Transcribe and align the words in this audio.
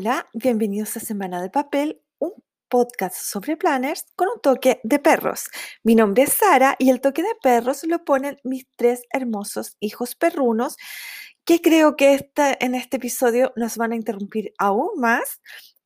Hola, 0.00 0.28
bienvenidos 0.32 0.96
a 0.96 1.00
Semana 1.00 1.42
de 1.42 1.50
Papel, 1.50 2.00
un 2.20 2.32
podcast 2.68 3.16
sobre 3.16 3.56
planners 3.56 4.06
con 4.14 4.28
un 4.28 4.40
toque 4.40 4.80
de 4.84 5.00
perros. 5.00 5.48
Mi 5.82 5.96
nombre 5.96 6.22
es 6.22 6.34
Sara 6.34 6.76
y 6.78 6.90
el 6.90 7.00
toque 7.00 7.20
de 7.20 7.34
perros 7.42 7.82
lo 7.82 8.04
ponen 8.04 8.38
mis 8.44 8.68
tres 8.76 9.02
hermosos 9.12 9.76
hijos 9.80 10.14
perrunos 10.14 10.76
que 11.44 11.60
creo 11.60 11.96
que 11.96 12.30
en 12.36 12.76
este 12.76 12.98
episodio 12.98 13.52
nos 13.56 13.76
van 13.76 13.90
a 13.90 13.96
interrumpir 13.96 14.52
aún 14.56 14.90
más 14.98 15.40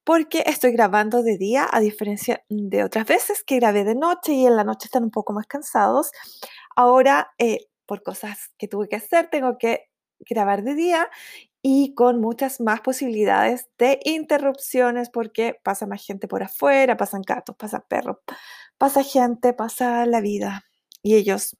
porque 0.05 0.45
estoy 0.45 0.73
grabando 0.73 1.23
de 1.23 1.39
día 1.39 1.67
a 1.73 1.81
diferencia 1.81 2.45
de 2.51 2.85
otras 2.85 3.07
veces 3.07 3.43
que 3.43 3.57
grabé 3.57 3.85
de 3.85 3.95
noche 3.95 4.35
y 4.35 4.45
en 4.45 4.57
la 4.57 4.65
noche 4.65 4.89
están 4.89 5.05
un 5.05 5.11
poco 5.11 5.33
más 5.33 5.47
cansados. 5.47 6.11
Ahora, 6.77 7.33
eh, 7.39 7.61
por 7.87 8.03
cosas 8.03 8.51
que 8.59 8.69
tuve 8.69 8.91
que 8.91 8.97
hacer, 8.97 9.31
tengo 9.31 9.57
que 9.57 9.89
grabar 10.29 10.65
de 10.65 10.75
día 10.75 11.09
y 11.63 11.95
con 11.95 12.21
muchas 12.21 12.61
más 12.61 12.81
posibilidades 12.81 13.69
de 13.79 14.01
interrupciones 14.05 15.11
porque 15.11 15.59
pasa 15.63 15.87
más 15.87 16.05
gente 16.05 16.27
por 16.27 16.43
afuera, 16.43 16.97
pasan 16.97 17.23
gatos, 17.23 17.55
pasa 17.57 17.81
perros, 17.87 18.17
pasa 18.79 19.05
gente, 19.05 19.53
pasa 19.53 20.05
la 20.07 20.21
vida 20.21 20.65
y 21.03 21.15
ellos 21.15 21.57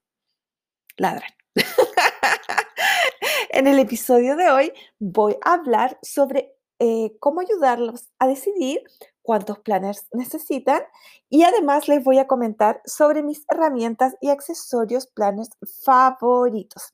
ladran. 0.97 1.31
en 3.51 3.69
el 3.69 3.79
episodio 3.79 4.37
de 4.37 4.51
hoy 4.51 4.73
voy 4.99 5.37
a 5.45 5.55
hablar 5.55 5.99
sobre 6.03 6.57
eh, 6.81 7.17
cómo 7.21 7.41
ayudarlos 7.41 8.11
a 8.19 8.27
decidir 8.27 8.83
cuántos 9.23 9.61
planners 9.61 10.09
necesitan 10.13 10.83
y 11.29 11.45
además 11.45 11.87
les 11.87 12.03
voy 12.03 12.19
a 12.19 12.27
comentar 12.27 12.83
sobre 12.85 13.23
mis 13.23 13.45
herramientas 13.49 14.17
y 14.21 14.31
accesorios 14.31 15.07
planners 15.07 15.51
favoritos. 15.85 16.93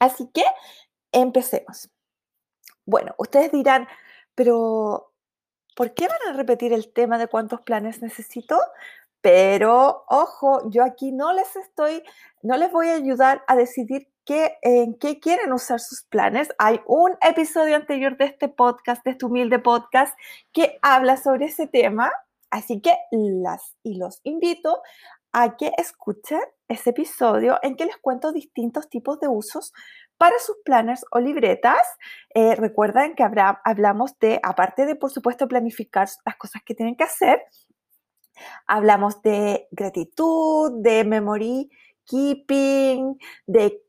Así 0.00 0.28
que 0.34 0.42
empecemos. 1.12 1.93
Bueno, 2.86 3.14
ustedes 3.18 3.50
dirán, 3.50 3.88
pero 4.34 5.12
¿por 5.76 5.94
qué 5.94 6.06
van 6.06 6.34
a 6.34 6.36
repetir 6.36 6.72
el 6.72 6.92
tema 6.92 7.18
de 7.18 7.28
cuántos 7.28 7.62
planes 7.62 8.02
necesito? 8.02 8.58
Pero 9.20 10.04
ojo, 10.08 10.68
yo 10.70 10.84
aquí 10.84 11.10
no 11.10 11.32
les 11.32 11.56
estoy, 11.56 12.02
no 12.42 12.56
les 12.58 12.70
voy 12.70 12.88
a 12.88 12.94
ayudar 12.94 13.42
a 13.46 13.56
decidir 13.56 14.08
qué, 14.26 14.58
en 14.60 14.98
qué 14.98 15.18
quieren 15.18 15.52
usar 15.52 15.80
sus 15.80 16.02
planes. 16.02 16.50
Hay 16.58 16.80
un 16.86 17.12
episodio 17.22 17.76
anterior 17.76 18.18
de 18.18 18.26
este 18.26 18.48
podcast, 18.48 19.02
de 19.04 19.12
este 19.12 19.24
humilde 19.24 19.58
podcast, 19.58 20.14
que 20.52 20.78
habla 20.82 21.16
sobre 21.16 21.46
ese 21.46 21.66
tema. 21.66 22.12
Así 22.50 22.82
que 22.82 22.94
las 23.10 23.74
y 23.82 23.96
los 23.96 24.20
invito 24.24 24.82
a 25.32 25.56
que 25.56 25.72
escuchen 25.78 26.42
ese 26.68 26.90
episodio 26.90 27.58
en 27.62 27.76
que 27.76 27.86
les 27.86 27.96
cuento 27.96 28.30
distintos 28.30 28.88
tipos 28.88 29.18
de 29.20 29.28
usos 29.28 29.72
para 30.18 30.38
sus 30.38 30.56
planners 30.64 31.04
o 31.10 31.20
libretas. 31.20 31.82
Eh, 32.34 32.54
recuerden 32.56 33.14
que 33.14 33.22
hablamos 33.22 34.18
de, 34.18 34.40
aparte 34.42 34.86
de, 34.86 34.96
por 34.96 35.10
supuesto, 35.10 35.48
planificar 35.48 36.08
las 36.24 36.36
cosas 36.36 36.62
que 36.64 36.74
tienen 36.74 36.96
que 36.96 37.04
hacer, 37.04 37.42
hablamos 38.66 39.22
de 39.22 39.68
gratitud, 39.70 40.82
de 40.82 41.04
memory 41.04 41.70
keeping, 42.04 43.18
de 43.46 43.82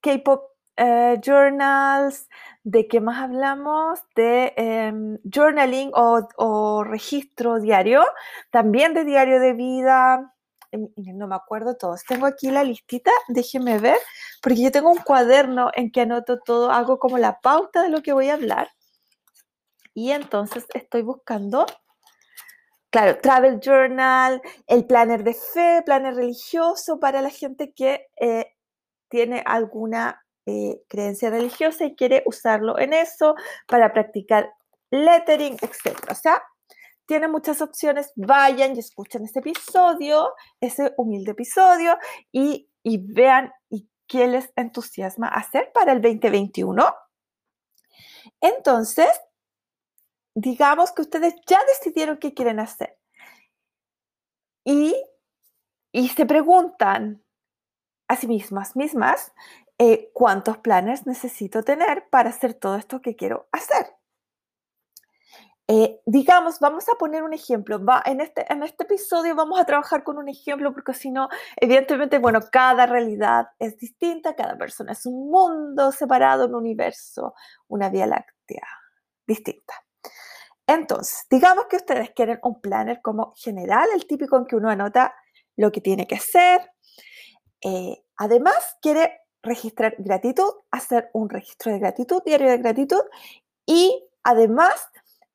K-pop 0.00 0.42
eh, 0.76 1.18
journals, 1.20 2.28
de 2.62 2.86
qué 2.86 3.00
más 3.00 3.22
hablamos, 3.22 4.00
de 4.14 4.52
em, 4.56 5.18
journaling 5.24 5.90
o 5.94 6.84
registro 6.84 7.58
diario, 7.58 8.04
también 8.50 8.94
de 8.94 9.04
diario 9.04 9.40
de 9.40 9.54
vida, 9.54 10.34
no 10.72 11.26
me 11.26 11.34
acuerdo 11.34 11.76
todos. 11.76 12.04
Tengo 12.04 12.26
aquí 12.26 12.50
la 12.50 12.64
listita, 12.64 13.10
déjenme 13.28 13.78
ver, 13.78 13.98
porque 14.42 14.62
yo 14.62 14.70
tengo 14.70 14.90
un 14.90 14.98
cuaderno 14.98 15.70
en 15.74 15.90
que 15.90 16.02
anoto 16.02 16.38
todo, 16.40 16.70
hago 16.70 16.98
como 16.98 17.18
la 17.18 17.40
pauta 17.40 17.82
de 17.82 17.90
lo 17.90 18.02
que 18.02 18.12
voy 18.12 18.28
a 18.28 18.34
hablar. 18.34 18.68
Y 19.94 20.12
entonces 20.12 20.64
estoy 20.74 21.02
buscando, 21.02 21.66
claro, 22.90 23.18
Travel 23.20 23.60
Journal, 23.60 24.40
el 24.66 24.86
planner 24.86 25.24
de 25.24 25.34
fe, 25.34 25.82
planner 25.84 26.14
religioso 26.14 27.00
para 27.00 27.20
la 27.22 27.30
gente 27.30 27.72
que 27.72 28.06
eh, 28.20 28.54
tiene 29.08 29.42
alguna 29.44 30.24
eh, 30.46 30.82
creencia 30.88 31.30
religiosa 31.30 31.84
y 31.84 31.96
quiere 31.96 32.22
usarlo 32.26 32.78
en 32.78 32.92
eso 32.92 33.34
para 33.66 33.92
practicar 33.92 34.52
lettering, 34.90 35.56
etc. 35.60 35.98
O 36.10 36.14
sea, 36.14 36.42
tiene 37.08 37.26
muchas 37.26 37.62
opciones, 37.62 38.12
vayan 38.16 38.76
y 38.76 38.80
escuchen 38.80 39.24
este 39.24 39.38
episodio, 39.38 40.34
ese 40.60 40.92
humilde 40.98 41.30
episodio, 41.30 41.96
y, 42.30 42.68
vean 42.84 43.50
y 43.70 43.88
qué 44.06 44.28
les 44.28 44.52
entusiasma 44.56 45.28
hacer 45.28 45.72
para 45.72 45.92
el 45.92 46.02
2021. 46.02 46.94
Entonces, 48.42 49.08
digamos 50.34 50.92
que 50.92 51.00
ustedes 51.00 51.34
ya 51.46 51.58
decidieron 51.64 52.18
qué 52.18 52.34
quieren 52.34 52.60
hacer. 52.60 52.98
Y, 54.64 54.94
se 56.14 56.26
preguntan 56.26 57.24
a 58.06 58.16
sí 58.16 58.26
mismas, 58.26 58.76
mismas, 58.76 59.32
eh, 59.78 60.10
cuántos 60.12 60.58
planes 60.58 61.06
necesito 61.06 61.62
tener 61.62 62.06
para 62.10 62.28
hacer 62.28 62.52
todo 62.52 62.76
esto 62.76 63.00
que 63.00 63.16
quiero 63.16 63.48
hacer. 63.50 63.97
Eh, 65.70 66.00
digamos, 66.06 66.60
vamos 66.60 66.88
a 66.88 66.94
poner 66.94 67.22
un 67.22 67.34
ejemplo. 67.34 67.84
Va, 67.84 68.02
en, 68.06 68.22
este, 68.22 68.50
en 68.50 68.62
este 68.62 68.84
episodio 68.84 69.34
vamos 69.34 69.60
a 69.60 69.66
trabajar 69.66 70.02
con 70.02 70.16
un 70.16 70.28
ejemplo 70.28 70.72
porque 70.72 70.94
si 70.94 71.10
no, 71.10 71.28
evidentemente, 71.56 72.18
bueno, 72.18 72.40
cada 72.50 72.86
realidad 72.86 73.48
es 73.58 73.76
distinta, 73.76 74.34
cada 74.34 74.56
persona 74.56 74.92
es 74.92 75.04
un 75.04 75.30
mundo 75.30 75.92
separado, 75.92 76.46
un 76.46 76.54
universo, 76.54 77.34
una 77.68 77.90
vía 77.90 78.06
láctea 78.06 78.66
distinta. 79.26 79.74
Entonces, 80.66 81.26
digamos 81.28 81.66
que 81.66 81.76
ustedes 81.76 82.10
quieren 82.10 82.38
un 82.42 82.62
planner 82.62 83.02
como 83.02 83.34
general, 83.36 83.88
el 83.94 84.06
típico 84.06 84.38
en 84.38 84.46
que 84.46 84.56
uno 84.56 84.70
anota 84.70 85.14
lo 85.56 85.70
que 85.70 85.82
tiene 85.82 86.06
que 86.06 86.14
hacer. 86.14 86.62
Eh, 87.62 88.02
además, 88.16 88.78
quiere 88.80 89.20
registrar 89.42 89.96
gratitud, 89.98 90.50
hacer 90.70 91.10
un 91.12 91.28
registro 91.28 91.72
de 91.72 91.78
gratitud, 91.78 92.22
diario 92.24 92.50
de 92.50 92.58
gratitud 92.58 93.02
y 93.66 94.08
además 94.22 94.74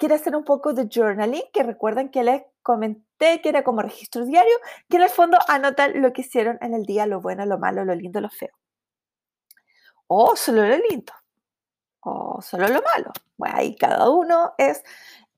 quiere 0.04 0.16
hacer 0.16 0.36
un 0.36 0.44
poco 0.44 0.74
de 0.74 0.90
journaling, 0.94 1.46
que 1.54 1.64
recuerden 1.64 2.10
que 2.10 2.26
les 2.26 2.44
comenté 2.62 3.40
que 3.40 3.48
era 3.48 3.64
como 3.64 3.82
registro 3.82 4.26
diario, 4.26 4.54
que 4.90 4.98
en 4.98 5.04
el 5.04 5.10
fondo 5.10 5.38
anotan 5.48 6.02
lo 6.02 6.12
que 6.12 6.24
hicieron 6.24 6.58
en 6.60 6.74
el 6.74 6.84
día, 6.84 7.06
lo 7.06 7.22
bueno, 7.22 7.46
lo 7.46 7.58
malo, 7.58 7.86
lo 7.86 7.96
lindo, 7.96 8.20
lo 8.20 8.30
feo. 8.30 8.50
O 10.08 10.36
solo 10.36 10.68
lo 10.68 10.76
lindo, 10.76 11.14
o 12.02 12.42
solo 12.42 12.68
lo 12.68 12.82
malo. 12.82 13.14
Bueno, 13.38 13.56
ahí 13.56 13.78
cada 13.78 14.10
uno 14.10 14.54
es 14.58 14.84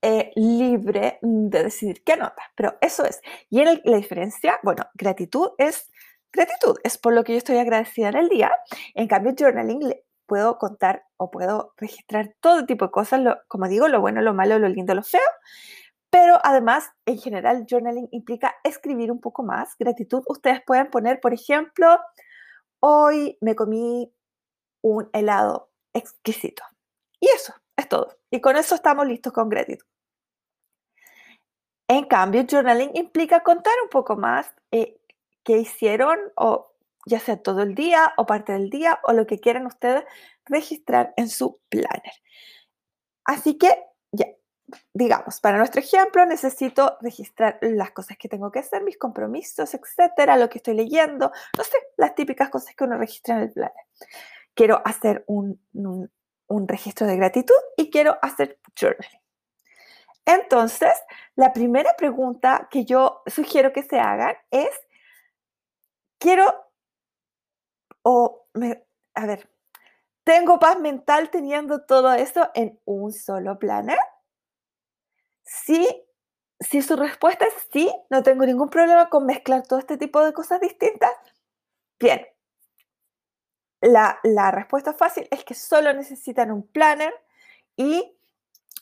eh, 0.02 0.32
libre 0.34 1.20
de 1.22 1.62
decidir 1.62 2.02
qué 2.02 2.14
anota, 2.14 2.42
pero 2.56 2.76
eso 2.80 3.04
es. 3.04 3.20
Y 3.48 3.60
en 3.60 3.80
la 3.84 3.96
diferencia, 3.98 4.58
bueno, 4.64 4.84
gratitud 4.94 5.50
es 5.58 5.92
gratitud, 6.32 6.76
es 6.82 6.98
por 6.98 7.14
lo 7.14 7.22
que 7.22 7.34
yo 7.34 7.38
estoy 7.38 7.58
agradecida 7.58 8.08
en 8.08 8.16
el 8.16 8.28
día. 8.28 8.50
En 8.94 9.06
cambio, 9.06 9.32
journaling 9.38 9.94
puedo 10.26 10.58
contar 10.58 11.04
o 11.16 11.30
puedo 11.30 11.72
registrar 11.76 12.34
todo 12.40 12.66
tipo 12.66 12.86
de 12.86 12.90
cosas, 12.90 13.20
como 13.48 13.68
digo, 13.68 13.88
lo 13.88 14.00
bueno, 14.00 14.20
lo 14.20 14.34
malo, 14.34 14.58
lo 14.58 14.68
lindo, 14.68 14.94
lo 14.94 15.02
feo. 15.02 15.20
Pero 16.10 16.38
además, 16.42 16.90
en 17.04 17.18
general, 17.18 17.66
journaling 17.68 18.08
implica 18.10 18.54
escribir 18.64 19.10
un 19.10 19.20
poco 19.20 19.42
más. 19.42 19.76
Gratitud, 19.78 20.22
ustedes 20.26 20.60
pueden 20.64 20.90
poner, 20.90 21.20
por 21.20 21.34
ejemplo, 21.34 21.98
hoy 22.80 23.36
me 23.40 23.54
comí 23.54 24.12
un 24.82 25.10
helado 25.12 25.70
exquisito. 25.92 26.62
Y 27.20 27.28
eso 27.28 27.54
es 27.76 27.88
todo. 27.88 28.16
Y 28.30 28.40
con 28.40 28.56
eso 28.56 28.74
estamos 28.74 29.06
listos 29.06 29.32
con 29.32 29.48
gratitud. 29.48 29.86
En 31.88 32.04
cambio, 32.06 32.44
journaling 32.48 32.90
implica 32.94 33.40
contar 33.40 33.74
un 33.82 33.88
poco 33.88 34.16
más 34.16 34.52
eh, 34.72 35.00
qué 35.44 35.58
hicieron 35.58 36.18
o 36.36 36.72
ya 37.06 37.20
sea 37.20 37.36
todo 37.38 37.62
el 37.62 37.74
día 37.74 38.12
o 38.16 38.26
parte 38.26 38.52
del 38.52 38.68
día 38.68 39.00
o 39.04 39.12
lo 39.12 39.26
que 39.26 39.38
quieran 39.38 39.64
ustedes 39.66 40.04
registrar 40.44 41.14
en 41.16 41.30
su 41.30 41.60
planner. 41.68 42.12
Así 43.24 43.56
que 43.56 43.84
ya, 44.12 44.26
digamos, 44.92 45.40
para 45.40 45.58
nuestro 45.58 45.80
ejemplo 45.80 46.26
necesito 46.26 46.98
registrar 47.00 47.58
las 47.62 47.92
cosas 47.92 48.18
que 48.18 48.28
tengo 48.28 48.50
que 48.50 48.58
hacer, 48.58 48.82
mis 48.82 48.98
compromisos, 48.98 49.72
etcétera, 49.72 50.36
lo 50.36 50.48
que 50.48 50.58
estoy 50.58 50.74
leyendo, 50.74 51.30
no 51.56 51.64
sé, 51.64 51.76
las 51.96 52.14
típicas 52.14 52.50
cosas 52.50 52.74
que 52.74 52.84
uno 52.84 52.98
registra 52.98 53.36
en 53.36 53.42
el 53.42 53.52
planner. 53.52 53.84
Quiero 54.54 54.82
hacer 54.84 55.24
un, 55.28 55.60
un 55.72 56.68
registro 56.68 57.06
de 57.06 57.16
gratitud 57.16 57.54
y 57.76 57.90
quiero 57.90 58.18
hacer 58.20 58.58
journaling. 58.78 59.20
Entonces, 60.24 60.92
la 61.36 61.52
primera 61.52 61.94
pregunta 61.96 62.66
que 62.68 62.84
yo 62.84 63.22
sugiero 63.26 63.72
que 63.72 63.84
se 63.84 64.00
hagan 64.00 64.34
es, 64.50 64.70
quiero 66.18 66.65
o, 68.08 68.46
a 69.14 69.26
ver, 69.26 69.50
¿tengo 70.22 70.60
paz 70.60 70.78
mental 70.78 71.28
teniendo 71.30 71.84
todo 71.86 72.12
eso 72.14 72.50
en 72.54 72.80
un 72.84 73.12
solo 73.12 73.58
planner? 73.58 73.98
Sí, 75.44 75.88
si 76.60 76.82
su 76.82 76.94
respuesta 76.94 77.46
es 77.46 77.54
sí, 77.72 77.90
no 78.08 78.22
tengo 78.22 78.46
ningún 78.46 78.68
problema 78.70 79.08
con 79.08 79.26
mezclar 79.26 79.66
todo 79.66 79.80
este 79.80 79.96
tipo 79.96 80.24
de 80.24 80.32
cosas 80.32 80.60
distintas. 80.60 81.10
Bien, 81.98 82.24
la, 83.80 84.20
la 84.22 84.52
respuesta 84.52 84.92
fácil 84.92 85.26
es 85.32 85.44
que 85.44 85.54
solo 85.54 85.92
necesitan 85.92 86.52
un 86.52 86.62
planner 86.66 87.12
y 87.76 88.16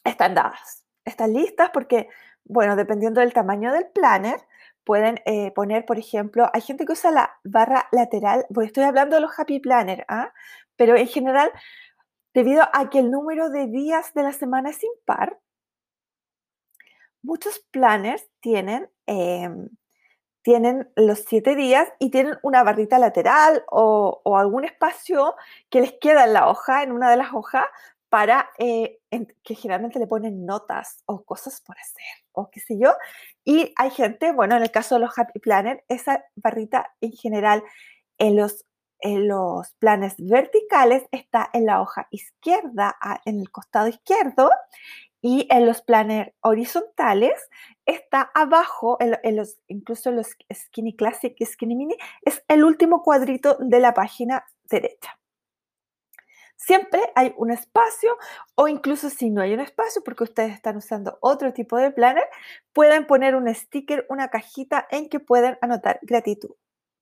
están 0.04 0.34
dadas, 0.34 0.84
están 1.06 1.32
listas 1.32 1.70
porque, 1.70 2.08
bueno, 2.44 2.76
dependiendo 2.76 3.20
del 3.20 3.32
tamaño 3.32 3.72
del 3.72 3.86
planner, 3.86 4.40
pueden 4.84 5.20
eh, 5.26 5.50
poner, 5.52 5.86
por 5.86 5.98
ejemplo, 5.98 6.50
hay 6.52 6.60
gente 6.60 6.84
que 6.84 6.92
usa 6.92 7.10
la 7.10 7.38
barra 7.44 7.88
lateral, 7.92 8.46
pues 8.52 8.68
estoy 8.68 8.84
hablando 8.84 9.16
de 9.16 9.22
los 9.22 9.38
happy 9.38 9.60
planner, 9.60 10.04
¿ah? 10.08 10.32
pero 10.76 10.96
en 10.96 11.08
general, 11.08 11.50
debido 12.34 12.62
a 12.72 12.90
que 12.90 12.98
el 12.98 13.10
número 13.10 13.50
de 13.50 13.66
días 13.66 14.14
de 14.14 14.22
la 14.22 14.32
semana 14.32 14.70
es 14.70 14.82
impar, 14.84 15.38
muchos 17.22 17.58
planners 17.70 18.28
tienen, 18.40 18.90
em, 19.06 19.68
tienen 20.42 20.90
los 20.96 21.20
siete 21.20 21.56
días 21.56 21.88
y 21.98 22.10
tienen 22.10 22.36
una 22.42 22.62
barrita 22.62 22.98
lateral 22.98 23.64
o, 23.70 24.20
algún 24.36 24.64
espacio 24.64 25.34
que 25.70 25.80
les 25.80 25.94
queda 26.00 26.24
en 26.24 26.34
la 26.34 26.48
hoja, 26.48 26.82
en 26.82 26.92
una 26.92 27.10
de 27.10 27.16
las 27.16 27.32
hojas, 27.32 27.64
para 28.14 28.50
eh, 28.58 29.00
que 29.42 29.56
generalmente 29.56 29.98
le 29.98 30.06
ponen 30.06 30.46
notas 30.46 31.02
o 31.04 31.24
cosas 31.24 31.60
por 31.62 31.76
hacer 31.76 32.04
o 32.30 32.48
qué 32.48 32.60
sé 32.60 32.78
yo. 32.78 32.92
Y 33.44 33.72
hay 33.74 33.90
gente, 33.90 34.30
bueno, 34.30 34.54
en 34.54 34.62
el 34.62 34.70
caso 34.70 34.94
de 34.94 35.00
los 35.00 35.18
Happy 35.18 35.40
Planner, 35.40 35.84
esa 35.88 36.24
barrita 36.36 36.94
en 37.00 37.10
general 37.10 37.64
en 38.18 38.36
los, 38.36 38.66
en 39.00 39.26
los 39.26 39.74
planes 39.80 40.14
verticales 40.16 41.02
está 41.10 41.50
en 41.52 41.66
la 41.66 41.80
hoja 41.80 42.06
izquierda, 42.12 42.94
en 43.24 43.40
el 43.40 43.50
costado 43.50 43.88
izquierdo, 43.88 44.48
y 45.20 45.48
en 45.50 45.66
los 45.66 45.82
planners 45.82 46.30
horizontales 46.40 47.32
está 47.84 48.30
abajo, 48.32 48.96
en, 49.00 49.34
los, 49.34 49.58
incluso 49.66 50.10
en 50.10 50.16
los 50.18 50.28
Skinny 50.52 50.94
Classic 50.94 51.34
y 51.36 51.46
Skinny 51.46 51.74
Mini, 51.74 51.96
es 52.22 52.44
el 52.46 52.62
último 52.62 53.02
cuadrito 53.02 53.56
de 53.58 53.80
la 53.80 53.92
página 53.92 54.44
derecha. 54.70 55.18
Siempre 56.66 57.12
hay 57.14 57.34
un 57.36 57.50
espacio 57.50 58.16
o 58.54 58.68
incluso 58.68 59.10
si 59.10 59.28
no 59.28 59.42
hay 59.42 59.52
un 59.52 59.60
espacio 59.60 60.02
porque 60.02 60.24
ustedes 60.24 60.54
están 60.54 60.78
usando 60.78 61.18
otro 61.20 61.52
tipo 61.52 61.76
de 61.76 61.90
planner, 61.90 62.24
pueden 62.72 63.06
poner 63.06 63.36
un 63.36 63.54
sticker, 63.54 64.06
una 64.08 64.28
cajita 64.28 64.88
en 64.90 65.10
que 65.10 65.20
pueden 65.20 65.58
anotar 65.60 65.98
gratitud. 66.00 66.52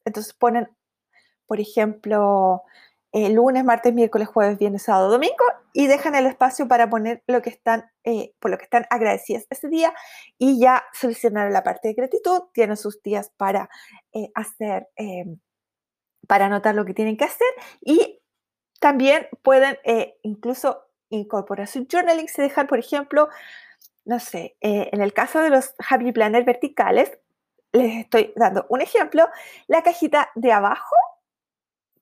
Entonces 0.05 0.33
ponen, 0.35 0.69
por 1.47 1.61
ejemplo, 1.61 2.65
el 3.13 3.35
lunes, 3.35 3.65
martes, 3.65 3.95
miércoles, 3.95 4.27
jueves, 4.27 4.59
viernes, 4.59 4.83
sábado, 4.83 5.13
domingo 5.13 5.45
y 5.73 5.87
dejan 5.87 6.17
el 6.17 6.27
espacio 6.27 6.67
para 6.67 6.91
poner 6.91 7.23
lo 7.29 7.41
que 7.41 7.51
están, 7.51 7.89
eh, 8.03 8.35
por 8.41 8.51
lo 8.51 8.59
que 8.59 8.65
están 8.65 8.87
agradecidas 8.91 9.47
ese 9.49 9.69
día 9.69 9.95
y 10.39 10.59
ya 10.59 10.83
solucionaron 10.93 11.53
la 11.53 11.63
parte 11.63 11.87
de 11.87 11.95
gratitud, 11.95 12.41
tienen 12.53 12.77
sus 12.77 13.01
días 13.01 13.31
para 13.37 13.71
eh, 14.13 14.33
hacer, 14.35 14.89
para 16.27 16.47
anotar 16.47 16.75
lo 16.75 16.85
que 16.85 16.95
tienen 16.95 17.17
que 17.17 17.27
hacer 17.27 17.47
y 17.81 18.22
también 18.83 19.29
pueden 19.43 19.79
eh, 19.85 20.19
incluso 20.23 20.83
incorporar 21.09 21.69
su 21.69 21.87
journaling, 21.89 22.27
se 22.27 22.43
dejan, 22.43 22.67
por 22.67 22.81
ejemplo, 22.81 23.29
no 24.05 24.19
sé, 24.19 24.57
en 24.61 25.01
el 25.01 25.13
caso 25.13 25.41
de 25.41 25.51
los 25.51 25.75
Happy 25.89 26.11
Planner 26.11 26.43
verticales, 26.43 27.17
les 27.73 27.99
estoy 27.99 28.33
dando 28.35 28.67
un 28.69 28.81
ejemplo, 28.81 29.29
la 29.69 29.83
cajita 29.83 30.31
de 30.35 30.51
abajo 30.51 30.97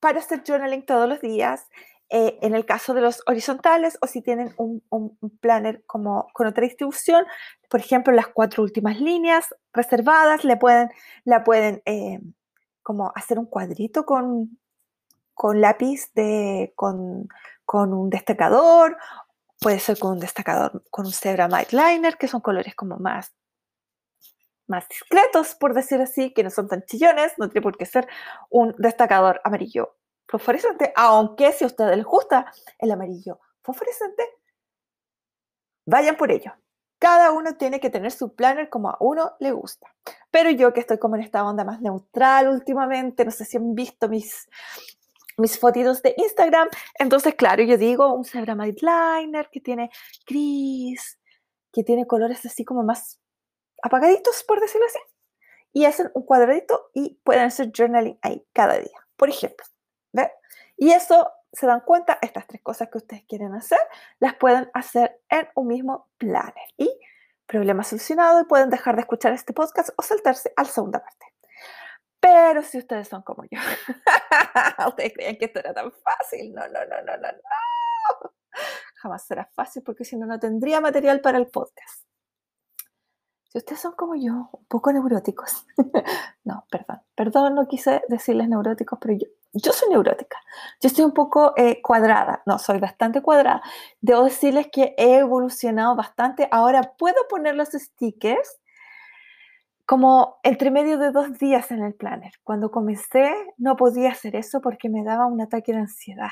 para 0.01 0.21
hacer 0.21 0.43
journaling 0.43 0.87
todos 0.87 1.07
los 1.07 1.21
días. 1.21 1.69
Eh, 2.13 2.39
en 2.43 2.57
el 2.57 2.65
caso 2.67 2.93
de 2.93 3.03
los 3.03 3.23
horizontales 3.27 3.97
o 4.03 4.09
si 4.09 4.21
tienen 4.21 4.53
un, 4.57 4.83
planner 5.41 5.85
como 5.87 6.27
con 6.33 6.49
otra 6.49 6.65
distribución, 6.65 7.25
por 7.69 7.79
ejemplo, 7.79 8.13
las 8.13 8.27
cuatro 8.27 8.65
últimas 8.65 9.01
líneas 9.01 9.55
reservadas, 9.73 10.43
le 10.45 10.57
pueden, 10.57 10.89
la 11.25 11.45
pueden 11.45 11.83
eh, 11.85 12.19
como 12.83 13.13
hacer 13.15 13.39
un 13.39 13.47
cuadrito 13.47 14.07
con, 14.07 14.59
con 15.35 15.61
lápiz, 15.61 16.13
de, 16.15 16.73
con, 16.77 17.29
con, 17.65 17.93
un 17.93 18.11
destacador, 18.11 18.97
puede 19.61 19.79
ser 19.79 19.99
con 19.99 20.13
un 20.13 20.21
destacador, 20.21 20.85
con 20.91 21.07
un 21.07 21.13
Zebra 21.13 21.49
Might 21.49 21.73
Liner, 21.73 22.17
que 22.17 22.29
son 22.29 22.41
colores 22.41 22.75
como 22.75 22.97
más 22.99 23.33
más 24.71 24.89
discretos, 24.89 25.55
por 25.57 25.75
decir 25.75 26.01
así, 26.01 26.33
que 26.33 26.45
no 26.45 26.51
son 26.51 26.69
tan 26.69 26.85
chillones, 26.85 27.35
no 27.37 27.51
tiene 27.51 27.63
por 27.63 27.77
qué 27.77 27.85
ser 27.85 28.07
un 28.49 28.75
destacador 28.79 29.41
amarillo 29.45 29.97
fosforescente, 30.29 30.93
aunque 30.97 31.53
si 31.53 31.65
a 31.65 31.67
ustedes 31.67 31.97
les 31.97 32.07
gusta 32.07 32.51
el 32.79 32.93
amarillo 32.93 33.41
fosforescente, 33.63 34.23
vayan 35.85 36.17
por 36.17 36.31
ello. 36.31 36.53
Cada 36.99 37.33
uno 37.33 37.57
tiene 37.57 37.81
que 37.81 37.91
tener 37.91 38.13
su 38.13 38.35
planner 38.35 38.69
como 38.69 38.91
a 38.91 38.97
uno 39.01 39.33
le 39.41 39.53
gusta. 39.53 39.89
Pero 40.31 40.51
yo 40.51 40.73
que 40.73 40.81
estoy 40.81 40.99
como 40.99 41.17
en 41.17 41.23
esta 41.23 41.45
onda 41.45 41.65
más 41.65 41.81
neutral 41.81 42.49
últimamente, 42.49 43.25
no 43.25 43.31
sé 43.31 43.45
si 43.45 43.57
han 43.57 43.75
visto 43.75 44.09
mis, 44.09 44.49
mis 45.41 45.59
fotitos 45.59 46.03
de 46.03 46.15
Instagram, 46.17 46.69
entonces 46.99 47.35
claro, 47.35 47.63
yo 47.63 47.77
digo 47.77 48.13
un 48.13 48.25
Zebra 48.25 48.55
Liner 48.55 49.49
que 49.51 49.61
tiene 49.61 49.91
gris, 50.27 51.19
que 51.73 51.83
tiene 51.83 52.07
colores 52.07 52.45
así 52.47 52.65
como 52.65 52.83
más 52.83 53.21
apagaditos, 53.83 54.45
por 54.45 54.61
decirlo 54.61 54.87
así, 54.87 54.99
y 55.73 55.85
hacen 55.85 56.11
un 56.15 56.25
cuadradito 56.25 56.91
y 56.95 57.21
pueden 57.25 57.45
hacer 57.45 57.71
journaling 57.77 58.19
ahí 58.23 58.47
cada 58.53 58.79
día, 58.79 59.07
por 59.17 59.29
ejemplo. 59.29 59.65
¿ve? 60.13 60.31
Y 60.77 60.93
eso, 60.93 61.31
se 61.53 61.67
dan 61.67 61.81
cuenta, 61.81 62.19
estas 62.23 62.47
tres 62.47 62.63
cosas 62.63 62.89
que 62.91 62.99
ustedes 62.99 63.25
quieren 63.25 63.55
hacer, 63.55 63.81
las 64.19 64.35
pueden 64.35 64.71
hacer 64.75 65.21
en 65.29 65.49
un 65.55 65.67
mismo 65.69 66.09
planner. 66.19 66.55
Y 66.77 66.91
problema 67.47 67.83
solucionado 67.83 68.41
y 68.41 68.45
pueden 68.45 68.71
dejar 68.71 68.95
de 68.95 69.03
escuchar 69.03 69.33
este 69.33 69.53
podcast 69.53 69.91
o 69.97 70.03
saltarse 70.03 70.53
a 70.57 70.63
la 70.63 70.69
segunda 70.69 71.01
parte. 71.01 71.27
Pero 72.21 72.63
si 72.63 72.79
ustedes 72.79 73.09
son 73.09 73.23
como 73.23 73.45
yo, 73.51 73.59
ustedes 74.89 75.15
creían 75.15 75.37
que 75.37 75.47
esto 75.47 75.61
era 75.61 75.73
tan 75.73 75.91
fácil. 75.91 76.53
No, 76.53 76.63
no, 76.69 76.85
no, 76.85 77.03
no, 77.03 77.17
no, 77.17 77.29
no. 77.33 78.31
Jamás 78.97 79.27
será 79.27 79.47
fácil 79.55 79.83
porque 79.83 80.05
si 80.05 80.17
no, 80.17 80.27
no 80.27 80.39
tendría 80.39 80.81
material 80.81 81.21
para 81.21 81.39
el 81.39 81.49
podcast. 81.49 82.05
Si 83.51 83.59
ustedes 83.59 83.81
son 83.81 83.95
como 83.97 84.15
yo, 84.15 84.49
un 84.53 84.65
poco 84.67 84.93
neuróticos, 84.93 85.67
no, 86.45 86.67
perdón, 86.71 87.01
perdón, 87.17 87.55
no 87.57 87.67
quise 87.67 88.01
decirles 88.09 88.49
neuróticos, 88.49 88.97
pero 89.01 89.15
yo, 89.15 89.27
yo 89.53 89.73
soy 89.73 89.89
neurótica. 89.89 90.39
Yo 90.81 90.87
estoy 90.87 91.05
un 91.05 91.13
poco 91.13 91.55
eh, 91.57 91.83
cuadrada, 91.83 92.43
no, 92.47 92.61
soy 92.61 92.79
bastante 92.79 93.23
cuadrada. 93.23 93.61
Debo 94.01 94.23
decirles 94.23 94.69
que 94.71 94.95
he 94.97 95.19
evolucionado 95.19 95.97
bastante. 95.97 96.49
Ahora 96.53 96.95
puedo 96.97 97.27
poner 97.29 97.57
los 97.57 97.71
stickers 97.71 98.60
como 99.91 100.39
entre 100.45 100.71
medio 100.71 100.99
de 100.99 101.11
dos 101.11 101.37
días 101.37 101.73
en 101.73 101.83
el 101.83 101.95
planner. 101.95 102.31
Cuando 102.45 102.71
comencé 102.71 103.35
no 103.59 103.75
podía 103.75 104.13
hacer 104.13 104.37
eso 104.37 104.61
porque 104.61 104.89
me 104.89 105.03
daba 105.03 105.27
un 105.27 105.41
ataque 105.41 105.73
de 105.73 105.81
ansiedad. 105.81 106.31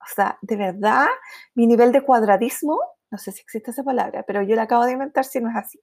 O 0.00 0.04
sea, 0.14 0.38
de 0.42 0.54
verdad, 0.54 1.08
mi 1.56 1.66
nivel 1.66 1.90
de 1.90 2.02
cuadradismo 2.02 2.78
no 3.10 3.18
sé 3.18 3.32
si 3.32 3.40
existe 3.40 3.72
esa 3.72 3.82
palabra, 3.82 4.22
pero 4.24 4.42
yo 4.42 4.54
la 4.54 4.62
acabo 4.62 4.84
de 4.84 4.92
inventar 4.92 5.24
si 5.24 5.40
no 5.40 5.50
es 5.50 5.56
así. 5.56 5.80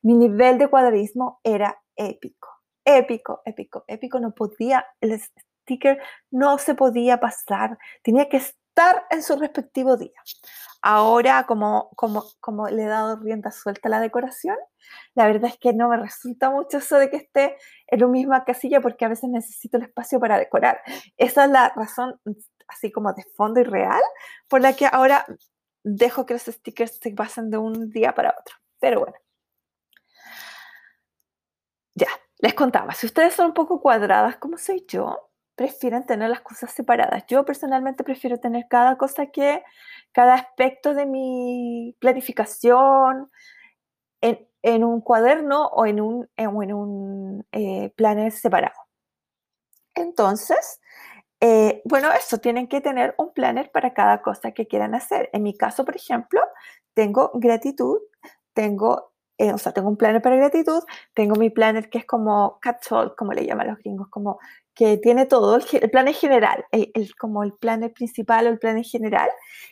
Mi 0.00 0.14
nivel 0.14 0.56
de 0.56 0.68
cuadrismo 0.68 1.40
era 1.44 1.78
épico, 1.94 2.48
épico, 2.86 3.42
épico, 3.44 3.84
épico. 3.86 4.18
No 4.18 4.32
podía, 4.32 4.86
el 5.02 5.20
sticker 5.20 6.00
no 6.30 6.56
se 6.56 6.74
podía 6.74 7.20
pasar, 7.20 7.76
tenía 8.02 8.30
que 8.30 8.40
estar 8.72 9.06
en 9.10 9.22
su 9.22 9.36
respectivo 9.36 9.96
día. 9.96 10.18
Ahora, 10.80 11.44
como, 11.46 11.90
como, 11.94 12.24
como 12.40 12.68
le 12.68 12.84
he 12.84 12.86
dado 12.86 13.16
rienda 13.16 13.52
suelta 13.52 13.88
a 13.88 13.90
la 13.90 14.00
decoración, 14.00 14.56
la 15.14 15.26
verdad 15.26 15.50
es 15.50 15.58
que 15.58 15.72
no 15.72 15.88
me 15.88 15.96
resulta 15.96 16.50
mucho 16.50 16.78
eso 16.78 16.96
de 16.98 17.10
que 17.10 17.18
esté 17.18 17.56
en 17.86 18.00
la 18.00 18.06
misma 18.08 18.44
casilla 18.44 18.80
porque 18.80 19.04
a 19.04 19.08
veces 19.08 19.30
necesito 19.30 19.76
el 19.76 19.84
espacio 19.84 20.18
para 20.18 20.38
decorar. 20.38 20.80
Esa 21.18 21.44
es 21.44 21.50
la 21.50 21.68
razón 21.76 22.18
así 22.66 22.90
como 22.90 23.12
de 23.12 23.24
fondo 23.36 23.60
y 23.60 23.64
real 23.64 24.02
por 24.48 24.60
la 24.62 24.72
que 24.74 24.88
ahora 24.90 25.26
dejo 25.84 26.26
que 26.26 26.34
los 26.34 26.42
stickers 26.42 26.98
se 27.00 27.10
pasen 27.12 27.50
de 27.50 27.58
un 27.58 27.90
día 27.90 28.14
para 28.14 28.30
otro. 28.30 28.56
Pero 28.80 29.00
bueno. 29.00 29.16
Ya, 31.94 32.08
les 32.38 32.54
contaba, 32.54 32.94
si 32.94 33.06
ustedes 33.06 33.34
son 33.34 33.48
un 33.48 33.54
poco 33.54 33.80
cuadradas 33.80 34.36
como 34.38 34.56
soy 34.56 34.84
yo, 34.88 35.31
prefieren 35.62 36.04
tener 36.04 36.28
las 36.28 36.40
cosas 36.40 36.72
separadas. 36.72 37.24
Yo 37.28 37.44
personalmente 37.44 38.02
prefiero 38.02 38.38
tener 38.38 38.66
cada 38.68 38.96
cosa 38.96 39.26
que, 39.26 39.62
cada 40.10 40.34
aspecto 40.34 40.92
de 40.92 41.06
mi 41.06 41.96
planificación 42.00 43.30
en, 44.20 44.84
un 44.84 45.00
cuaderno 45.00 45.66
o 45.66 45.86
en 45.86 46.00
un, 46.00 46.28
en, 46.36 46.72
un 46.72 47.46
eh, 47.52 47.92
planner 47.94 48.32
separado. 48.32 48.74
Entonces, 49.94 50.80
eh, 51.40 51.80
bueno, 51.84 52.10
eso, 52.12 52.38
tienen 52.38 52.66
que 52.66 52.80
tener 52.80 53.14
un 53.18 53.32
planner 53.32 53.70
para 53.70 53.94
cada 53.94 54.20
cosa 54.20 54.50
que 54.50 54.66
quieran 54.66 54.96
hacer. 54.96 55.30
En 55.32 55.44
mi 55.44 55.56
caso, 55.56 55.84
por 55.84 55.94
ejemplo, 55.94 56.40
tengo 56.92 57.30
gratitud, 57.34 57.98
tengo, 58.52 59.12
eh, 59.38 59.52
o 59.52 59.58
sea, 59.58 59.70
tengo 59.72 59.88
un 59.88 59.96
planner 59.96 60.22
para 60.22 60.36
gratitud, 60.36 60.82
tengo 61.14 61.36
mi 61.36 61.50
planner 61.50 61.88
que 61.88 61.98
es 61.98 62.04
como 62.04 62.58
catch-all, 62.60 63.14
como 63.14 63.32
le 63.32 63.46
llaman 63.46 63.68
los 63.68 63.78
gringos, 63.78 64.08
como 64.08 64.40
que 64.74 64.96
tiene 64.98 65.26
todo, 65.26 65.56
el, 65.56 65.64
el 65.72 65.90
planner 65.90 66.14
general, 66.14 66.64
el, 66.70 67.14
como 67.16 67.42
el 67.42 67.52
planner 67.54 67.92
principal 67.92 68.46
o 68.46 68.50
el 68.50 68.58
planner 68.58 68.84
general. 68.84 69.30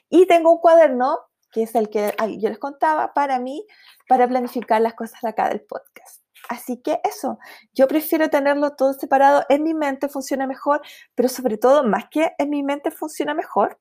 Y 0.09 0.27
tengo 0.27 0.53
un 0.53 0.59
cuaderno, 0.59 1.19
que 1.53 1.63
es 1.63 1.75
el 1.75 1.89
que 1.89 2.15
yo 2.39 2.49
les 2.49 2.59
contaba, 2.59 3.13
para 3.15 3.39
mí, 3.39 3.67
para 4.09 4.29
planificar 4.29 4.81
las 4.81 4.95
cosas 4.95 5.21
de 5.23 5.29
acá 5.29 5.49
del 5.49 5.63
podcast. 5.63 6.23
Así 6.49 6.81
que 6.83 7.01
eso, 7.05 7.39
yo 7.75 7.87
prefiero 7.87 8.29
tenerlo 8.29 8.75
todo 8.75 8.93
separado. 8.95 9.45
En 9.49 9.63
mi 9.63 9.75
mente 9.75 10.09
funciona 10.09 10.47
mejor, 10.47 10.81
pero 11.15 11.29
sobre 11.29 11.59
todo, 11.59 11.85
más 11.85 12.05
que 12.11 12.33
en 12.39 12.51
mi 12.51 12.63
mente 12.63 12.91
funciona 12.91 13.35
mejor, 13.35 13.79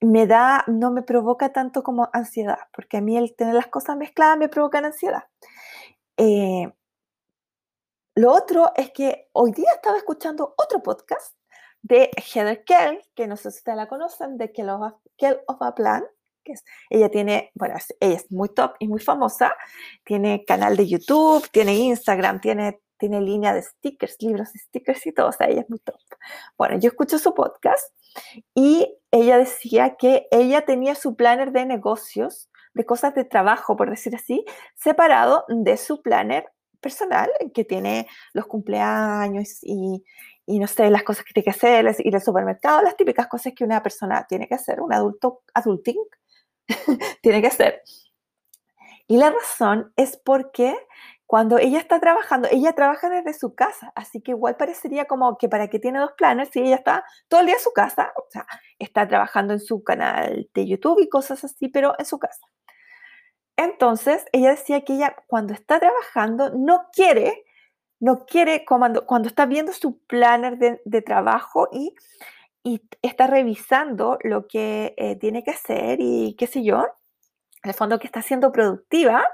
me 0.00 0.26
da, 0.26 0.64
no 0.66 0.90
me 0.90 1.02
provoca 1.02 1.52
tanto 1.52 1.82
como 1.82 2.08
ansiedad, 2.12 2.58
porque 2.72 2.96
a 2.98 3.00
mí 3.02 3.16
el 3.16 3.34
tener 3.36 3.54
las 3.54 3.66
cosas 3.66 3.96
mezcladas 3.96 4.38
me 4.38 4.48
provoca 4.48 4.78
ansiedad. 4.78 5.24
Eh, 6.16 6.72
lo 8.14 8.32
otro 8.32 8.72
es 8.76 8.90
que 8.90 9.28
hoy 9.32 9.52
día 9.52 9.70
estaba 9.74 9.96
escuchando 9.96 10.54
otro 10.56 10.82
podcast 10.82 11.34
de 11.82 12.10
Heather 12.16 12.64
Kell, 12.64 13.00
que 13.14 13.26
no 13.26 13.36
sé 13.36 13.50
si 13.50 13.58
ustedes 13.58 13.76
la 13.76 13.88
conocen, 13.88 14.36
de 14.36 14.52
Kell 14.52 14.70
of, 14.70 14.92
of 15.46 15.62
a 15.62 15.74
Plan, 15.74 16.04
que 16.44 16.52
es, 16.52 16.64
ella 16.90 17.08
tiene, 17.10 17.52
bueno, 17.54 17.76
ella 18.00 18.16
es 18.16 18.30
muy 18.30 18.48
top 18.48 18.74
y 18.78 18.88
muy 18.88 19.00
famosa, 19.00 19.54
tiene 20.04 20.44
canal 20.44 20.76
de 20.76 20.88
YouTube, 20.88 21.48
tiene 21.50 21.74
Instagram, 21.74 22.40
tiene, 22.40 22.80
tiene 22.98 23.20
línea 23.20 23.54
de 23.54 23.62
stickers, 23.62 24.16
libros 24.20 24.52
de 24.52 24.58
stickers 24.58 25.06
y 25.06 25.12
todo, 25.12 25.28
o 25.28 25.32
sea, 25.32 25.48
ella 25.48 25.62
es 25.62 25.70
muy 25.70 25.78
top. 25.78 25.96
Bueno, 26.58 26.78
yo 26.78 26.88
escucho 26.88 27.18
su 27.18 27.34
podcast 27.34 27.94
y 28.54 28.98
ella 29.10 29.38
decía 29.38 29.96
que 29.96 30.26
ella 30.30 30.64
tenía 30.64 30.94
su 30.94 31.16
planner 31.16 31.52
de 31.52 31.64
negocios, 31.64 32.50
de 32.74 32.84
cosas 32.84 33.14
de 33.14 33.24
trabajo, 33.24 33.76
por 33.76 33.88
decir 33.88 34.14
así, 34.14 34.44
separado 34.74 35.44
de 35.48 35.76
su 35.76 36.02
planner 36.02 36.50
personal, 36.80 37.30
que 37.54 37.64
tiene 37.64 38.06
los 38.32 38.46
cumpleaños 38.46 39.58
y, 39.62 40.04
y 40.46 40.58
no 40.58 40.66
sé, 40.66 40.90
las 40.90 41.02
cosas 41.02 41.24
que 41.24 41.32
tiene 41.32 41.44
que 41.44 41.50
hacer, 41.50 41.94
ir 41.98 42.14
al 42.14 42.22
supermercado, 42.22 42.82
las 42.82 42.96
típicas 42.96 43.28
cosas 43.28 43.52
que 43.54 43.64
una 43.64 43.82
persona 43.82 44.26
tiene 44.28 44.48
que 44.48 44.54
hacer, 44.54 44.80
un 44.80 44.92
adulto, 44.92 45.42
adulting, 45.54 45.98
tiene 47.22 47.40
que 47.40 47.48
hacer. 47.48 47.82
Y 49.06 49.16
la 49.16 49.30
razón 49.30 49.92
es 49.96 50.16
porque 50.16 50.76
cuando 51.26 51.58
ella 51.58 51.78
está 51.78 52.00
trabajando, 52.00 52.48
ella 52.50 52.72
trabaja 52.74 53.08
desde 53.08 53.32
su 53.32 53.54
casa, 53.54 53.92
así 53.94 54.20
que 54.20 54.32
igual 54.32 54.56
parecería 54.56 55.04
como 55.04 55.38
que 55.38 55.48
para 55.48 55.68
que 55.68 55.78
tiene 55.78 56.00
dos 56.00 56.10
planes, 56.16 56.48
si 56.52 56.58
ella 56.58 56.74
está 56.74 57.04
todo 57.28 57.38
el 57.40 57.46
día 57.46 57.54
en 57.54 57.62
su 57.62 57.72
casa, 57.72 58.12
o 58.16 58.24
sea, 58.30 58.46
está 58.80 59.06
trabajando 59.06 59.52
en 59.52 59.60
su 59.60 59.84
canal 59.84 60.48
de 60.52 60.66
YouTube 60.66 61.00
y 61.00 61.08
cosas 61.08 61.44
así, 61.44 61.68
pero 61.68 61.94
en 61.98 62.04
su 62.04 62.18
casa. 62.18 62.40
Entonces, 63.60 64.24
ella 64.32 64.52
decía 64.52 64.80
que 64.86 64.94
ella 64.94 65.14
cuando 65.26 65.52
está 65.52 65.78
trabajando 65.78 66.48
no 66.56 66.86
quiere, 66.94 67.44
no 68.00 68.24
quiere, 68.24 68.64
cuando, 68.64 69.04
cuando 69.04 69.28
está 69.28 69.44
viendo 69.44 69.74
su 69.74 69.98
planner 70.06 70.56
de, 70.58 71.02
trabajo 71.02 71.68
y, 71.70 71.94
está 73.02 73.26
revisando 73.26 74.18
lo 74.22 74.46
que 74.46 74.94
eh, 74.96 75.16
tiene 75.16 75.44
que 75.44 75.50
hacer 75.50 75.98
y 76.00 76.34
qué 76.38 76.46
sé 76.46 76.62
yo, 76.64 76.86
en 77.62 77.68
el 77.68 77.74
fondo 77.74 77.98
que 77.98 78.06
está 78.06 78.22
siendo 78.22 78.50
productiva, 78.50 79.26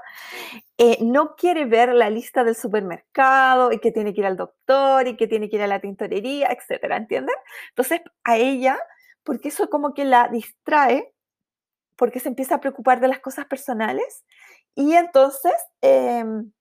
eh, 0.77 0.97
no 1.01 1.35
quiere 1.35 1.63
ver 1.63 1.93
la 1.93 2.09
lista 2.09 2.43
del 2.43 2.55
supermercado 2.55 3.71
y 3.71 3.79
que 3.79 3.93
tiene 3.93 4.13
que 4.13 4.21
ir 4.21 4.27
al 4.27 4.35
doctor 4.35 5.07
y 5.07 5.15
que 5.15 5.27
tiene 5.27 5.49
que 5.49 5.55
ir 5.55 5.61
a 5.61 5.67
la 5.67 5.79
tintorería, 5.79 6.49
etcétera, 6.49 6.97
¿entienden? 6.97 7.35
Entonces, 7.69 8.01
a 8.25 8.35
ella, 8.35 8.77
porque 9.23 9.49
eso 9.49 9.69
como 9.69 9.93
que 9.93 10.03
la 10.03 10.27
distrae, 10.27 11.13
porque 11.97 12.19
se 12.19 12.29
empieza 12.29 12.55
a 12.55 12.61
preocupar 12.61 12.99
de 12.99 13.09
las 13.09 13.19
cosas 13.19 13.45
personales 13.45 14.23
y 14.75 14.93
entonces, 14.93 15.55
em, 15.81 16.51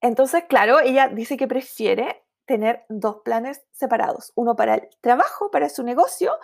entonces, 0.00 0.44
claro, 0.48 0.80
ella 0.80 1.08
dice 1.08 1.36
que 1.36 1.48
prefiere 1.48 2.24
tener 2.46 2.84
dos 2.88 3.22
planes 3.24 3.62
separados, 3.72 4.32
uno 4.36 4.56
para 4.56 4.76
el 4.76 4.88
trabajo, 5.00 5.50
para 5.50 5.68
su 5.68 5.82
negocio 5.82 6.38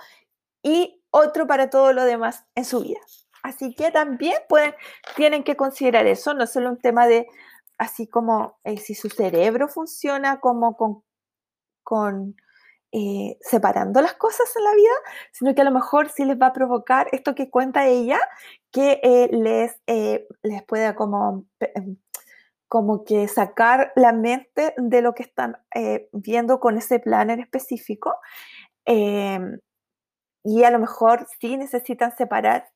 y 0.62 1.02
otro 1.10 1.46
para 1.46 1.70
todo 1.70 1.92
lo 1.92 2.04
demás 2.04 2.44
en 2.54 2.64
su 2.64 2.80
vida. 2.80 3.00
Así 3.42 3.74
que 3.74 3.90
también 3.90 4.36
pueden, 4.48 4.74
tienen 5.16 5.44
que 5.44 5.56
considerar 5.56 6.06
eso, 6.06 6.34
no 6.34 6.46
solo 6.46 6.70
un 6.70 6.78
tema 6.78 7.06
de 7.06 7.26
así 7.78 8.06
como 8.06 8.58
eh, 8.64 8.78
si 8.78 8.94
su 8.94 9.08
cerebro 9.08 9.68
funciona 9.68 10.40
como 10.40 10.76
con, 10.76 11.04
con 11.82 12.36
eh, 12.92 13.38
separando 13.40 14.00
las 14.02 14.14
cosas 14.14 14.54
en 14.56 14.64
la 14.64 14.74
vida, 14.74 14.92
sino 15.32 15.54
que 15.54 15.62
a 15.62 15.64
lo 15.64 15.70
mejor 15.70 16.10
sí 16.10 16.24
les 16.24 16.38
va 16.38 16.48
a 16.48 16.52
provocar 16.52 17.08
esto 17.12 17.34
que 17.34 17.50
cuenta 17.50 17.86
ella, 17.86 18.20
que 18.70 19.00
eh, 19.02 19.28
les, 19.32 19.80
les 20.42 20.62
pueda 20.64 20.94
como, 20.94 21.46
em, 21.60 21.96
como 22.68 23.04
que 23.04 23.28
sacar 23.28 23.92
la 23.96 24.12
mente 24.12 24.74
de 24.76 25.02
lo 25.02 25.14
que 25.14 25.22
están 25.22 25.56
viendo 26.12 26.60
con 26.60 26.78
ese 26.78 26.98
plan 26.98 27.30
en 27.30 27.40
específico. 27.40 28.14
Em, 28.84 29.58
y 30.44 30.64
a 30.64 30.70
lo 30.70 30.78
mejor 30.78 31.26
sí 31.40 31.56
necesitan 31.56 32.16
separar 32.16 32.68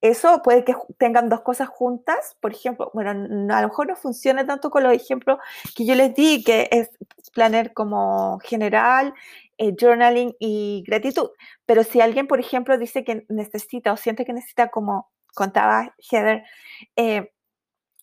eso 0.00 0.42
puede 0.42 0.64
que 0.64 0.74
tengan 0.96 1.28
dos 1.28 1.40
cosas 1.40 1.68
juntas, 1.68 2.36
por 2.40 2.52
ejemplo, 2.52 2.90
bueno, 2.94 3.10
a 3.10 3.62
lo 3.62 3.68
mejor 3.68 3.88
no 3.88 3.96
funciona 3.96 4.46
tanto 4.46 4.70
con 4.70 4.82
los 4.84 4.92
ejemplos 4.92 5.38
que 5.74 5.84
yo 5.84 5.94
les 5.94 6.14
di, 6.14 6.44
que 6.44 6.68
es 6.70 6.90
planner 7.32 7.72
como 7.72 8.38
general, 8.40 9.12
eh, 9.58 9.74
journaling 9.78 10.34
y 10.38 10.84
gratitud, 10.86 11.30
pero 11.66 11.82
si 11.82 12.00
alguien, 12.00 12.28
por 12.28 12.38
ejemplo, 12.40 12.78
dice 12.78 13.04
que 13.04 13.26
necesita 13.28 13.92
o 13.92 13.96
siente 13.96 14.24
que 14.24 14.32
necesita, 14.32 14.68
como 14.68 15.10
contaba 15.34 15.94
Heather, 15.98 16.44
eh, 16.96 17.32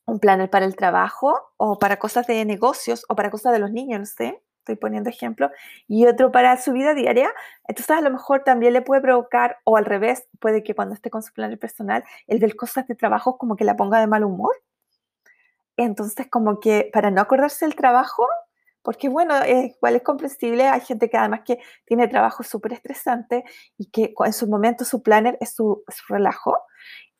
un 0.06 0.20
planner 0.20 0.50
para 0.50 0.66
el 0.66 0.76
trabajo 0.76 1.40
o 1.58 1.80
para 1.80 1.98
cosas 1.98 2.28
de 2.28 2.46
negocios 2.46 3.06
o 3.10 3.16
para 3.16 3.32
cosas 3.32 3.54
de 3.54 3.60
los 3.60 3.72
niños, 3.72 4.00
no 4.00 4.06
sé, 4.06 4.42
estoy 4.66 4.76
poniendo 4.76 5.10
ejemplo, 5.10 5.52
y 5.88 6.08
otro 6.08 6.32
para 6.32 6.58
su 6.58 6.74
vida 6.74 6.96
diaria, 6.96 7.32
entonces 7.68 7.96
a 7.96 8.02
lo 8.02 8.10
mejor 8.10 8.44
también 8.44 8.74
le 8.74 8.82
puede 8.82 9.02
provocar, 9.02 9.58
o 9.64 9.78
al 9.78 9.86
revés, 9.86 10.28
puede 10.40 10.64
que 10.64 10.74
cuando 10.74 10.96
esté 10.96 11.10
con 11.12 11.22
su 11.22 11.34
plan 11.34 11.56
personal, 11.58 12.04
el 12.28 12.40
ver 12.40 12.56
cosas 12.56 12.88
de 12.88 12.96
trabajo 12.96 13.38
como 13.38 13.56
que 13.56 13.64
la 13.64 13.76
ponga 13.78 14.00
de 14.00 14.08
mal 14.08 14.24
humor. 14.24 14.56
Entonces, 15.78 16.28
como 16.30 16.60
que 16.60 16.90
para 16.94 17.12
no 17.12 17.22
acordarse 17.22 17.66
del 17.66 17.76
trabajo, 17.76 18.28
porque 18.82 19.10
bueno, 19.10 19.36
igual 19.46 19.96
es 19.96 20.04
comprensible, 20.04 20.68
hay 20.68 20.82
gente 20.82 21.10
que 21.10 21.18
además 21.18 21.42
que 21.46 21.60
tiene 21.86 22.08
trabajo 22.08 22.44
súper 22.44 22.74
estresante 22.74 23.44
y 23.78 23.90
que 23.92 24.14
en 24.26 24.34
su 24.34 24.48
momento 24.48 24.86
su 24.86 25.04
planner 25.04 25.38
es 25.42 25.54
su, 25.56 25.84
relajo. 26.08 26.58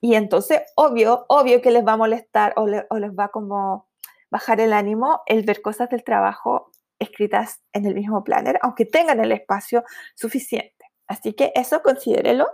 Y 0.02 0.16
entonces, 0.16 0.62
obvio, 0.76 1.26
obvio 1.30 1.62
que 1.62 1.72
les 1.72 1.86
va 1.86 1.94
a 1.94 1.98
molestar 1.98 2.54
o, 2.58 2.64
o 2.90 3.00
les 3.00 3.12
va 3.12 3.30
como 3.30 3.88
bajar 4.30 4.60
el 4.60 4.74
ánimo 4.74 5.22
el 5.28 5.44
ver 5.44 5.62
cosas 5.62 5.90
del 5.90 6.04
trabajo 6.04 6.72
escritas 7.00 7.62
en 7.74 7.86
el 7.86 7.96
mismo 7.96 8.24
planner, 8.24 8.60
aunque 8.62 8.86
tengan 8.86 9.20
el 9.20 9.32
espacio 9.32 9.84
suficiente. 10.16 10.74
Así 11.08 11.34
que 11.34 11.52
eso 11.56 11.82
considérelo. 11.82 12.48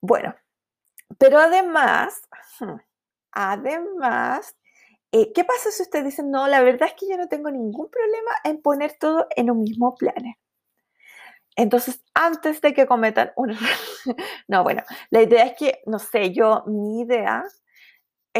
Bueno, 0.00 0.34
pero 1.18 1.38
además, 1.38 2.20
hmm, 2.60 2.76
además, 3.32 4.54
eh, 5.12 5.32
¿qué 5.32 5.44
pasa 5.44 5.70
si 5.70 5.82
usted 5.82 6.04
dice, 6.04 6.22
no, 6.22 6.46
la 6.48 6.60
verdad 6.62 6.88
es 6.88 6.94
que 6.94 7.08
yo 7.08 7.16
no 7.16 7.28
tengo 7.28 7.50
ningún 7.50 7.90
problema 7.90 8.30
en 8.44 8.60
poner 8.60 8.96
todo 8.98 9.26
en 9.36 9.50
un 9.50 9.62
mismo 9.62 9.94
planner? 9.96 10.36
Entonces, 11.56 12.04
antes 12.14 12.60
de 12.60 12.72
que 12.72 12.86
cometan 12.86 13.32
un 13.36 13.56
no, 14.48 14.62
bueno, 14.62 14.82
la 15.10 15.22
idea 15.22 15.44
es 15.44 15.56
que, 15.56 15.82
no 15.86 15.98
sé, 15.98 16.32
yo, 16.32 16.62
mi 16.66 17.00
idea 17.00 17.44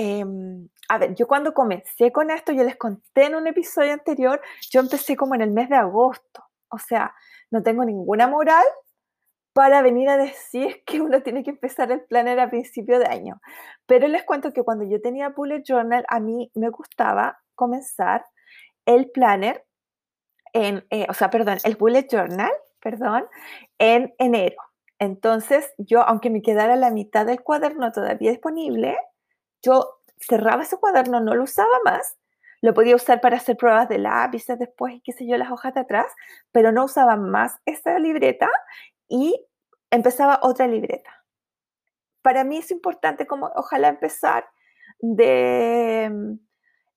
Em, 0.00 0.68
a 0.88 0.98
ver, 0.98 1.16
yo 1.16 1.26
cuando 1.26 1.52
comencé 1.52 2.12
con 2.12 2.30
esto, 2.30 2.52
yo 2.52 2.62
les 2.62 2.76
conté 2.76 3.24
en 3.26 3.34
un 3.34 3.48
episodio 3.48 3.92
anterior, 3.92 4.40
yo 4.70 4.78
empecé 4.78 5.16
como 5.16 5.34
en 5.34 5.40
el 5.40 5.50
mes 5.50 5.68
de 5.68 5.74
agosto. 5.74 6.44
O 6.68 6.78
sea, 6.78 7.12
no 7.50 7.64
tengo 7.64 7.84
ninguna 7.84 8.28
moral 8.28 8.64
para 9.52 9.82
venir 9.82 10.08
a 10.08 10.16
decir 10.16 10.84
que 10.86 11.00
uno 11.00 11.20
tiene 11.24 11.42
que 11.42 11.50
empezar 11.50 11.90
el 11.90 12.02
planner 12.02 12.38
a 12.38 12.48
principio 12.48 13.00
de 13.00 13.06
año. 13.06 13.40
Pero 13.86 14.06
les 14.06 14.22
cuento 14.22 14.52
que 14.52 14.62
cuando 14.62 14.84
yo 14.84 15.00
tenía 15.00 15.30
Bullet 15.30 15.64
Journal, 15.64 16.04
a 16.08 16.20
mí 16.20 16.52
me 16.54 16.68
gustaba 16.70 17.40
comenzar 17.56 18.24
el 18.86 19.10
planner 19.10 19.64
en, 20.52 20.86
eh, 20.90 21.06
o 21.08 21.14
sea, 21.14 21.28
perdón, 21.28 21.58
el 21.64 21.74
Bullet 21.74 22.06
Journal, 22.08 22.52
perdón, 22.80 23.26
en 23.78 24.14
enero. 24.18 24.62
Entonces, 25.00 25.74
yo, 25.76 26.02
aunque 26.02 26.30
me 26.30 26.40
quedara 26.40 26.76
la 26.76 26.92
mitad 26.92 27.26
del 27.26 27.42
cuaderno 27.42 27.90
todavía 27.90 28.30
disponible, 28.30 28.96
yo 29.62 30.00
cerraba 30.18 30.62
ese 30.62 30.76
cuaderno, 30.78 31.20
no 31.20 31.34
lo 31.34 31.44
usaba 31.44 31.78
más, 31.84 32.16
lo 32.60 32.74
podía 32.74 32.96
usar 32.96 33.20
para 33.20 33.36
hacer 33.36 33.56
pruebas 33.56 33.88
de 33.88 33.98
lápices 33.98 34.58
después 34.58 34.94
y 34.94 35.00
qué 35.00 35.12
sé 35.12 35.26
yo, 35.26 35.36
las 35.36 35.50
hojas 35.50 35.74
de 35.74 35.80
atrás, 35.80 36.06
pero 36.52 36.72
no 36.72 36.84
usaba 36.84 37.16
más 37.16 37.60
esta 37.66 37.98
libreta 37.98 38.50
y 39.08 39.46
empezaba 39.90 40.40
otra 40.42 40.66
libreta. 40.66 41.24
Para 42.22 42.44
mí 42.44 42.58
es 42.58 42.70
importante 42.70 43.26
como 43.26 43.50
ojalá 43.54 43.88
empezar 43.88 44.48
de 45.00 46.38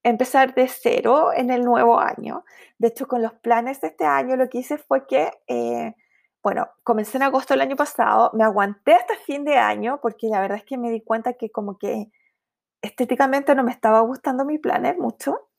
empezar 0.04 0.56
de 0.56 0.68
cero 0.68 1.32
en 1.36 1.52
el 1.52 1.64
nuevo 1.64 2.00
año. 2.00 2.44
De 2.80 2.88
hecho, 2.88 3.08
con 3.08 3.22
los 3.22 3.34
planes 3.34 3.82
de 3.82 3.90
este 3.90 4.06
año 4.06 4.36
lo 4.36 4.50
que 4.50 4.60
hice 4.60 4.78
fue 4.78 5.06
que, 5.06 5.32
eh, 5.48 5.96
bueno, 6.42 6.68
comencé 6.84 7.18
en 7.18 7.24
agosto 7.24 7.54
del 7.54 7.62
año 7.62 7.76
pasado, 7.76 8.32
me 8.34 8.44
aguanté 8.44 8.94
hasta 8.94 9.16
fin 9.16 9.46
de 9.46 9.58
año 9.58 10.00
porque 10.02 10.28
la 10.28 10.42
verdad 10.42 10.58
es 10.58 10.66
que 10.66 10.78
me 10.78 10.90
di 10.90 11.02
cuenta 11.02 11.34
que 11.34 11.52
como 11.52 11.78
que 11.78 12.12
estéticamente 12.82 13.56
no 13.56 13.64
me 13.64 13.72
estaba 13.72 14.02
gustando 14.02 14.46
mi 14.46 14.58
planner 14.58 14.98
mucho, 14.98 15.50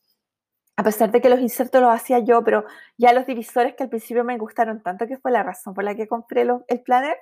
a 0.77 0.83
pesar 0.83 1.11
de 1.11 1.21
que 1.21 1.29
los 1.29 1.41
insertos 1.41 1.83
los 1.83 1.91
hacía 1.91 2.19
yo, 2.21 2.43
pero 2.45 2.65
ya 2.97 3.13
los 3.13 3.27
divisores 3.27 3.75
que 3.75 3.85
al 3.85 3.91
principio 3.91 4.25
me 4.25 4.39
gustaron 4.39 4.83
tanto, 4.83 5.07
que 5.07 5.19
fue 5.19 5.31
la 5.31 5.43
razón 5.43 5.75
por 5.75 5.85
la 5.85 5.95
que 5.95 6.09
compré 6.09 6.47
el 6.69 6.83
planner, 6.83 7.17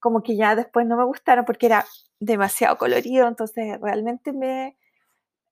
como 0.00 0.22
que 0.22 0.36
ya 0.36 0.54
después 0.56 0.86
no 0.86 0.96
me 0.96 1.04
gustaron 1.04 1.44
porque 1.44 1.66
era 1.66 1.84
demasiado 2.20 2.76
colorido, 2.78 3.28
entonces 3.28 3.78
realmente 3.80 4.32
me 4.32 4.76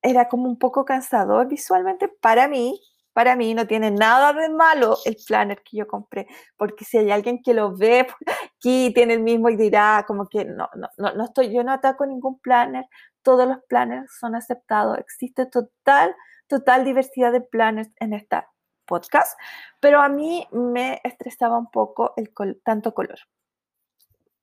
era 0.03 0.29
como 0.29 0.45
un 0.45 0.59
poco 0.59 0.85
cansador 0.85 1.49
visualmente. 1.49 2.09
Para 2.09 2.47
mí, 2.49 2.81
para 3.13 3.37
mí 3.37 3.55
no 3.55 3.67
tiene 3.67 3.91
nada 3.91 4.33
de 4.35 4.51
malo 4.51 4.99
el 5.07 5.17
planner 5.27 5.63
que 5.63 5.79
yo 5.79 5.87
compré, 5.89 6.27
porque 6.57 6.85
si 6.85 6.99
hay 6.99 7.11
alguien 7.11 7.43
que 7.43 7.55
lo 7.55 7.77
ve 7.77 8.07
aquí, 8.57 8.93
tiene 8.95 9.15
el 9.15 9.23
mismo 9.23 9.49
y 9.49 9.57
dirá 9.57 10.05
como 10.07 10.29
que 10.29 10.45
no, 10.45 10.69
no, 10.77 10.89
no, 10.99 11.15
no 11.15 11.25
estoy, 11.25 11.53
yo 11.55 11.65
no 11.65 11.73
ataco 11.73 12.07
ningún 12.07 12.39
planner, 12.41 12.87
todos 13.25 13.49
los 13.49 13.59
planners 13.69 14.17
son 14.17 14.37
aceptados, 14.37 14.99
existe 14.99 15.47
total, 15.47 16.15
total 16.47 16.85
diversidad 16.85 17.33
de 17.33 17.41
planners 17.41 17.91
en 17.99 18.15
esta 18.15 18.51
podcast, 18.87 19.37
pero 19.81 20.01
a 20.01 20.09
mí 20.09 20.47
me 20.53 21.01
estresaba 21.03 21.59
un 21.59 21.71
poco 21.71 22.15
el 22.17 22.33
tanto 22.63 22.95
color. 22.95 23.19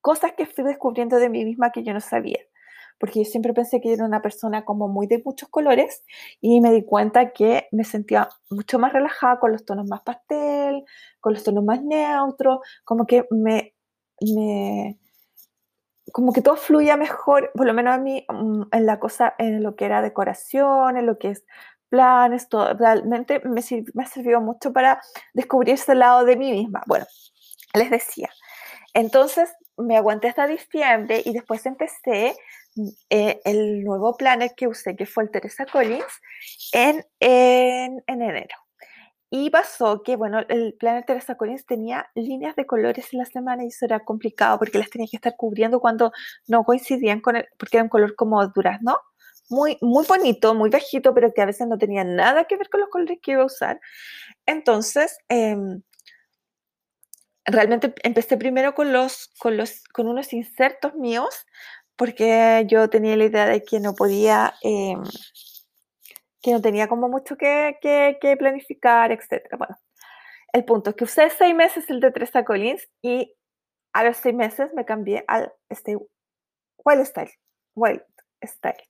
Cosas 0.00 0.32
que 0.32 0.46
fui 0.46 0.64
descubriendo 0.64 1.16
de 1.16 1.30
mí 1.30 1.44
misma 1.44 1.70
que 1.70 1.84
yo 1.84 1.94
no 1.94 2.00
sabía 2.00 2.40
porque 3.02 3.24
yo 3.24 3.24
siempre 3.24 3.52
pensé 3.52 3.80
que 3.80 3.92
era 3.92 4.04
una 4.04 4.22
persona 4.22 4.64
como 4.64 4.86
muy 4.86 5.08
de 5.08 5.20
muchos 5.24 5.48
colores 5.48 6.04
y 6.40 6.60
me 6.60 6.70
di 6.70 6.84
cuenta 6.84 7.32
que 7.32 7.66
me 7.72 7.82
sentía 7.82 8.28
mucho 8.48 8.78
más 8.78 8.92
relajada 8.92 9.40
con 9.40 9.50
los 9.50 9.64
tonos 9.64 9.88
más 9.88 10.02
pastel, 10.02 10.84
con 11.18 11.32
los 11.32 11.42
tonos 11.42 11.64
más 11.64 11.82
neutros, 11.82 12.60
como 12.84 13.04
que 13.04 13.26
me, 13.32 13.74
me 14.20 15.00
como 16.12 16.32
que 16.32 16.42
todo 16.42 16.56
fluía 16.56 16.96
mejor, 16.96 17.50
por 17.54 17.66
lo 17.66 17.74
menos 17.74 17.94
a 17.94 17.98
mí, 17.98 18.24
mm, 18.28 18.62
en 18.72 18.86
la 18.86 18.98
cosa, 18.98 19.34
en 19.38 19.62
lo 19.62 19.76
que 19.76 19.86
era 19.86 20.02
decoración, 20.02 20.96
en 20.96 21.06
lo 21.06 21.18
que 21.18 21.30
es 21.30 21.44
planes, 21.88 22.48
todo, 22.48 22.74
realmente 22.74 23.40
me, 23.44 23.62
me 23.94 24.06
sirvió 24.06 24.40
mucho 24.40 24.72
para 24.72 25.00
descubrir 25.34 25.74
ese 25.74 25.94
lado 25.94 26.24
de 26.24 26.36
mí 26.36 26.52
misma. 26.52 26.82
Bueno, 26.86 27.06
les 27.74 27.90
decía, 27.90 28.30
entonces 28.94 29.50
me 29.76 29.96
aguanté 29.96 30.28
hasta 30.28 30.46
diciembre 30.46 31.22
y 31.24 31.32
después 31.32 31.64
empecé 31.66 32.36
eh, 33.10 33.40
el 33.44 33.84
nuevo 33.84 34.16
planner 34.16 34.52
que 34.56 34.66
usé, 34.66 34.96
que 34.96 35.06
fue 35.06 35.24
el 35.24 35.30
Teresa 35.30 35.66
Collins, 35.66 36.20
en, 36.72 37.04
en, 37.20 38.02
enero. 38.06 38.56
Y 39.34 39.48
pasó 39.48 40.02
que, 40.02 40.16
bueno, 40.16 40.40
el 40.50 40.74
planner 40.74 41.06
Teresa 41.06 41.36
Collins 41.36 41.64
tenía 41.64 42.06
líneas 42.14 42.54
de 42.54 42.66
colores 42.66 43.14
en 43.14 43.18
la 43.18 43.24
semana 43.24 43.64
y 43.64 43.68
eso 43.68 43.86
era 43.86 44.00
complicado 44.00 44.58
porque 44.58 44.76
las 44.76 44.90
tenía 44.90 45.08
que 45.10 45.16
estar 45.16 45.36
cubriendo 45.38 45.80
cuando 45.80 46.12
no 46.48 46.64
coincidían 46.64 47.20
con 47.22 47.36
el, 47.36 47.46
porque 47.58 47.78
era 47.78 47.84
un 47.84 47.88
color 47.88 48.14
como 48.14 48.46
durazno, 48.48 48.98
muy, 49.48 49.78
muy 49.80 50.04
bonito, 50.06 50.54
muy 50.54 50.68
bajito, 50.68 51.14
pero 51.14 51.32
que 51.32 51.40
a 51.40 51.46
veces 51.46 51.66
no 51.66 51.78
tenía 51.78 52.04
nada 52.04 52.44
que 52.44 52.58
ver 52.58 52.68
con 52.68 52.82
los 52.82 52.90
colores 52.90 53.20
que 53.22 53.30
iba 53.32 53.40
a 53.40 53.46
usar. 53.46 53.80
Entonces, 54.44 55.16
em, 55.30 55.80
realmente 57.46 57.94
empecé 58.02 58.36
primero 58.36 58.74
con, 58.74 58.92
los, 58.92 59.30
con, 59.38 59.56
los, 59.56 59.82
con 59.94 60.08
unos 60.08 60.34
insertos 60.34 60.94
míos 60.94 61.46
porque 61.96 62.66
yo 62.68 62.90
tenía 62.90 63.16
la 63.16 63.24
idea 63.24 63.46
de 63.46 63.62
que 63.62 63.80
no 63.80 63.94
podía, 63.94 64.52
em, 64.62 65.02
que 66.42 66.52
no 66.52 66.60
tenía 66.60 66.88
como 66.88 67.08
mucho 67.08 67.36
que, 67.36 67.78
que, 67.80 68.36
planificar, 68.36 69.12
etc. 69.12 69.56
Bueno, 69.56 69.78
el 70.52 70.64
punto 70.64 70.90
es 70.90 70.96
que 70.96 71.04
usé 71.04 71.30
seis 71.30 71.54
meses 71.54 71.88
el 71.88 72.00
de 72.00 72.10
Teresa 72.10 72.44
Collins 72.44 72.88
y 73.00 73.34
a 73.92 74.04
los 74.04 74.16
seis 74.16 74.34
meses 74.34 74.74
me 74.74 74.84
cambié 74.84 75.24
al 75.28 75.52
este 75.68 75.96
Wild 76.84 77.06
Style, 77.06 77.32
Wild 77.76 78.02
Style. 78.44 78.88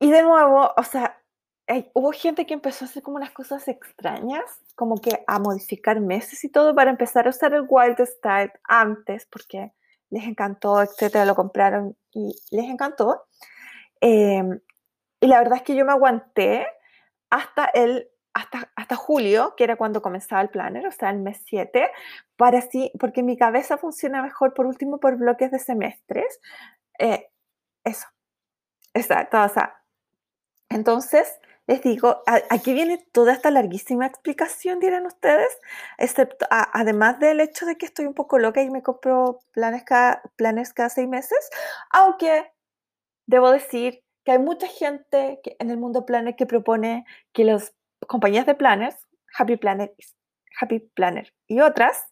Y 0.00 0.10
de 0.10 0.22
nuevo, 0.22 0.72
o 0.76 0.82
sea, 0.82 1.20
hubo 1.94 2.12
gente 2.12 2.46
que 2.46 2.54
empezó 2.54 2.84
a 2.84 2.88
hacer 2.88 3.02
como 3.02 3.16
unas 3.16 3.32
cosas 3.32 3.68
extrañas, 3.68 4.44
como 4.74 4.96
que 5.00 5.22
a 5.26 5.38
modificar 5.38 6.00
meses 6.00 6.44
y 6.44 6.50
todo 6.50 6.74
para 6.74 6.90
empezar 6.90 7.26
a 7.26 7.30
usar 7.30 7.54
el 7.54 7.66
Wild 7.68 7.98
Style 8.06 8.52
antes, 8.68 9.26
porque 9.26 9.72
les 10.10 10.24
encantó, 10.24 10.82
etcétera, 10.82 11.24
lo 11.24 11.34
compraron 11.34 11.96
y 12.12 12.34
les 12.50 12.66
encantó. 12.66 13.24
Em, 14.00 14.60
y 15.24 15.26
la 15.26 15.38
verdad 15.38 15.56
es 15.56 15.62
que 15.62 15.74
yo 15.74 15.86
me 15.86 15.92
aguanté 15.92 16.66
hasta 17.30 17.64
el 17.64 18.10
hasta, 18.34 18.70
hasta 18.76 18.94
julio, 18.94 19.54
que 19.56 19.64
era 19.64 19.76
cuando 19.76 20.02
comenzaba 20.02 20.42
el 20.42 20.50
planner, 20.50 20.86
o 20.86 20.90
sea, 20.90 21.08
el 21.08 21.20
mes 21.20 21.40
7, 21.46 21.88
para 22.36 22.58
así, 22.58 22.92
porque 23.00 23.22
mi 23.22 23.38
cabeza 23.38 23.78
funciona 23.78 24.22
mejor, 24.22 24.52
por 24.52 24.66
último, 24.66 24.98
por 25.00 25.16
bloques 25.16 25.50
de 25.50 25.60
semestres. 25.60 26.40
Eh, 26.98 27.30
eso. 27.84 28.06
Exacto, 28.92 29.40
o 29.40 29.48
sea. 29.48 29.80
Entonces, 30.68 31.40
les 31.66 31.80
digo, 31.80 32.22
aquí 32.50 32.74
viene 32.74 33.06
toda 33.12 33.32
esta 33.32 33.50
larguísima 33.50 34.04
explicación, 34.04 34.78
dirán 34.78 35.06
ustedes, 35.06 35.56
excepto, 35.96 36.44
además 36.50 37.18
del 37.18 37.40
hecho 37.40 37.64
de 37.64 37.78
que 37.78 37.86
estoy 37.86 38.04
un 38.04 38.14
poco 38.14 38.38
loca 38.38 38.60
y 38.60 38.68
me 38.68 38.82
compro 38.82 39.38
planes 39.52 39.84
cada, 39.84 40.20
planes 40.36 40.74
cada 40.74 40.90
seis 40.90 41.08
meses, 41.08 41.48
aunque 41.90 42.52
debo 43.26 43.50
decir 43.50 44.03
que 44.24 44.32
hay 44.32 44.38
mucha 44.38 44.66
gente 44.66 45.40
que, 45.42 45.56
en 45.58 45.70
el 45.70 45.76
mundo 45.76 46.06
planner 46.06 46.36
que 46.36 46.46
propone 46.46 47.04
que 47.32 47.44
las 47.44 47.74
compañías 48.06 48.46
de 48.46 48.54
planners, 48.54 48.96
Happy 49.38 49.56
Planner, 49.56 49.94
Happy 50.60 50.80
Planner 50.80 51.32
y 51.46 51.60
otras, 51.60 52.04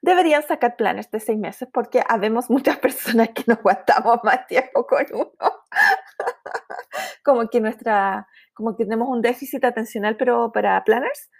deberían 0.00 0.42
sacar 0.42 0.76
planes 0.76 1.10
de 1.10 1.20
seis 1.20 1.38
meses 1.38 1.68
porque 1.72 2.02
habemos 2.08 2.50
muchas 2.50 2.78
personas 2.78 3.30
que 3.30 3.44
no 3.46 3.54
aguantamos 3.54 4.20
más 4.24 4.46
tiempo 4.46 4.86
con 4.86 5.04
uno. 5.12 5.32
como 7.24 7.48
que 7.48 7.60
nuestra, 7.60 8.26
como 8.54 8.76
que 8.76 8.84
tenemos 8.84 9.08
un 9.08 9.20
déficit 9.20 9.64
atencional, 9.64 10.16
pero 10.16 10.52
para 10.52 10.82
planners. 10.84 11.30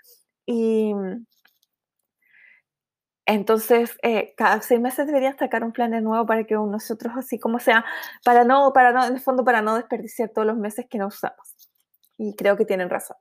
Y 0.46 0.92
entonces, 3.28 3.98
eh, 4.02 4.32
cada 4.38 4.62
seis 4.62 4.80
meses 4.80 5.06
deberían 5.06 5.36
sacar 5.36 5.62
un 5.62 5.70
planner 5.70 6.02
nuevo 6.02 6.24
para 6.24 6.44
que 6.44 6.54
nosotros, 6.54 7.12
así 7.14 7.38
como 7.38 7.58
sea, 7.58 7.84
para 8.24 8.42
no, 8.42 8.72
para 8.72 8.90
no, 8.90 9.04
en 9.04 9.12
el 9.12 9.20
fondo, 9.20 9.44
para 9.44 9.60
no 9.60 9.76
desperdiciar 9.76 10.30
todos 10.30 10.46
los 10.46 10.56
meses 10.56 10.86
que 10.88 10.96
no 10.96 11.08
usamos. 11.08 11.54
Y 12.16 12.34
creo 12.36 12.56
que 12.56 12.64
tienen 12.64 12.88
razón. 12.88 13.18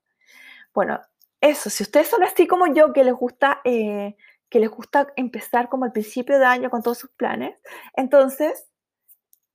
Bueno, 0.74 1.02
eso, 1.42 1.70
si 1.70 1.84
ustedes 1.84 2.08
son 2.08 2.24
así 2.24 2.48
como 2.48 2.74
yo, 2.74 2.94
que 2.94 3.04
les 3.04 3.14
gusta 3.14 3.60
eh, 3.66 4.16
que 4.50 4.62
les 4.62 4.70
gusta 4.70 5.12
empezar 5.18 5.68
como 5.68 5.84
al 5.84 5.92
principio 5.92 6.40
de 6.40 6.46
año 6.46 6.70
con 6.70 6.82
todos 6.82 7.00
sus 7.00 7.12
planes, 7.12 7.60
entonces 7.94 8.70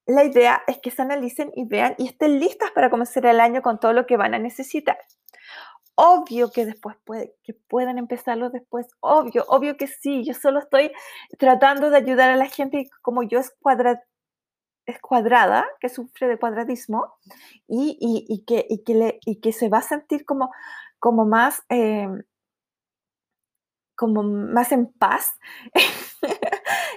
la 0.05 0.25
idea 0.25 0.63
es 0.67 0.81
que 0.81 0.91
se 0.91 1.01
analicen 1.01 1.51
y 1.57 1.65
vean 1.65 1.95
y 1.97 2.09
estén 2.09 2.39
listas 2.39 2.73
para 2.73 2.91
comenzar 2.91 3.25
el 3.25 3.41
año 3.41 3.63
con 3.63 3.81
todo 3.81 3.95
lo 3.95 4.05
que 4.05 4.19
van 4.19 4.35
a 4.35 4.39
necesitar. 4.39 4.99
Obvio 5.95 6.51
que 6.51 6.65
después 6.65 6.97
puede, 7.05 7.35
que 7.43 7.55
puedan 7.55 7.99
empezarlo 7.99 8.51
después, 8.51 8.87
obvio, 9.01 9.45
obvio 9.49 9.77
que 9.77 9.87
sí, 9.87 10.25
yo 10.25 10.33
solo 10.35 10.61
estoy 10.61 10.91
tratando 11.39 11.91
de 11.91 11.99
ayudar 11.99 12.31
a 12.31 12.37
la 12.37 12.47
gente 12.47 12.89
como 13.03 13.23
yo 13.23 13.41
es, 13.41 13.53
es 14.87 15.01
cuadrada, 15.01 15.67
que 15.81 15.89
sufre 15.89 16.29
de 16.29 16.39
cuadradismo 16.39 17.15
y, 17.69 18.45
que, 18.47 18.67
que, 18.87 18.95
le, 18.95 19.19
y 19.27 19.41
que 19.41 19.53
se 19.53 19.69
va 19.69 19.79
a 19.79 19.83
sentir 19.83 20.25
como, 20.25 20.51
como 20.99 21.25
más... 21.27 21.63
Em, 21.69 22.23
como 23.95 24.25
más 24.25 24.73
en 24.73 24.93
paz, 24.93 25.39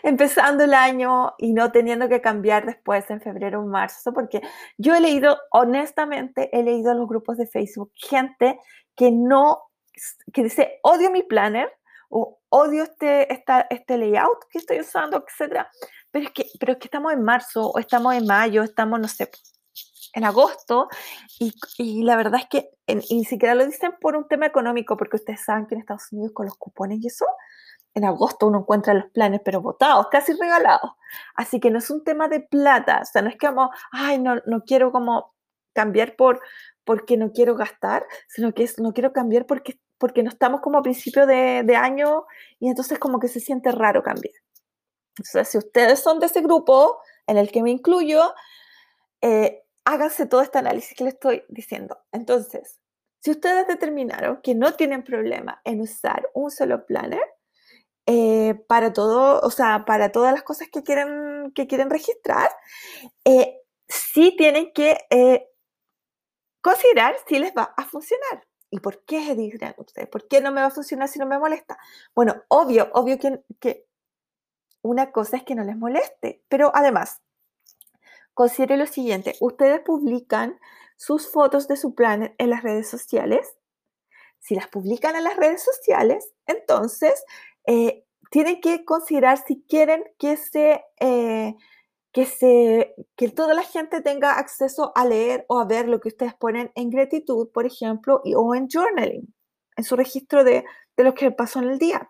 empezando 0.05 0.63
el 0.63 0.75
año 0.75 1.33
y 1.39 1.51
no 1.51 1.71
teniendo 1.71 2.07
que 2.07 2.21
cambiar 2.21 2.67
después 2.67 3.09
en 3.09 3.21
febrero 3.21 3.61
o 3.61 3.65
marzo, 3.65 4.13
porque 4.13 4.39
yo 4.77 4.93
he 4.93 5.01
leído, 5.01 5.39
honestamente, 5.49 6.55
he 6.55 6.61
leído 6.61 6.91
en 6.91 6.99
los 6.99 7.07
grupos 7.07 7.37
de 7.37 7.47
Facebook 7.47 7.91
gente 7.95 8.59
que 8.95 9.11
no, 9.11 9.63
que 10.31 10.43
dice, 10.43 10.79
odio 10.83 11.09
mi 11.09 11.23
planner 11.23 11.71
o 12.09 12.39
odio 12.49 12.83
este, 12.83 13.33
esta, 13.33 13.61
este 13.71 13.97
layout 13.97 14.45
que 14.51 14.59
estoy 14.59 14.79
usando, 14.79 15.25
etc. 15.25 15.65
Pero 16.11 16.25
es, 16.25 16.31
que, 16.33 16.45
pero 16.59 16.73
es 16.73 16.77
que 16.77 16.85
estamos 16.85 17.11
en 17.11 17.23
marzo 17.23 17.71
o 17.71 17.79
estamos 17.79 18.13
en 18.13 18.27
mayo, 18.27 18.61
estamos, 18.61 18.99
no 18.99 19.07
sé, 19.07 19.31
en 20.13 20.23
agosto 20.23 20.87
y, 21.39 21.51
y, 21.79 22.03
la 22.03 22.15
verdad 22.15 22.41
es 22.41 22.47
que 22.47 22.69
ni 22.87 23.25
siquiera 23.25 23.55
lo 23.55 23.65
dicen 23.65 23.95
por 23.99 24.15
un 24.15 24.27
tema 24.27 24.45
económico, 24.45 24.95
porque 24.97 25.17
ustedes 25.17 25.43
saben 25.43 25.65
que 25.65 25.73
en 25.73 25.81
Estados 25.81 26.11
Unidos 26.11 26.31
con 26.33 26.45
los 26.45 26.55
cupones 26.57 26.99
y 27.01 27.07
eso, 27.07 27.25
en 27.95 28.05
agosto 28.05 28.47
uno 28.47 28.59
encuentra 28.59 28.93
los 28.93 29.09
planes, 29.11 29.41
pero 29.43 29.61
votados, 29.61 30.07
casi 30.11 30.33
regalados. 30.33 30.91
Así 31.33 31.59
que 31.59 31.71
no 31.71 31.79
es 31.79 31.89
un 31.89 32.03
tema 32.03 32.27
de 32.27 32.41
plata, 32.41 32.99
o 33.01 33.05
sea, 33.05 33.21
no 33.21 33.29
es 33.29 33.37
que 33.37 33.47
como, 33.47 33.71
ay, 33.91 34.19
no, 34.19 34.41
quiero 34.67 34.91
como 34.91 35.33
cambiar 35.73 36.15
por 36.15 36.41
porque 36.83 37.17
no 37.17 37.31
quiero 37.31 37.55
gastar, 37.55 38.05
sino 38.27 38.53
que 38.53 38.63
es, 38.63 38.79
no 38.79 38.93
quiero 38.93 39.11
cambiar 39.11 39.47
porque, 39.47 39.79
porque 39.97 40.21
no 40.21 40.29
estamos 40.29 40.61
como 40.61 40.77
a 40.77 40.83
principio 40.83 41.25
de, 41.25 41.63
de 41.63 41.75
año 41.75 42.25
y 42.59 42.69
entonces 42.69 42.99
como 42.99 43.19
que 43.19 43.27
se 43.27 43.39
siente 43.39 43.71
raro 43.71 44.03
cambiar. 44.03 44.35
Entonces, 45.17 45.47
si 45.47 45.57
ustedes 45.57 45.99
son 45.99 46.19
de 46.19 46.27
ese 46.27 46.41
grupo 46.41 46.99
en 47.25 47.37
el 47.37 47.51
que 47.51 47.63
me 47.63 47.71
incluyo, 47.71 48.35
eh, 49.21 49.63
háganse 49.85 50.27
todo 50.27 50.41
este 50.41 50.59
análisis 50.59 50.95
que 50.95 51.05
les 51.05 51.13
estoy 51.13 51.43
diciendo. 51.47 51.97
Entonces, 52.11 52.79
si 53.19 53.31
ustedes 53.31 53.67
determinaron 53.67 54.41
que 54.43 54.53
no 54.53 54.73
tienen 54.73 55.03
problema 55.03 55.61
en 55.63 55.81
usar 55.81 56.29
un 56.33 56.51
solo 56.51 56.85
planner 56.85 57.23
eh, 58.07 58.53
para 58.67 58.93
todo, 58.93 59.41
o 59.41 59.49
sea, 59.49 59.85
para 59.85 60.11
todas 60.11 60.33
las 60.33 60.43
cosas 60.43 60.69
que 60.71 60.83
quieren, 60.83 61.51
que 61.55 61.67
quieren 61.67 61.89
registrar, 61.89 62.49
eh, 63.23 63.61
sí 63.87 64.35
tienen 64.37 64.71
que 64.73 64.97
eh, 65.09 65.49
considerar 66.61 67.15
si 67.27 67.39
les 67.39 67.53
va 67.53 67.73
a 67.75 67.85
funcionar. 67.85 68.47
¿Y 68.69 68.79
por 68.79 69.03
qué 69.05 69.35
dirán 69.35 69.75
ustedes? 69.77 70.07
¿Por 70.09 70.27
qué 70.27 70.41
no 70.41 70.51
me 70.51 70.61
va 70.61 70.67
a 70.67 70.71
funcionar 70.71 71.07
si 71.07 71.19
no 71.19 71.25
me 71.25 71.39
molesta? 71.39 71.77
Bueno, 72.13 72.43
obvio, 72.49 72.89
obvio 72.93 73.17
que, 73.17 73.43
que 73.59 73.87
una 74.81 75.11
cosa 75.11 75.37
es 75.37 75.43
que 75.43 75.55
no 75.55 75.63
les 75.63 75.77
moleste, 75.77 76.43
pero 76.47 76.71
además, 76.75 77.21
considere 78.33 78.77
lo 78.77 78.85
siguiente, 78.85 79.35
ustedes 79.39 79.79
publican 79.81 80.59
sus 80.97 81.31
fotos 81.31 81.67
de 81.67 81.77
su 81.77 81.95
plan 81.95 82.35
en 82.37 82.49
las 82.49 82.63
redes 82.63 82.89
sociales. 82.89 83.55
si 84.39 84.53
las 84.53 84.67
publican 84.67 85.15
en 85.15 85.23
las 85.23 85.37
redes 85.37 85.63
sociales, 85.63 86.31
entonces 86.45 87.23
eh, 87.67 88.05
tienen 88.31 88.61
que 88.61 88.85
considerar 88.85 89.43
si 89.45 89.63
quieren 89.67 90.03
que 90.17 90.37
se, 90.37 90.83
eh, 90.99 91.55
que 92.11 92.25
se, 92.25 92.95
que 93.15 93.29
toda 93.29 93.53
la 93.53 93.63
gente 93.63 94.01
tenga 94.01 94.39
acceso 94.39 94.91
a 94.95 95.05
leer 95.05 95.45
o 95.47 95.59
a 95.59 95.65
ver 95.65 95.87
lo 95.87 95.99
que 95.99 96.09
ustedes 96.09 96.33
ponen 96.33 96.71
en 96.75 96.89
gratitud, 96.89 97.49
por 97.51 97.65
ejemplo, 97.65 98.21
y, 98.23 98.35
o 98.35 98.55
en 98.55 98.67
journaling, 98.67 99.33
en 99.77 99.83
su 99.83 99.95
registro 99.95 100.43
de, 100.43 100.65
de 100.97 101.03
lo 101.03 101.13
que 101.13 101.31
pasó 101.31 101.59
en 101.59 101.69
el 101.69 101.79
día. 101.79 102.09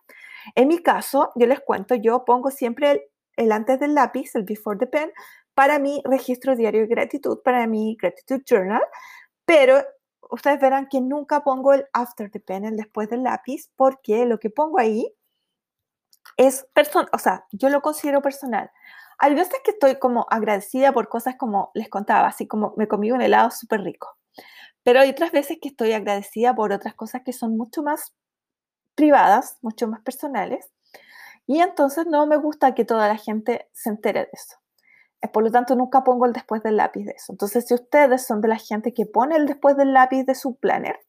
En 0.55 0.67
mi 0.67 0.79
caso, 0.79 1.31
yo 1.35 1.47
les 1.47 1.59
cuento, 1.59 1.95
yo 1.95 2.23
pongo 2.25 2.51
siempre 2.51 2.91
el, 2.91 3.01
el 3.35 3.51
antes 3.51 3.79
del 3.79 3.95
lápiz, 3.95 4.35
el 4.35 4.43
before 4.43 4.77
the 4.77 4.87
pen, 4.87 5.11
para 5.53 5.79
mi 5.79 6.01
registro 6.05 6.55
diario 6.55 6.81
de 6.81 6.87
gratitud, 6.87 7.39
para 7.43 7.65
mi 7.65 7.97
gratitude 7.99 8.43
journal, 8.45 8.83
pero 9.45 9.81
ustedes 10.29 10.59
verán 10.59 10.87
que 10.87 11.01
nunca 11.01 11.43
pongo 11.43 11.73
el 11.73 11.85
after 11.93 12.29
the 12.29 12.39
pen, 12.39 12.65
el 12.65 12.77
después 12.77 13.09
del 13.09 13.23
lápiz, 13.23 13.69
porque 13.75 14.25
lo 14.25 14.39
que 14.39 14.49
pongo 14.49 14.79
ahí 14.79 15.13
es 16.37 16.67
personal, 16.73 17.09
o 17.13 17.17
sea, 17.17 17.45
yo 17.51 17.69
lo 17.69 17.81
considero 17.81 18.21
personal. 18.21 18.71
Hay 19.17 19.33
veces 19.33 19.59
que 19.63 19.71
estoy 19.71 19.97
como 19.97 20.27
agradecida 20.29 20.91
por 20.91 21.07
cosas 21.07 21.35
como 21.37 21.71
les 21.73 21.89
contaba, 21.89 22.27
así 22.27 22.47
como 22.47 22.73
me 22.77 22.87
comí 22.87 23.11
un 23.11 23.21
helado 23.21 23.49
súper 23.51 23.81
rico. 23.81 24.17
Pero 24.83 24.99
hay 24.99 25.09
otras 25.09 25.31
veces 25.31 25.57
que 25.61 25.69
estoy 25.69 25.93
agradecida 25.93 26.53
por 26.53 26.71
otras 26.71 26.93
cosas 26.93 27.21
que 27.23 27.33
son 27.33 27.57
mucho 27.57 27.81
más 27.81 28.13
privadas, 28.93 29.57
mucho 29.61 29.87
más 29.87 30.01
personales. 30.01 30.71
Y 31.47 31.59
entonces 31.61 32.07
no 32.07 32.25
me 32.27 32.37
gusta 32.37 32.75
que 32.75 32.85
toda 32.85 33.07
la 33.07 33.17
gente 33.17 33.69
se 33.73 33.89
entere 33.89 34.21
de 34.21 34.29
eso. 34.33 34.57
Eh, 35.21 35.27
por 35.27 35.43
lo 35.43 35.51
tanto, 35.51 35.75
nunca 35.75 36.03
pongo 36.03 36.25
el 36.25 36.33
después 36.33 36.63
del 36.63 36.77
lápiz 36.77 37.05
de 37.05 37.13
eso. 37.13 37.33
Entonces, 37.33 37.65
si 37.67 37.73
ustedes 37.73 38.25
son 38.25 38.41
de 38.41 38.47
la 38.47 38.57
gente 38.57 38.93
que 38.93 39.05
pone 39.05 39.35
el 39.35 39.45
después 39.45 39.77
del 39.77 39.93
lápiz 39.93 40.23
de 40.25 40.35
su 40.35 40.55
planner, 40.55 40.99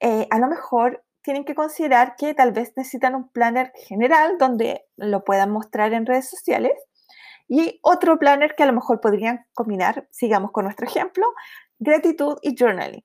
eh, 0.00 0.26
a 0.30 0.38
lo 0.38 0.48
mejor 0.48 1.04
tienen 1.22 1.44
que 1.44 1.54
considerar 1.54 2.16
que 2.16 2.34
tal 2.34 2.52
vez 2.52 2.72
necesitan 2.76 3.14
un 3.14 3.28
planner 3.28 3.72
general 3.86 4.38
donde 4.38 4.86
lo 4.96 5.24
puedan 5.24 5.50
mostrar 5.50 5.92
en 5.92 6.06
redes 6.06 6.28
sociales 6.28 6.72
y 7.48 7.80
otro 7.82 8.18
planner 8.18 8.54
que 8.54 8.62
a 8.62 8.66
lo 8.66 8.74
mejor 8.74 9.00
podrían 9.00 9.46
combinar, 9.54 10.06
sigamos 10.10 10.52
con 10.52 10.64
nuestro 10.64 10.86
ejemplo, 10.86 11.26
gratitud 11.78 12.38
y 12.42 12.54
journaling. 12.58 13.04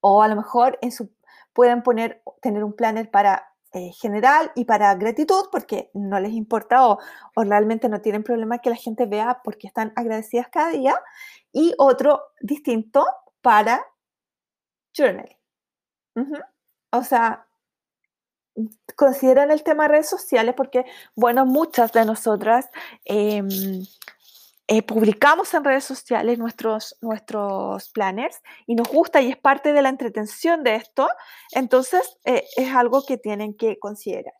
O 0.00 0.22
a 0.22 0.28
lo 0.28 0.36
mejor 0.36 0.78
pueden 1.52 1.82
poner, 1.82 2.22
tener 2.42 2.64
un 2.64 2.74
planner 2.74 3.10
para 3.10 3.48
eh, 3.72 3.90
general 3.92 4.50
y 4.54 4.64
para 4.64 4.94
gratitud 4.94 5.44
porque 5.52 5.90
no 5.92 6.18
les 6.20 6.32
importa 6.32 6.88
o, 6.88 6.98
realmente 7.36 7.88
no 7.88 8.00
tienen 8.00 8.24
problema 8.24 8.58
que 8.58 8.70
la 8.70 8.76
gente 8.76 9.06
vea 9.06 9.40
porque 9.44 9.66
están 9.66 9.92
agradecidas 9.94 10.48
cada 10.48 10.70
día. 10.70 10.94
Y 11.52 11.74
otro 11.78 12.22
distinto 12.40 13.06
para 13.40 13.84
journaling. 14.96 15.37
O 16.90 17.02
sea, 17.02 17.46
consideran 18.96 19.50
el 19.50 19.62
tema 19.62 19.84
de 19.84 19.88
redes 19.90 20.08
sociales 20.08 20.54
porque, 20.56 20.84
bueno, 21.14 21.46
muchas 21.46 21.92
de 21.92 22.04
nosotras 22.04 22.68
em, 23.04 23.48
eh, 24.66 24.82
publicamos 24.82 25.54
en 25.54 25.64
redes 25.64 25.84
sociales 25.84 26.38
nuestros, 26.38 26.96
nuestros 27.00 27.88
planners 27.90 28.42
y 28.66 28.74
nos 28.74 28.88
gusta 28.88 29.20
y 29.20 29.30
es 29.30 29.36
parte 29.36 29.72
de 29.72 29.82
la 29.82 29.88
entretención 29.88 30.62
de 30.64 30.76
esto, 30.76 31.08
entonces 31.52 32.18
eh, 32.24 32.44
es 32.56 32.74
algo 32.74 33.04
que 33.06 33.16
tienen 33.16 33.54
que 33.54 33.78
considerar. 33.78 34.34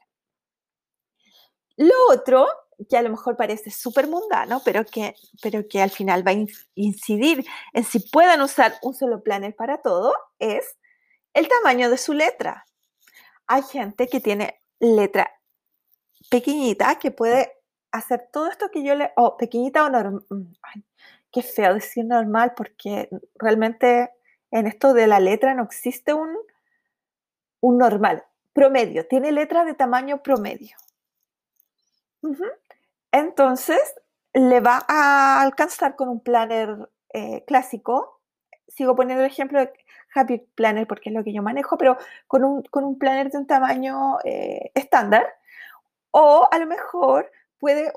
Lo 1.77 1.95
otro, 2.11 2.47
que 2.91 2.97
a 2.97 3.03
lo 3.03 3.11
mejor 3.11 3.37
parece 3.37 3.71
súper 3.71 4.09
mundano, 4.09 4.61
pero 4.65 4.85
que, 4.85 5.15
pero 5.41 5.67
que 5.69 5.81
al 5.81 5.91
final 5.91 6.27
va 6.27 6.33
a 6.33 6.47
incidir 6.75 7.47
en 7.73 7.85
si 7.85 8.01
pueden 8.01 8.41
usar 8.43 8.75
un 8.83 8.95
solo 8.95 9.23
planner 9.23 9.55
para 9.55 9.79
todo, 9.79 10.13
es 10.39 10.77
el 11.35 11.49
tamaño 11.49 11.91
de 11.91 11.99
su 11.99 12.13
letra. 12.13 12.67
Hay 13.47 13.63
gente 13.63 14.09
que 14.09 14.21
tiene 14.21 14.61
letra 14.81 15.33
pequeñita 16.31 16.99
que 16.99 17.11
puede 17.11 17.53
hacer 17.91 18.29
todo 18.33 18.49
esto 18.49 18.71
que 18.71 18.83
yo 18.83 18.95
le... 18.95 19.13
o 19.17 19.37
pequeñita 19.37 19.85
o 19.85 19.91
normal. 19.91 20.25
Mm, 20.31 20.53
qué 21.33 21.43
feo 21.43 21.75
decir 21.75 22.05
normal 22.05 22.55
porque 22.57 23.09
realmente 23.35 24.11
en 24.51 24.67
esto 24.67 24.95
de 24.95 25.07
la 25.07 25.21
letra 25.21 25.55
no 25.55 25.65
existe 25.65 26.15
un, 26.15 26.37
un 27.61 27.79
normal. 27.79 28.25
Promedio. 28.53 29.07
Tiene 29.07 29.31
letra 29.31 29.65
de 29.65 29.75
tamaño 29.75 30.23
promedio. 30.23 30.77
Entonces, 33.13 33.79
le 34.33 34.61
va 34.61 34.85
a 34.89 35.41
alcanzar 35.43 35.97
con 35.97 36.09
un 36.09 36.21
planner 36.21 36.89
eh, 37.13 37.45
clásico. 37.47 38.21
Sigo 38.67 38.97
poniendo 38.97 39.25
el 39.25 39.31
ejemplo 39.31 39.61
de 39.61 39.73
Happy 40.15 40.39
Planner 40.55 40.87
porque 40.87 41.11
es 41.11 41.15
lo 41.15 41.25
que 41.25 41.33
yo 41.33 41.43
manejo, 41.43 41.77
pero 41.79 41.97
con 42.27 42.45
un, 42.45 42.63
con 42.63 42.85
un 42.85 42.99
planner 42.99 43.31
de 43.31 43.39
un 43.39 43.47
tamaño 43.47 44.19
eh, 44.25 44.71
estándar. 44.75 45.27
O 46.11 46.49
a 46.51 46.59
lo 46.59 46.67
mejor 46.67 47.31
puede, 47.59 47.93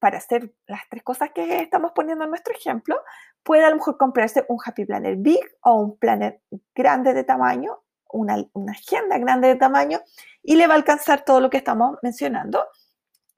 para 0.00 0.18
hacer 0.18 0.52
las 0.66 0.82
tres 0.88 1.02
cosas 1.02 1.30
que 1.34 1.60
estamos 1.60 1.92
poniendo 1.92 2.24
en 2.24 2.30
nuestro 2.30 2.54
ejemplo, 2.54 3.00
puede 3.42 3.64
a 3.64 3.70
lo 3.70 3.76
mejor 3.76 3.96
comprarse 3.96 4.44
un 4.48 4.58
Happy 4.64 4.84
Planner 4.84 5.16
Big 5.16 5.40
o 5.62 5.74
un 5.74 5.98
planner 5.98 6.40
grande 6.74 7.14
de 7.14 7.24
tamaño, 7.24 7.78
una, 8.10 8.36
una 8.54 8.72
agenda 8.72 9.18
grande 9.18 9.48
de 9.48 9.56
tamaño, 9.56 10.00
y 10.42 10.56
le 10.56 10.66
va 10.66 10.74
a 10.74 10.76
alcanzar 10.78 11.24
todo 11.24 11.40
lo 11.40 11.50
que 11.50 11.58
estamos 11.58 11.98
mencionando. 12.02 12.66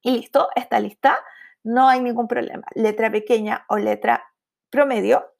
Y 0.02 0.12
listo, 0.12 0.48
está 0.54 0.80
lista, 0.80 1.18
no 1.62 1.88
hay 1.88 2.00
ningún 2.00 2.26
problema. 2.26 2.66
Letra 2.74 3.10
pequeña 3.10 3.64
o 3.68 3.76
letra 3.76 4.24
promedio, 4.70 5.34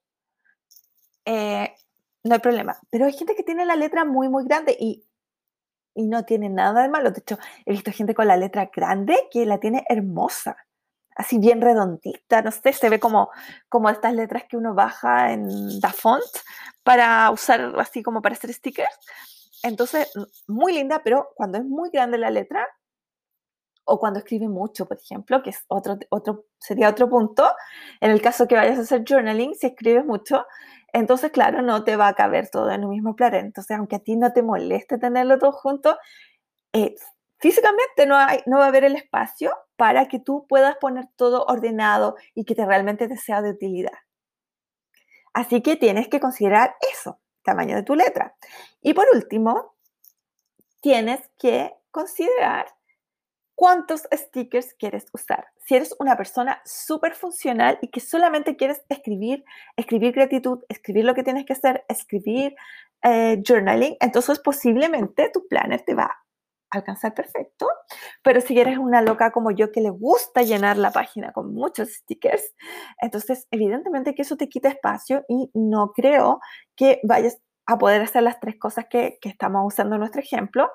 eh, 1.25 1.75
no 2.23 2.35
hay 2.35 2.39
problema. 2.39 2.79
Pero 2.89 3.05
hay 3.05 3.13
gente 3.13 3.35
que 3.35 3.43
tiene 3.43 3.65
la 3.65 3.75
letra 3.75 4.05
muy, 4.05 4.29
muy 4.29 4.45
grande 4.45 4.75
y, 4.79 5.03
y 5.95 6.07
no 6.07 6.23
tiene 6.25 6.49
nada 6.49 6.83
de 6.83 6.89
malo. 6.89 7.11
De 7.11 7.19
hecho, 7.19 7.37
he 7.65 7.71
visto 7.71 7.91
gente 7.91 8.13
con 8.13 8.27
la 8.27 8.37
letra 8.37 8.69
grande 8.73 9.27
que 9.31 9.45
la 9.45 9.59
tiene 9.59 9.83
hermosa, 9.89 10.57
así 11.15 11.39
bien 11.39 11.61
redondita, 11.61 12.41
no 12.41 12.51
sé, 12.51 12.73
se 12.73 12.89
ve 12.89 12.99
como, 12.99 13.29
como 13.69 13.89
estas 13.89 14.13
letras 14.13 14.43
que 14.49 14.57
uno 14.57 14.73
baja 14.73 15.33
en 15.33 15.79
Da 15.79 15.89
Font 15.89 16.23
para 16.83 17.29
usar 17.31 17.73
así 17.79 18.01
como 18.01 18.21
para 18.21 18.35
hacer 18.35 18.53
stickers. 18.53 18.97
Entonces, 19.63 20.11
muy 20.47 20.73
linda, 20.73 21.01
pero 21.03 21.29
cuando 21.35 21.59
es 21.59 21.65
muy 21.65 21.89
grande 21.91 22.17
la 22.17 22.31
letra, 22.31 22.67
o 23.83 23.99
cuando 23.99 24.19
escribe 24.19 24.47
mucho, 24.47 24.85
por 24.85 24.97
ejemplo, 24.97 25.41
que 25.43 25.49
es 25.49 25.65
otro, 25.67 25.97
otro, 26.09 26.45
sería 26.59 26.89
otro 26.89 27.09
punto, 27.09 27.51
en 27.99 28.11
el 28.11 28.21
caso 28.21 28.47
que 28.47 28.55
vayas 28.55 28.77
a 28.77 28.81
hacer 28.81 29.03
journaling, 29.07 29.55
si 29.55 29.67
escribes 29.67 30.05
mucho, 30.05 30.45
entonces, 30.93 31.31
claro, 31.31 31.61
no 31.61 31.83
te 31.83 31.95
va 31.95 32.07
a 32.07 32.15
caber 32.15 32.49
todo 32.49 32.71
en 32.71 32.83
un 32.83 32.91
mismo 32.91 33.15
planner. 33.15 33.45
Entonces, 33.45 33.77
aunque 33.77 33.97
a 33.97 33.99
ti 33.99 34.15
no 34.15 34.33
te 34.33 34.43
moleste 34.43 34.97
tenerlo 34.97 35.37
todo 35.37 35.51
junto, 35.51 35.97
eh, 36.73 36.95
físicamente 37.37 38.05
no, 38.05 38.17
hay, 38.17 38.39
no 38.45 38.57
va 38.59 38.65
a 38.65 38.67
haber 38.67 38.83
el 38.83 38.95
espacio 38.95 39.51
para 39.75 40.07
que 40.07 40.19
tú 40.19 40.45
puedas 40.47 40.77
poner 40.77 41.05
todo 41.15 41.45
ordenado 41.45 42.15
y 42.35 42.45
que 42.45 42.55
te 42.55 42.65
realmente 42.65 43.07
te 43.07 43.17
sea 43.17 43.41
de 43.41 43.51
utilidad. 43.51 43.97
Así 45.33 45.61
que 45.61 45.75
tienes 45.75 46.07
que 46.07 46.19
considerar 46.19 46.75
eso, 46.91 47.19
tamaño 47.43 47.75
de 47.75 47.83
tu 47.83 47.95
letra. 47.95 48.35
Y 48.81 48.93
por 48.93 49.07
último, 49.13 49.75
tienes 50.81 51.21
que 51.37 51.73
considerar 51.91 52.67
cuántos 53.61 54.07
stickers 54.11 54.73
quieres 54.73 55.05
usar. 55.13 55.45
Si 55.67 55.75
eres 55.75 55.95
una 55.99 56.17
persona 56.17 56.63
súper 56.65 57.13
funcional 57.13 57.77
y 57.83 57.89
que 57.89 57.99
solamente 57.99 58.55
quieres 58.55 58.81
escribir, 58.89 59.45
escribir 59.77 60.13
gratitud, 60.13 60.63
escribir 60.67 61.05
lo 61.05 61.13
que 61.13 61.21
tienes 61.21 61.45
que 61.45 61.53
hacer, 61.53 61.85
escribir 61.87 62.55
eh, 63.03 63.39
journaling, 63.47 63.97
entonces 63.99 64.39
posiblemente 64.39 65.29
tu 65.31 65.47
planner 65.47 65.83
te 65.85 65.93
va 65.93 66.05
a 66.05 66.17
alcanzar 66.71 67.13
perfecto. 67.13 67.67
Pero 68.23 68.41
si 68.41 68.59
eres 68.59 68.79
una 68.79 69.03
loca 69.03 69.29
como 69.29 69.51
yo 69.51 69.71
que 69.71 69.81
le 69.81 69.91
gusta 69.91 70.41
llenar 70.41 70.77
la 70.77 70.89
página 70.89 71.31
con 71.31 71.53
muchos 71.53 71.89
stickers, 71.89 72.55
entonces 72.99 73.47
evidentemente 73.51 74.15
que 74.15 74.23
eso 74.23 74.37
te 74.37 74.49
quita 74.49 74.69
espacio 74.69 75.23
y 75.29 75.51
no 75.53 75.91
creo 75.93 76.39
que 76.75 76.99
vayas 77.03 77.37
a 77.65 77.77
poder 77.77 78.01
hacer 78.01 78.23
las 78.23 78.39
tres 78.39 78.57
cosas 78.57 78.85
que, 78.89 79.19
estamos 79.21 79.63
usando 79.65 79.95
en 79.95 79.99
nuestro 79.99 80.21
ejemplo, 80.21 80.71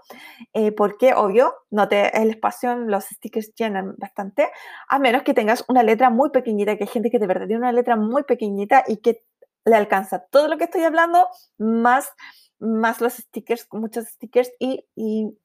eh, 0.54 0.72
porque 0.72 1.14
obvio, 1.14 1.54
no 1.70 1.88
te, 1.88 2.16
el 2.20 2.30
espacio 2.30 2.74
los 2.76 3.04
stickers 3.04 3.54
llenan 3.54 3.94
bastante, 3.98 4.48
a 4.88 4.98
menos 4.98 5.22
que 5.22 5.34
tengas 5.34 5.64
una 5.68 5.82
letra 5.82 6.10
muy 6.10 6.30
pequeñita, 6.30 6.76
que 6.76 6.84
hay 6.84 6.90
gente 6.90 7.10
que 7.10 7.18
de 7.18 7.26
verdad 7.26 7.46
tiene 7.46 7.62
una 7.62 7.72
letra 7.72 7.96
muy 7.96 8.22
pequeñita 8.22 8.84
y 8.86 8.98
que 8.98 9.24
le 9.64 9.74
alcanza 9.74 10.24
todo 10.30 10.48
lo 10.48 10.58
que 10.58 10.64
estoy 10.64 10.84
hablando, 10.84 11.26
más, 11.58 12.10
más 12.58 13.00
los 13.00 13.14
stickers, 13.14 13.66
muchos 13.72 14.06
stickers 14.06 14.50
y, 14.58 14.86
y 14.94 15.36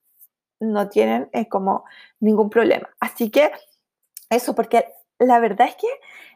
no 0.60 0.90
tienen 0.90 1.30
eh, 1.34 1.50
como 1.50 1.84
ningún 2.20 2.50
problema. 2.50 2.90
Así 3.00 3.32
que 3.32 3.52
eso, 4.30 4.56
porque 4.56 4.88
la 5.20 5.40
verdad 5.40 5.68
es 5.68 5.76
que 5.76 5.88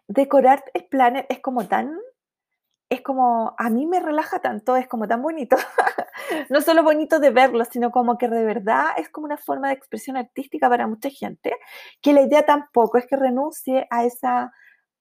decorar 0.07 0.63
el 0.73 0.85
planner 0.85 1.25
es 1.29 1.39
como 1.39 1.67
tan 1.67 1.97
es 2.89 3.01
como, 3.01 3.55
a 3.57 3.69
mí 3.69 3.87
me 3.87 3.99
relaja 3.99 4.39
tanto, 4.39 4.75
es 4.75 4.87
como 4.87 5.07
tan 5.07 5.21
bonito. 5.21 5.57
no 6.49 6.61
solo 6.61 6.83
bonito 6.83 7.19
de 7.19 7.31
verlo, 7.31 7.65
sino 7.65 7.91
como 7.91 8.17
que 8.17 8.27
de 8.27 8.45
verdad 8.45 8.87
es 8.97 9.09
como 9.09 9.25
una 9.25 9.37
forma 9.37 9.69
de 9.69 9.73
expresión 9.73 10.17
artística 10.17 10.69
para 10.69 10.87
mucha 10.87 11.09
gente, 11.09 11.55
que 12.01 12.13
la 12.13 12.21
idea 12.21 12.45
tampoco 12.45 12.97
es 12.97 13.07
que 13.07 13.15
renuncie 13.15 13.87
a 13.89 14.05
esa, 14.05 14.53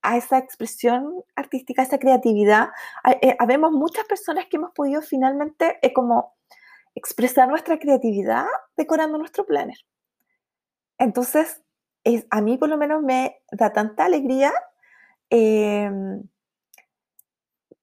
a 0.03 0.17
esa 0.17 0.39
expresión 0.39 1.23
artística, 1.37 1.83
a 1.83 1.85
esa 1.85 1.99
creatividad. 1.99 2.71
Eh, 3.21 3.37
habemos 3.39 3.73
muchas 3.73 4.07
personas 4.07 4.47
que 4.47 4.57
hemos 4.57 4.73
podido 4.73 5.03
finalmente 5.03 5.79
eh, 5.83 5.93
como 5.93 6.35
expresar 6.95 7.49
nuestra 7.49 7.79
creatividad 7.79 8.47
decorando 8.77 9.19
nuestro 9.19 9.45
planner. 9.45 9.79
Entonces, 10.99 11.63
es, 12.05 12.27
a 12.31 12.41
mí 12.41 12.57
por 12.57 12.69
lo 12.69 12.77
menos 12.77 13.03
me 13.03 13.43
da 13.51 13.73
tanta 13.73 14.05
alegría 14.05 14.53
em, 15.31 16.23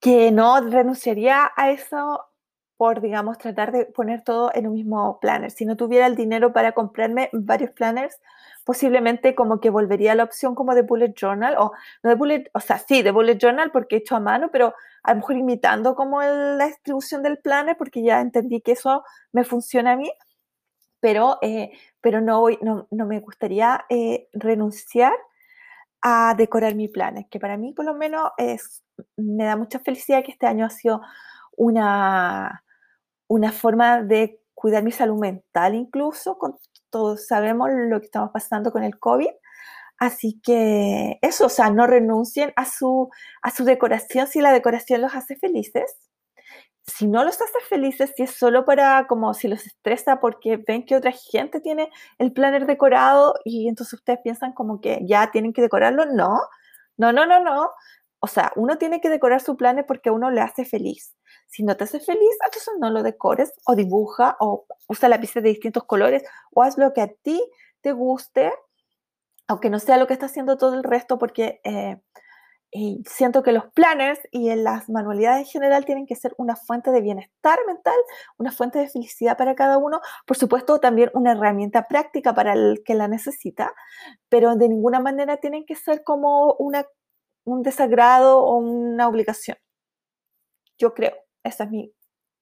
que 0.02 0.32
no 0.32 0.60
renunciaría 0.62 1.52
a 1.56 1.72
eso 1.72 2.26
por, 2.78 3.00
digamos, 3.02 3.38
tratar 3.38 3.72
de 3.72 3.86
poner 3.86 4.24
todo 4.24 4.52
en 4.56 4.68
un 4.68 4.74
mismo 4.74 5.20
planner. 5.20 5.52
Si 5.52 5.66
no 5.66 5.78
tuviera 5.78 6.08
el 6.08 6.16
dinero 6.16 6.52
para 6.52 6.72
comprarme 6.72 7.30
varios 7.32 7.70
planners, 7.72 8.20
posiblemente 8.66 9.36
como 9.36 9.60
que 9.60 9.70
volvería 9.70 10.14
a 10.14 10.16
la 10.16 10.24
opción 10.24 10.56
como 10.56 10.74
de 10.74 10.82
bullet 10.82 11.14
journal, 11.16 11.56
o 11.60 11.74
de 12.02 12.16
bullet, 12.16 12.50
o 12.54 12.60
sea, 12.60 12.80
sí, 12.80 13.04
de 13.04 13.12
bullet 13.12 13.38
journal 13.38 13.72
porque 13.72 13.98
he 13.98 14.00
hecho 14.00 14.16
a 14.16 14.20
mano, 14.20 14.50
pero 14.52 14.74
a 15.04 15.12
lo 15.12 15.18
mejor 15.18 15.38
imitando 15.38 15.94
como 15.96 16.24
la 16.24 16.66
distribución 16.66 17.22
del 17.22 17.38
planner 17.38 17.78
porque 17.78 18.02
ya 18.04 18.20
entendí 18.22 18.62
que 18.62 18.72
eso 18.72 19.04
me 19.32 19.44
funciona 19.44 19.92
a 19.92 19.96
mí, 19.96 20.12
pero, 21.00 21.38
eh, 21.44 21.72
pero 22.02 22.22
no, 22.22 22.48
no, 22.62 22.88
no, 22.90 23.06
me 23.06 23.20
gustaría 23.20 23.86
eh, 23.90 24.28
renunciar 24.34 25.14
a 26.02 26.34
decorar 26.38 26.76
mi 26.76 26.88
planner, 26.88 27.28
que 27.30 27.40
para 27.40 27.58
mí 27.58 27.74
por 27.74 27.86
lo 27.86 27.94
menos 27.94 28.32
es, 28.38 28.84
me 29.18 29.46
da 29.46 29.56
mucha 29.56 29.80
felicidad 29.80 30.24
que 30.24 30.32
este 30.32 30.48
año 30.48 30.66
ha 30.66 30.70
sido 30.70 31.02
una, 31.58 32.64
una 33.28 33.52
forma 33.52 34.02
de 34.02 34.40
cuidar 34.54 34.84
mi 34.84 34.92
salud 34.92 35.20
mental 35.20 35.76
incluso, 35.76 36.38
con 36.38 36.58
todos 36.90 37.28
sabemos 37.28 37.70
lo 37.72 38.00
que 38.00 38.06
estamos 38.06 38.32
pasando 38.32 38.72
con 38.72 38.84
el 38.84 39.00
COVID. 39.00 39.30
Así 39.98 40.42
que 40.44 41.20
eso, 41.22 41.46
o 41.46 41.50
sea, 41.50 41.70
no 41.70 41.86
renuncien 41.86 42.54
a 42.56 42.66
su, 42.66 43.10
a 43.44 43.52
su 43.52 43.66
decoración 43.66 44.28
si 44.28 44.42
la 44.42 44.52
decoración 44.52 45.02
los 45.02 45.16
hace 45.16 45.36
felices. 45.36 45.96
Si 46.86 47.08
no 47.08 47.24
los 47.24 47.40
hace 47.42 47.60
felices, 47.70 48.12
si 48.16 48.24
es 48.24 48.32
solo 48.32 48.66
para 48.66 49.06
como 49.08 49.34
si 49.34 49.48
los 49.48 49.66
estresa 49.66 50.20
porque 50.20 50.58
ven 50.58 50.86
que 50.86 50.96
otra 50.96 51.12
gente 51.12 51.62
tiene 51.62 51.90
el 52.18 52.34
planner 52.34 52.66
decorado 52.66 53.36
y 53.46 53.68
entonces 53.68 53.94
ustedes 53.94 54.20
piensan 54.24 54.54
como 54.54 54.82
que 54.82 55.00
ya 55.06 55.32
tienen 55.32 55.54
que 55.54 55.62
decorarlo, 55.62 56.06
no, 56.06 56.40
no, 56.98 57.14
no, 57.14 57.26
no, 57.26 57.44
no. 57.44 57.70
O 58.20 58.28
sea, 58.28 58.52
uno 58.56 58.78
tiene 58.78 59.02
que 59.02 59.10
decorar 59.10 59.42
su 59.42 59.58
planner 59.58 59.86
porque 59.86 60.10
a 60.10 60.12
uno 60.14 60.30
le 60.30 60.42
hace 60.42 60.66
feliz. 60.66 61.16
Si 61.48 61.64
no 61.64 61.76
te 61.76 61.86
hace 61.86 62.00
feliz, 62.00 62.38
entonces 62.46 62.74
no 62.80 62.90
lo 62.92 63.04
decores 63.04 63.52
o 63.66 63.76
dibuja 63.76 64.38
o 64.40 64.66
usa 64.88 65.10
lápices 65.10 65.42
de 65.44 65.50
distintos 65.50 65.84
colores 65.86 66.24
o 66.52 66.64
haz 66.64 66.78
lo 66.78 66.94
que 66.94 67.02
a 67.02 67.08
ti 67.08 67.42
te 67.82 67.92
guste, 67.94 68.52
aunque 69.48 69.70
no 69.70 69.80
sea 69.80 69.98
lo 69.98 70.08
que 70.08 70.14
está 70.14 70.28
haciendo 70.28 70.58
todo 70.58 70.76
el 70.76 70.84
resto, 70.84 71.18
porque 71.18 71.62
eh, 71.64 72.00
siento 73.06 73.44
que 73.44 73.52
los 73.52 73.66
planners 73.74 74.20
y 74.32 74.54
las 74.56 74.90
manualidades 74.90 75.42
en 75.42 75.52
general 75.52 75.86
tienen 75.86 76.06
que 76.06 76.16
ser 76.16 76.34
una 76.38 76.56
fuente 76.56 76.92
de 76.92 77.02
bienestar 77.02 77.60
mental, 77.68 77.98
una 78.38 78.52
fuente 78.52 78.80
de 78.80 78.88
felicidad 78.88 79.38
para 79.38 79.56
cada 79.56 79.78
uno, 79.78 80.00
por 80.26 80.38
supuesto 80.38 80.80
también 80.80 81.12
una 81.14 81.34
herramienta 81.34 81.88
práctica 81.88 82.34
para 82.34 82.54
el 82.54 82.82
que 82.86 82.96
la 82.96 83.08
necesita, 83.08 83.74
pero 84.30 84.56
de 84.56 84.70
ninguna 84.70 85.00
manera 85.00 85.38
tienen 85.38 85.66
que 85.66 85.76
ser 85.76 86.04
como 86.04 86.54
una, 86.54 86.86
un 87.44 87.62
desagrado 87.62 88.40
o 88.40 88.58
una 88.58 89.08
obligación. 89.08 89.58
Yo 90.78 90.94
creo. 90.94 91.16
Esa 91.44 91.66
es 91.66 91.72
mi 91.72 91.94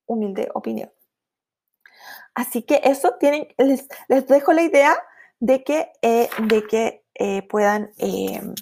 humilde 0.05 0.49
opinión. 0.53 0.91
Así 2.33 2.63
que 2.63 2.81
eso 2.83 3.15
tienen, 3.19 3.47
les, 3.57 3.87
dejo 4.27 4.53
la 4.53 4.61
idea 4.61 4.95
de 5.39 5.63
que, 5.63 5.91
eh, 6.01 6.29
de 6.47 6.63
que 6.63 7.03
eh, 7.15 7.41
puedan, 7.43 7.91
em, 7.97 8.53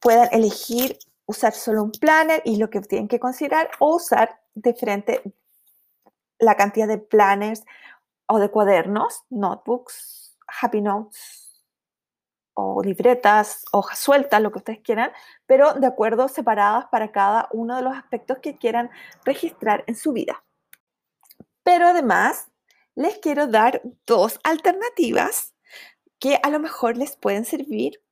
puedan 0.00 0.28
elegir 0.32 0.98
usar 1.26 1.52
solo 1.52 1.82
un 1.82 1.92
planner 1.92 2.42
y 2.44 2.56
lo 2.56 2.70
que 2.70 2.80
tienen 2.80 3.08
que 3.08 3.20
considerar 3.20 3.70
o 3.78 3.96
usar 3.96 4.40
diferente 4.54 5.22
la 6.38 6.56
cantidad 6.56 6.88
de 6.88 6.98
planners 6.98 7.64
o 8.26 8.38
de 8.38 8.50
cuadernos, 8.50 9.24
notebooks, 9.30 10.36
happy 10.60 10.80
notes, 10.80 11.48
o 12.54 12.82
libretas, 12.82 13.64
hojas 13.70 13.98
sueltas, 14.00 14.42
lo 14.42 14.50
que 14.50 14.58
ustedes 14.58 14.80
quieran, 14.80 15.12
pero 15.46 15.74
de 15.74 15.86
acuerdo 15.86 16.26
separadas 16.26 16.86
para 16.86 17.12
cada 17.12 17.48
uno 17.52 17.76
de 17.76 17.82
los 17.82 17.96
aspectos 17.96 18.38
que 18.38 18.56
quieran 18.56 18.90
registrar 19.24 19.84
en 19.86 19.94
su 19.94 20.12
vida. 20.12 20.44
Pero 21.62 21.86
además, 21.86 22.48
les 22.96 23.18
quiero 23.18 23.46
dar 23.46 23.80
dos 24.06 24.40
alternativas 24.42 25.54
que 26.18 26.38
a 26.42 26.50
lo 26.50 26.60
mejor 26.60 26.96
les 26.96 27.16
pueden 27.16 27.44
servir, 27.44 28.02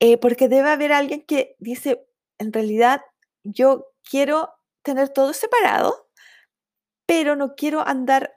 eh, 0.00 0.18
porque 0.18 0.48
debe 0.48 0.70
haber 0.70 0.92
alguien 0.92 1.22
que 1.22 1.56
dice, 1.58 2.06
en 2.38 2.52
realidad, 2.52 3.02
yo 3.44 3.86
quiero 4.08 4.50
tener 4.82 5.08
todo 5.08 5.32
separado, 5.32 6.08
pero 7.06 7.36
no 7.36 7.54
quiero 7.54 7.86
andar 7.86 8.36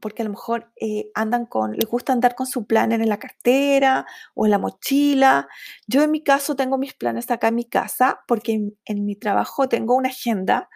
porque 0.00 0.22
a 0.22 0.24
lo 0.24 0.32
mejor 0.32 0.72
eh, 0.80 1.10
andan 1.14 1.46
con, 1.46 1.72
les 1.72 1.88
gusta 1.88 2.12
andar 2.12 2.34
con 2.34 2.46
su 2.46 2.66
planner 2.66 3.00
en 3.00 3.08
la 3.08 3.18
cartera 3.18 4.06
o 4.34 4.44
en 4.44 4.50
la 4.50 4.58
mochila. 4.58 5.48
Yo 5.86 6.02
en 6.02 6.10
mi 6.10 6.22
caso 6.22 6.56
tengo 6.56 6.78
mis 6.78 6.94
planes 6.94 7.30
acá 7.30 7.48
en 7.48 7.54
mi 7.54 7.64
casa 7.64 8.20
porque 8.26 8.72
en, 8.84 9.04
mi 9.04 9.16
trabajo 9.16 9.68
tengo 9.68 9.94
una 9.94 10.08
agenda. 10.10 10.68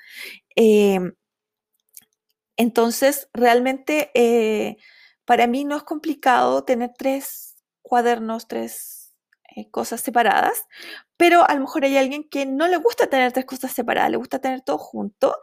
Em, 0.56 1.14
entonces, 2.56 3.28
realmente 3.32 4.10
eh, 4.14 4.76
para 5.24 5.46
mí 5.46 5.64
no 5.64 5.76
es 5.76 5.82
complicado 5.82 6.64
tener 6.64 6.92
tres 6.96 7.49
cuadernos, 7.90 8.48
tres 8.48 9.12
eh, 9.56 9.70
cosas 9.70 10.00
separadas, 10.00 10.64
pero 11.16 11.48
a 11.48 11.54
lo 11.54 11.60
mejor 11.62 11.84
hay 11.84 11.98
alguien 11.98 12.28
que 12.28 12.46
no 12.46 12.68
le 12.68 12.76
gusta 12.78 13.08
tener 13.08 13.32
tres 13.32 13.44
cosas 13.46 13.72
separadas, 13.72 14.10
le 14.12 14.16
gusta 14.16 14.38
tener 14.40 14.62
todo 14.62 14.78
junto. 14.78 15.36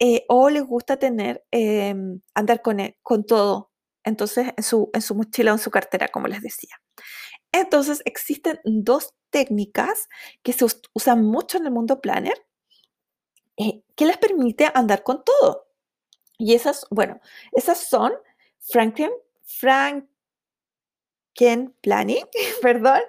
Eh, 0.00 0.24
o 0.28 0.50
les 0.50 0.64
gusta 0.64 0.98
tener, 0.98 1.44
em, 1.52 2.20
andar 2.34 2.62
con, 2.62 2.80
e, 2.80 2.98
con 3.02 3.24
todo, 3.24 3.70
entonces 4.04 4.52
en 4.56 4.64
su, 4.64 4.90
en 4.92 5.02
su 5.02 5.14
mochila 5.14 5.52
o 5.52 5.54
en 5.54 5.60
su 5.60 5.70
cartera, 5.70 6.08
como 6.08 6.26
les 6.28 6.42
decía. 6.42 6.76
Entonces 7.52 8.02
existen 8.04 8.60
dos 8.64 9.14
técnicas 9.30 10.08
que 10.42 10.52
se 10.52 10.66
usan 10.94 11.24
mucho 11.24 11.58
en 11.58 11.66
el 11.66 11.72
mundo 11.72 12.00
planner 12.00 12.34
eh, 13.56 13.82
que 13.96 14.06
les 14.06 14.18
permite 14.18 14.70
andar 14.74 15.04
con 15.04 15.24
todo. 15.24 15.68
Y 16.38 16.54
esas, 16.54 16.86
bueno, 16.90 17.20
esas 17.52 17.78
son 17.78 18.12
Franklin, 18.58 19.10
Franken 21.34 21.74
Planning, 21.80 22.26
perdón, 22.62 23.00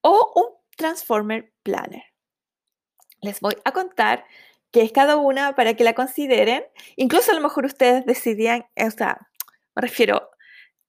o 0.00 0.32
un 0.34 0.58
Transformer 0.76 1.52
Planner. 1.62 2.04
Les 3.20 3.40
voy 3.40 3.56
a 3.64 3.72
contar 3.72 4.24
que 4.70 4.82
es 4.82 4.92
cada 4.92 5.16
una 5.16 5.54
para 5.54 5.74
que 5.74 5.84
la 5.84 5.94
consideren. 5.94 6.64
Incluso 6.96 7.32
a 7.32 7.34
lo 7.34 7.40
mejor 7.40 7.64
ustedes 7.64 8.04
decidían, 8.06 8.66
eh, 8.76 8.86
o 8.86 8.90
sea, 8.90 9.28
me 9.74 9.82
refiero, 9.82 10.30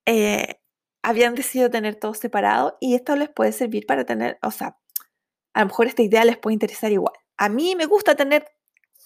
eh, 0.05 0.59
habían 1.01 1.33
decidido 1.33 1.69
tener 1.69 1.95
todo 1.95 2.13
separado 2.13 2.77
y 2.81 2.95
esto 2.95 3.15
les 3.15 3.29
puede 3.29 3.51
servir 3.51 3.85
para 3.85 4.05
tener, 4.05 4.38
o 4.41 4.51
sea, 4.51 4.77
a 5.53 5.62
lo 5.62 5.67
mejor 5.67 5.88
esta 5.88 6.01
idea 6.01 6.25
les 6.25 6.38
puede 6.38 6.53
interesar 6.53 6.91
igual. 6.91 7.13
A 7.38 7.49
mí 7.49 7.75
me 7.75 7.85
gusta 7.85 8.15
tener 8.15 8.45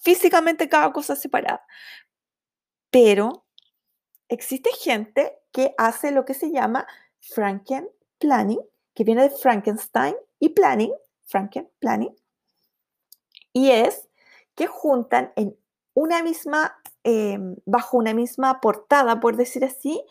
físicamente 0.01 0.67
cada 0.67 0.91
cosa 0.91 1.15
separada, 1.15 1.63
pero 2.89 3.45
existe 4.27 4.71
gente 4.71 5.37
que 5.51 5.75
hace 5.77 6.11
lo 6.11 6.25
que 6.25 6.33
se 6.33 6.51
llama 6.51 6.87
Franken 7.23 7.89
Planning, 8.19 8.59
que 8.93 9.03
viene 9.03 9.23
de 9.23 9.29
Frankenstein 9.29 10.15
y 10.39 10.49
Planning, 10.49 10.93
Franken 11.25 11.69
Planning, 11.79 12.15
y 13.53 13.69
es 13.71 14.09
que 14.55 14.67
juntan 14.67 15.31
en 15.35 15.57
una 15.93 16.21
misma, 16.21 16.75
em, 17.03 17.55
bajo 17.65 17.97
una 17.97 18.13
misma 18.13 18.59
portada, 18.61 19.19
por 19.19 19.37
decir 19.37 19.63
así, 19.63 20.03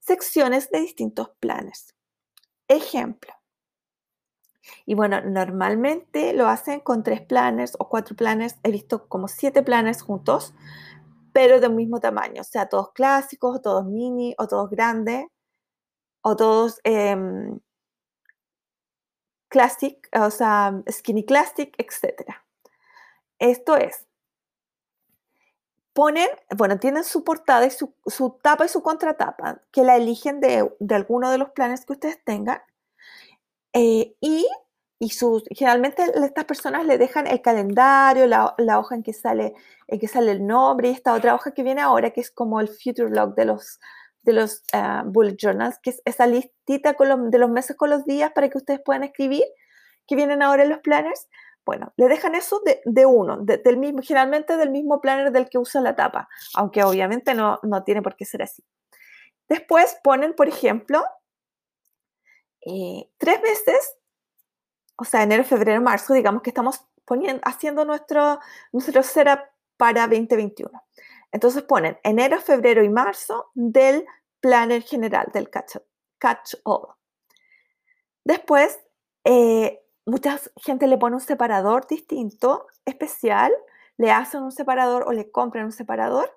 secciones 0.00 0.70
de 0.70 0.80
distintos 0.80 1.30
planes. 1.40 1.94
Ejemplo. 2.68 3.32
Y 4.86 4.94
bueno, 4.94 5.20
normalmente 5.20 6.32
lo 6.32 6.48
hacen 6.48 6.80
con 6.80 7.02
tres 7.02 7.20
planes 7.20 7.74
o 7.78 7.88
cuatro 7.88 8.16
planes. 8.16 8.56
He 8.62 8.70
visto 8.70 9.06
como 9.08 9.28
siete 9.28 9.62
planes 9.62 10.02
juntos, 10.02 10.54
pero 11.32 11.60
del 11.60 11.72
mismo 11.74 12.00
tamaño. 12.00 12.40
O 12.40 12.44
sea, 12.44 12.68
todos 12.68 12.92
clásicos, 12.92 13.56
o 13.56 13.60
todos 13.60 13.84
mini, 13.86 14.34
o 14.38 14.46
todos 14.48 14.70
grandes, 14.70 15.26
o 16.26 16.36
todos 16.36 16.80
eh, 16.84 17.14
classic, 19.48 20.08
o 20.18 20.30
sea, 20.30 20.82
skinny 20.90 21.24
classic, 21.24 21.74
etc. 21.76 22.34
Esto 23.38 23.76
es, 23.76 24.06
ponen, 25.92 26.28
bueno, 26.56 26.78
tienen 26.78 27.04
su 27.04 27.24
portada 27.24 27.66
y 27.66 27.70
su, 27.70 27.94
tapa 28.42 28.64
y 28.64 28.68
su 28.68 28.82
contratapa, 28.82 29.60
que 29.70 29.84
la 29.84 29.96
eligen 29.96 30.40
de, 30.40 30.70
alguno 30.90 31.30
de 31.30 31.38
los 31.38 31.50
planes 31.50 31.84
que 31.84 31.92
ustedes 31.92 32.24
tengan. 32.24 32.62
Eh, 33.74 34.16
y, 34.20 34.46
y 34.98 35.10
generalmente 35.54 36.04
estas 36.24 36.46
personas 36.46 36.86
le 36.86 36.96
dejan 36.96 37.26
el 37.26 37.42
calendario, 37.42 38.26
la, 38.26 38.78
hoja 38.78 38.94
en 38.94 39.02
que, 39.02 39.12
sale, 39.12 39.54
en 39.88 40.00
que 40.00 40.08
sale 40.08 40.32
el 40.32 40.46
nombre 40.46 40.88
y 40.88 40.92
esta 40.92 41.12
otra 41.12 41.34
hoja 41.34 41.52
que 41.52 41.62
viene 41.62 41.82
ahora, 41.82 42.10
que 42.12 42.22
es 42.22 42.30
como 42.30 42.60
el 42.60 42.68
future 42.68 43.10
log 43.10 43.34
de 43.34 43.44
los, 43.44 43.78
de 44.24 44.32
los 44.32 44.62
ah, 44.72 45.02
bullet 45.06 45.36
journals, 45.38 45.78
que 45.82 45.90
es 45.90 46.02
esa 46.04 46.26
listita 46.26 46.94
con 46.94 47.30
de 47.30 47.38
los 47.38 47.50
meses 47.50 47.76
con 47.76 47.90
los 47.90 48.04
días 48.04 48.32
para 48.34 48.48
que 48.48 48.58
ustedes 48.58 48.80
puedan 48.84 49.04
escribir 49.04 49.44
que 50.06 50.16
vienen 50.16 50.42
ahora 50.42 50.64
en 50.64 50.70
los 50.70 50.80
planners, 50.80 51.28
bueno, 51.64 51.92
le 51.96 52.08
dejan 52.08 52.34
eso 52.34 52.60
de, 52.84 53.06
uno, 53.06 53.38
del 53.38 53.78
mismo, 53.78 54.02
generalmente 54.02 54.56
del 54.58 54.70
mismo 54.70 55.00
planner 55.00 55.32
del 55.32 55.48
que 55.48 55.56
usa 55.56 55.80
la 55.80 55.96
tapa, 55.96 56.28
aunque 56.54 56.84
obviamente 56.84 57.34
no, 57.34 57.58
no 57.62 57.84
tiene 57.84 58.02
por 58.02 58.16
qué 58.16 58.26
ser 58.26 58.42
así. 58.42 58.62
Después 59.48 59.96
ponen, 60.02 60.34
por 60.34 60.46
ejemplo, 60.46 61.02
eh, 62.66 63.08
tres 63.16 63.40
meses, 63.40 63.96
o 64.96 65.04
sea, 65.04 65.22
enero, 65.22 65.44
febrero, 65.44 65.80
marzo, 65.80 66.12
digamos 66.12 66.42
que 66.42 66.50
estamos 66.50 66.86
poniendo, 67.06 67.40
haciendo 67.44 67.84
nuestro, 67.86 68.40
nuestro 68.72 69.02
setup 69.02 69.40
para 69.78 70.06
2021. 70.06 70.70
Entonces 71.34 71.64
ponen 71.64 71.98
enero, 72.04 72.40
febrero 72.40 72.84
y 72.84 72.88
marzo 72.88 73.50
del 73.54 74.06
planner 74.38 74.82
general, 74.82 75.26
del 75.34 75.50
catch, 75.50 75.78
catch 76.16 76.54
all. 76.62 76.94
Después, 78.22 78.78
eh, 79.24 79.82
mucha 80.06 80.38
gente 80.54 80.86
le 80.86 80.96
pone 80.96 81.16
un 81.16 81.20
separador 81.20 81.88
distinto, 81.88 82.68
especial, 82.84 83.52
le 83.96 84.12
hacen 84.12 84.44
un 84.44 84.52
separador 84.52 85.08
o 85.08 85.12
le 85.12 85.32
compran 85.32 85.64
un 85.64 85.72
separador 85.72 86.30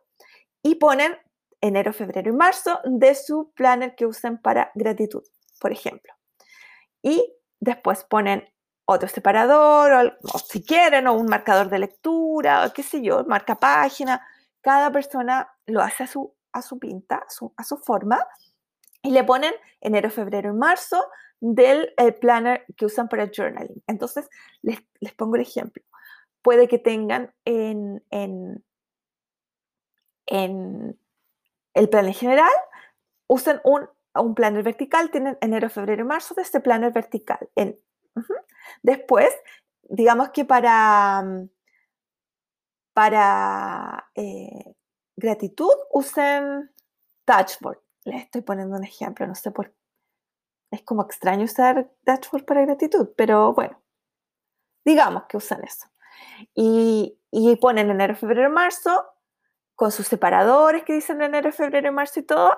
y 0.64 0.76
ponen 0.76 1.16
enero, 1.62 1.94
febrero 1.94 2.32
y 2.32 2.36
marzo 2.36 2.80
de 2.84 3.14
su 3.14 3.52
planner 3.54 3.96
que 3.96 4.08
usen 4.08 4.40
para 4.40 4.72
gratitud, 4.74 5.22
por 5.62 5.72
ejemplo. 5.72 6.12
Y 7.04 7.36
después 7.60 8.04
ponen 8.04 8.50
otro 8.86 9.08
separador, 9.08 10.18
o, 10.24 10.40
si 10.40 10.64
quieren, 10.64 11.06
o 11.06 11.14
un 11.14 11.28
marcador 11.28 11.70
de 11.70 11.78
lectura, 11.78 12.66
o 12.66 12.74
qué 12.74 12.82
sé 12.82 13.04
yo, 13.04 13.24
marca 13.26 13.60
página. 13.60 14.28
Cada 14.68 14.92
persona 14.92 15.50
lo 15.66 15.80
hace 15.80 16.04
a 16.04 16.08
su, 16.08 16.36
a 16.52 16.62
su 16.62 16.78
pinta, 16.78 17.26
a 17.56 17.64
su, 17.64 17.78
forma, 17.78 18.28
y 19.02 19.12
le 19.12 19.24
ponen 19.24 19.54
enero, 19.80 20.10
febrero 20.10 20.50
y 20.50 20.58
marzo 20.58 21.02
del 21.40 21.94
planner 22.20 22.66
que 22.76 22.86
usan 22.86 23.08
para 23.08 23.32
journaling. 23.34 23.82
Entonces, 23.88 24.28
les, 24.62 24.82
pongo 25.16 25.38
el 25.38 25.44
ejemplo. 25.44 25.82
Puede 26.42 26.68
que 26.68 26.80
tengan 26.80 27.34
en, 27.46 28.04
en, 28.10 28.62
en 30.26 31.00
el 31.74 31.88
planner 31.88 32.14
general, 32.14 32.52
usen 33.28 33.62
un, 33.64 33.88
un 34.16 34.36
planner 34.36 34.64
vertical, 34.64 35.12
tienen 35.12 35.38
enero, 35.40 35.70
febrero 35.70 36.02
y 36.02 36.08
marzo 36.08 36.36
de 36.36 36.42
este 36.42 36.60
planner 36.60 36.92
vertical. 36.92 37.40
En, 37.56 37.80
Después, 38.84 39.34
digamos 39.84 40.32
que 40.32 40.44
para, 40.44 41.24
para 42.98 44.10
eh, 44.16 44.74
gratitud 45.16 45.70
usen 45.92 46.74
Touchboard. 47.26 47.78
Les 48.06 48.24
estoy 48.24 48.42
poniendo 48.42 48.76
un 48.76 48.84
ejemplo, 48.84 49.28
no 49.28 49.36
sé 49.36 49.52
por 49.52 49.70
qué 49.70 49.78
es 50.72 50.82
como 50.82 51.04
extraño 51.04 51.44
usar 51.44 51.92
dashboard 52.02 52.46
para 52.46 52.66
gratitud, 52.66 53.10
pero 53.16 53.54
bueno, 53.54 53.80
digamos 54.84 55.26
que 55.30 55.38
usan 55.38 55.64
eso. 55.64 55.86
Y, 56.56 57.20
y 57.30 57.56
ponen 57.58 57.92
enero, 57.92 58.16
febrero, 58.16 58.50
marzo, 58.50 59.06
con 59.76 59.92
sus 59.92 60.08
separadores 60.08 60.84
que 60.84 60.94
dicen 60.94 61.22
enero, 61.22 61.52
febrero, 61.52 61.92
marzo 61.92 62.22
y 62.22 62.24
todo. 62.24 62.58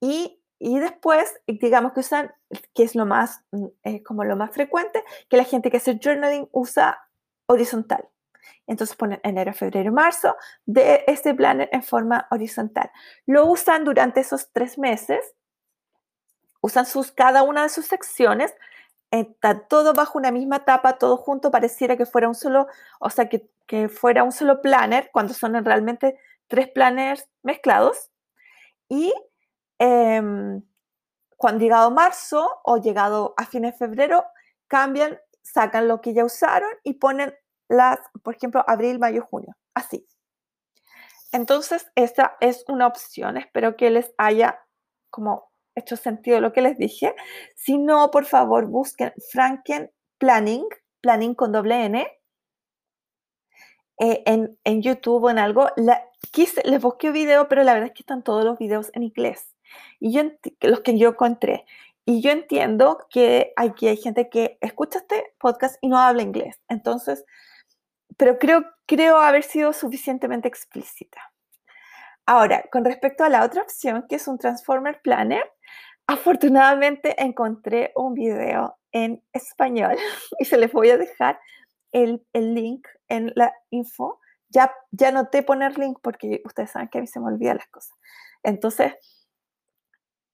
Y, 0.00 0.42
y 0.58 0.80
después, 0.80 1.32
digamos 1.46 1.92
que 1.92 2.00
usan, 2.00 2.34
que 2.74 2.82
es 2.82 2.96
lo 2.96 3.06
más, 3.06 3.44
es 3.84 4.02
como 4.02 4.24
lo 4.24 4.34
más 4.34 4.50
frecuente, 4.50 5.04
que 5.28 5.36
la 5.36 5.44
gente 5.44 5.70
que 5.70 5.76
hace 5.76 6.00
journaling 6.02 6.48
usa 6.50 7.08
horizontal. 7.46 8.08
Entonces 8.66 8.96
ponen 8.96 9.20
enero, 9.22 9.52
febrero, 9.52 9.92
marzo 9.92 10.36
de 10.66 11.04
este 11.06 11.34
planner 11.34 11.68
en 11.72 11.82
forma 11.82 12.26
horizontal. 12.30 12.90
Lo 13.26 13.46
usan 13.46 13.84
durante 13.84 14.20
esos 14.20 14.50
tres 14.52 14.78
meses 14.78 15.34
usan 16.60 16.86
sus, 16.86 17.12
cada 17.12 17.42
una 17.42 17.62
de 17.62 17.68
sus 17.68 17.86
secciones, 17.86 18.54
está 19.10 19.66
todo 19.66 19.92
bajo 19.92 20.18
una 20.18 20.30
misma 20.30 20.64
tapa, 20.64 20.98
todo 20.98 21.16
junto, 21.16 21.50
pareciera 21.50 21.96
que 21.96 22.06
fuera 22.06 22.28
un 22.28 22.34
solo, 22.34 22.68
o 23.00 23.10
sea, 23.10 23.28
que, 23.28 23.50
que 23.66 23.88
fuera 23.88 24.22
un 24.22 24.32
solo 24.32 24.60
planner, 24.60 25.10
cuando 25.12 25.34
son 25.34 25.64
realmente 25.64 26.18
tres 26.48 26.68
planners 26.68 27.28
mezclados. 27.42 28.10
Y 28.88 29.12
em, 29.78 30.62
cuando 31.36 31.60
llegado 31.60 31.90
marzo 31.90 32.60
o 32.64 32.76
llegado 32.76 33.34
a 33.36 33.46
fines 33.46 33.72
de 33.72 33.78
febrero, 33.78 34.24
cambian, 34.68 35.18
sacan 35.42 35.88
lo 35.88 36.00
que 36.00 36.12
ya 36.12 36.24
usaron 36.24 36.70
y 36.84 36.94
ponen 36.94 37.34
las, 37.70 38.00
por 38.22 38.34
ejemplo, 38.34 38.64
abril, 38.66 38.98
mayo, 38.98 39.24
junio, 39.30 39.56
así. 39.74 40.06
Entonces, 41.32 41.86
esta 41.94 42.36
es 42.40 42.64
una 42.68 42.88
opción. 42.88 43.36
Espero 43.36 43.76
que 43.76 43.90
les 43.90 44.12
haya 44.18 44.60
como 45.08 45.50
hecho 45.76 45.96
sentido 45.96 46.40
lo 46.40 46.52
que 46.52 46.62
les 46.62 46.76
dije. 46.76 47.14
Si 47.54 47.78
no, 47.78 48.10
por 48.10 48.26
favor, 48.26 48.66
busquen 48.66 49.12
Franken 49.30 49.92
Planning, 50.18 50.66
Planning 51.00 51.34
con 51.34 51.52
doble 51.52 51.84
N, 51.84 52.06
eh, 54.00 54.22
en, 54.26 54.58
en, 54.64 54.82
YouTube 54.82 55.22
o 55.22 55.30
en 55.30 55.38
algo. 55.38 55.68
La, 55.76 56.02
quise, 56.32 56.62
les 56.64 56.82
busqué 56.82 57.12
video, 57.12 57.48
pero 57.48 57.62
la 57.62 57.74
verdad 57.74 57.90
es 57.90 57.94
que 57.94 58.02
están 58.02 58.24
todos 58.24 58.44
los 58.44 58.58
videos 58.58 58.90
en 58.94 59.04
inglés. 59.04 59.54
Y 60.00 60.12
yo, 60.12 60.22
los 60.62 60.80
que 60.80 60.98
yo 60.98 61.10
encontré. 61.10 61.64
Y 62.04 62.20
yo 62.20 62.32
entiendo 62.32 63.06
que 63.10 63.52
aquí 63.54 63.86
hay 63.86 63.96
gente 63.96 64.28
que 64.28 64.58
escucha 64.60 64.98
este 64.98 65.32
podcast 65.38 65.76
y 65.80 65.88
no 65.88 65.98
habla 65.98 66.22
inglés. 66.22 66.60
Entonces, 66.68 67.24
pero 68.20 68.38
creo, 68.38 68.66
creo 68.84 69.16
haber 69.16 69.42
sido 69.42 69.72
suficientemente 69.72 70.46
explícita. 70.46 71.22
Ahora, 72.26 72.66
con 72.70 72.84
respecto 72.84 73.24
a 73.24 73.30
la 73.30 73.42
otra 73.42 73.62
opción, 73.62 74.04
que 74.06 74.16
es 74.16 74.28
un 74.28 74.36
Transformer 74.36 75.00
Planner, 75.02 75.42
afortunadamente 76.06 77.14
encontré 77.20 77.92
un 77.96 78.12
video 78.12 78.76
en 78.92 79.24
español 79.32 79.96
y 80.38 80.44
se 80.44 80.58
les 80.58 80.70
voy 80.70 80.90
a 80.90 80.98
dejar 80.98 81.40
el, 81.92 82.22
link 82.34 82.86
en 83.08 83.32
la 83.36 83.54
info. 83.70 84.20
Ya, 84.50 84.70
ya 84.90 85.12
noté 85.12 85.42
poner 85.42 85.78
link 85.78 85.98
porque 86.02 86.42
ustedes 86.44 86.72
saben 86.72 86.88
que 86.88 86.98
a 86.98 87.00
mí 87.00 87.06
se 87.06 87.20
me 87.20 87.28
olvidan 87.28 87.56
las 87.56 87.68
cosas. 87.68 87.96
Entonces, 88.42 88.92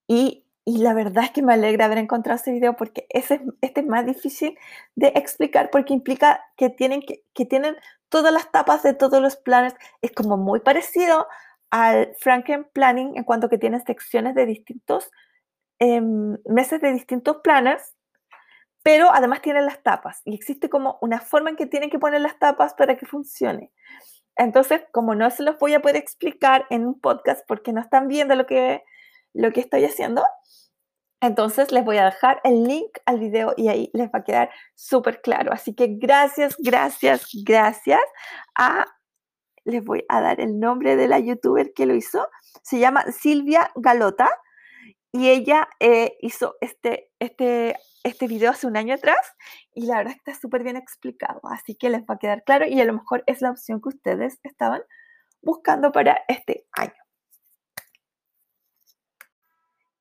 y, 0.08 0.45
y, 0.68 0.78
la 0.78 0.94
verdad 0.94 1.24
es 1.24 1.30
que 1.30 1.42
me 1.42 1.54
alegra 1.54 1.84
haber 1.84 1.98
encontrado 1.98 2.40
ese 2.40 2.50
video 2.52 2.74
porque 2.76 3.06
ese, 3.10 3.40
este 3.60 3.80
es 3.80 3.86
más 3.86 4.04
difícil 4.04 4.58
de 4.96 5.08
explicar 5.14 5.70
porque 5.70 5.94
implica 5.94 6.44
que 6.56 6.70
tienen, 6.70 7.02
que, 7.02 7.46
tienen 7.46 7.76
todas 8.08 8.32
las 8.32 8.50
tapas 8.50 8.82
de 8.82 8.92
todos 8.92 9.22
los 9.22 9.36
planes. 9.36 9.74
Es 10.02 10.10
como 10.12 10.36
muy 10.36 10.60
parecido 10.60 11.28
al 11.70 12.14
Franken 12.18 12.64
Planning 12.72 13.16
en 13.16 13.24
cuanto 13.24 13.48
que 13.48 13.58
tiene 13.58 13.80
secciones 13.80 14.34
de 14.34 14.44
distintos 14.46 15.10
em, 15.78 16.36
meses 16.46 16.80
de 16.80 16.92
distintos 16.92 17.38
planners, 17.44 17.94
pero 18.82 19.12
además 19.12 19.42
tiene 19.42 19.62
las 19.62 19.82
tapas 19.82 20.20
y 20.24 20.34
existe 20.34 20.68
como 20.68 20.98
una 21.00 21.20
forma 21.20 21.50
en 21.50 21.56
que 21.56 21.66
tienen 21.66 21.90
que 21.90 21.98
poner 21.98 22.20
las 22.20 22.38
tapas 22.38 22.74
para 22.74 22.96
que 22.96 23.06
funcione. 23.06 23.72
Entonces, 24.36 24.82
como 24.92 25.14
no 25.14 25.30
se 25.30 25.42
los 25.42 25.58
voy 25.58 25.74
a 25.74 25.80
poder 25.80 25.96
explicar 25.96 26.66
en 26.70 26.86
un 26.86 27.00
podcast 27.00 27.46
porque 27.48 27.72
no 27.72 27.80
están 27.80 28.08
viendo 28.08 28.34
lo 28.34 28.46
que, 28.46 28.84
lo 29.36 29.52
que 29.52 29.60
estoy 29.60 29.84
haciendo, 29.84 30.22
entonces 31.20 31.72
les 31.72 31.84
voy 31.84 31.96
a 31.96 32.04
dejar 32.04 32.40
el 32.44 32.64
link 32.64 32.98
al 33.06 33.18
video 33.18 33.54
y 33.56 33.68
ahí 33.68 33.90
les 33.94 34.08
va 34.08 34.20
a 34.20 34.24
quedar 34.24 34.50
súper 34.74 35.22
claro. 35.22 35.52
Así 35.52 35.74
que 35.74 35.88
gracias, 35.88 36.56
gracias, 36.58 37.28
gracias 37.44 38.02
a 38.54 38.86
les 39.64 39.84
voy 39.84 40.04
a 40.08 40.20
dar 40.20 40.40
el 40.40 40.60
nombre 40.60 40.94
de 40.94 41.08
la 41.08 41.18
youtuber 41.18 41.72
que 41.74 41.86
lo 41.86 41.94
hizo. 41.94 42.28
Se 42.62 42.78
llama 42.78 43.04
Silvia 43.10 43.72
Galota 43.74 44.30
y 45.10 45.28
ella 45.28 45.68
eh, 45.80 46.16
hizo 46.20 46.56
este, 46.60 47.10
este, 47.18 47.76
este 48.04 48.28
video 48.28 48.50
hace 48.50 48.66
un 48.66 48.76
año 48.76 48.94
atrás 48.94 49.18
y 49.74 49.86
la 49.86 49.96
verdad 49.96 50.14
está 50.16 50.34
súper 50.34 50.62
bien 50.62 50.76
explicado, 50.76 51.40
así 51.50 51.74
que 51.74 51.90
les 51.90 52.02
va 52.02 52.14
a 52.14 52.18
quedar 52.18 52.44
claro 52.44 52.66
y 52.66 52.80
a 52.80 52.84
lo 52.84 52.92
mejor 52.92 53.24
es 53.26 53.40
la 53.40 53.50
opción 53.50 53.80
que 53.80 53.88
ustedes 53.88 54.38
estaban 54.44 54.82
buscando 55.42 55.90
para 55.90 56.20
este 56.28 56.66
año. 56.72 57.05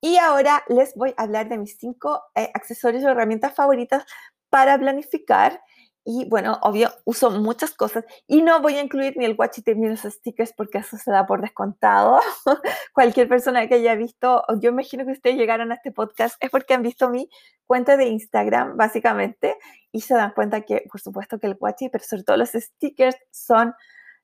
Y 0.06 0.18
ahora 0.18 0.64
les 0.68 0.94
voy 0.94 1.16
a 1.18 1.24
hablar 1.24 1.50
de 1.50 1.58
mis 1.58 1.78
cinco 1.80 2.22
eh, 2.36 2.52
accesorios 2.54 3.04
o 3.04 3.10
herramientas 3.10 3.56
favoritas 3.56 4.06
para 4.52 4.78
planificar 4.78 5.60
y 6.04 6.30
bueno, 6.30 6.60
obvio, 6.62 6.92
uso 7.06 7.32
muchas 7.32 7.74
cosas 7.74 8.06
y 8.28 8.44
no 8.44 8.62
voy 8.62 8.76
a 8.76 8.84
incluir 8.84 9.18
ni 9.18 9.26
el 9.26 9.34
watch 9.36 9.58
ni 9.66 9.88
los 9.88 10.02
stickers 10.02 10.54
porque 10.56 10.78
eso 10.78 10.96
se 10.98 11.10
da 11.10 11.26
por 11.26 11.42
descontado. 11.42 12.20
Cualquier 12.94 13.28
persona 13.28 13.68
que 13.68 13.74
haya 13.74 13.96
visto, 13.96 14.44
yo 14.62 14.70
imagino 14.70 15.06
que 15.06 15.14
ustedes 15.14 15.38
llegaron 15.38 15.72
a 15.72 15.76
este 15.76 15.92
podcast, 15.92 16.36
es 16.40 16.52
porque 16.52 16.76
han 16.76 16.84
visto 16.84 17.10
mi 17.10 17.28
cuenta 17.66 17.98
de 17.98 18.06
Instagram, 18.06 18.78
básicamente, 18.78 19.58
y 19.92 20.02
se 20.02 20.14
dan 20.14 20.34
cuenta 20.34 20.62
que, 20.62 20.84
por 20.88 21.02
supuesto, 21.02 21.40
que 21.40 21.48
el 21.48 21.58
watch, 21.60 21.82
pero 21.92 22.04
sobre 22.04 22.22
todo 22.22 22.38
los 22.38 22.52
stickers 22.52 23.18
son 23.32 23.74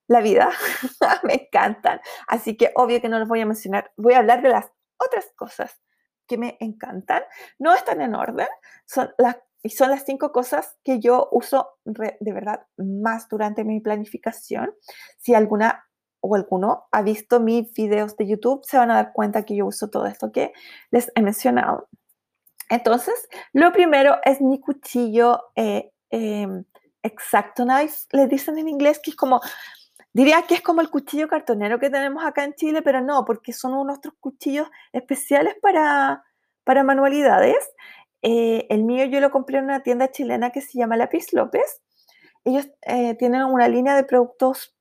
la 0.06 0.22
vida. 0.22 0.52
me 1.24 1.34
encantan. 1.34 2.02
Así 2.28 2.56
que 2.56 2.72
obvio 2.76 3.02
que 3.02 3.10
no 3.10 3.18
los 3.18 3.28
voy 3.28 3.42
a 3.42 3.48
mencionar. 3.48 3.92
Voy 3.98 4.14
a 4.14 4.20
hablar 4.20 4.44
de 4.44 4.50
las 4.50 4.70
otras 5.06 5.32
cosas 5.36 5.82
que 6.28 6.38
me 6.38 6.58
encantan. 6.60 7.24
No 7.60 7.74
están 7.74 8.02
en 8.02 8.16
orden, 8.16 8.48
son 8.86 9.14
las 9.18 9.38
son 9.70 9.92
las 9.92 10.06
cinco 10.06 10.32
cosas 10.32 10.76
que 10.84 11.00
yo 11.00 11.30
uso 11.32 11.78
de 11.86 12.34
verdad 12.34 12.66
más 12.78 13.30
durante 13.30 13.64
mi 13.64 13.80
planificación. 13.80 14.74
Si 15.20 15.36
alguna 15.36 15.86
o 16.20 16.36
alguno 16.36 16.88
ha 16.92 17.02
visto 17.02 17.40
mis 17.40 17.72
videos 17.74 18.16
de 18.16 18.28
YouTube, 18.28 18.64
se 18.64 18.78
van 18.78 18.92
a 18.92 18.96
dar 18.96 19.14
cuenta 19.14 19.44
que 19.44 19.56
yo 19.56 19.66
uso 19.66 19.90
todo 19.90 20.06
esto 20.06 20.32
que 20.32 20.54
les 20.92 21.12
he 21.16 21.22
mencionado. 21.22 21.90
Entonces, 22.70 23.28
lo 23.54 23.72
primero 23.72 24.18
es 24.24 24.40
mi 24.40 24.60
cuchillo 24.60 25.52
eh, 25.56 25.92
em, 26.10 26.64
Exacto 27.04 27.64
Knife, 27.64 28.08
le 28.12 28.28
dicen 28.28 28.58
en 28.60 28.68
inglés, 28.68 29.00
que 29.04 29.12
es 29.12 29.16
como, 29.16 29.42
diría 30.14 30.44
que 30.44 30.56
es 30.56 30.62
como 30.62 30.82
el 30.82 30.90
cuchillo 30.90 31.28
cartonero 31.28 31.80
que 31.80 31.90
tenemos 31.90 32.24
acá 32.24 32.44
en 32.44 32.54
Chile, 32.54 32.82
pero 32.82 33.02
no, 33.02 33.26
porque 33.26 33.54
son 33.54 33.74
unos 33.74 33.98
otros 33.98 34.16
cuchillos 34.20 34.70
especiales 34.94 35.56
para, 35.62 36.24
para 36.64 36.84
manualidades. 36.84 37.58
Eh, 38.22 38.68
el 38.70 38.84
mío 38.84 39.06
yo 39.06 39.20
lo 39.20 39.32
compré 39.32 39.58
en 39.58 39.66
una 39.66 39.82
tienda 39.84 40.12
chilena 40.12 40.52
que 40.52 40.62
se 40.62 40.78
llama 40.78 40.98
Lápiz 40.98 41.34
López. 41.34 41.82
Ellos 42.44 42.68
eh, 42.82 43.16
tienen 43.16 43.44
una 43.44 43.68
línea 43.68 43.96
de 43.96 44.04
productos, 44.04 44.76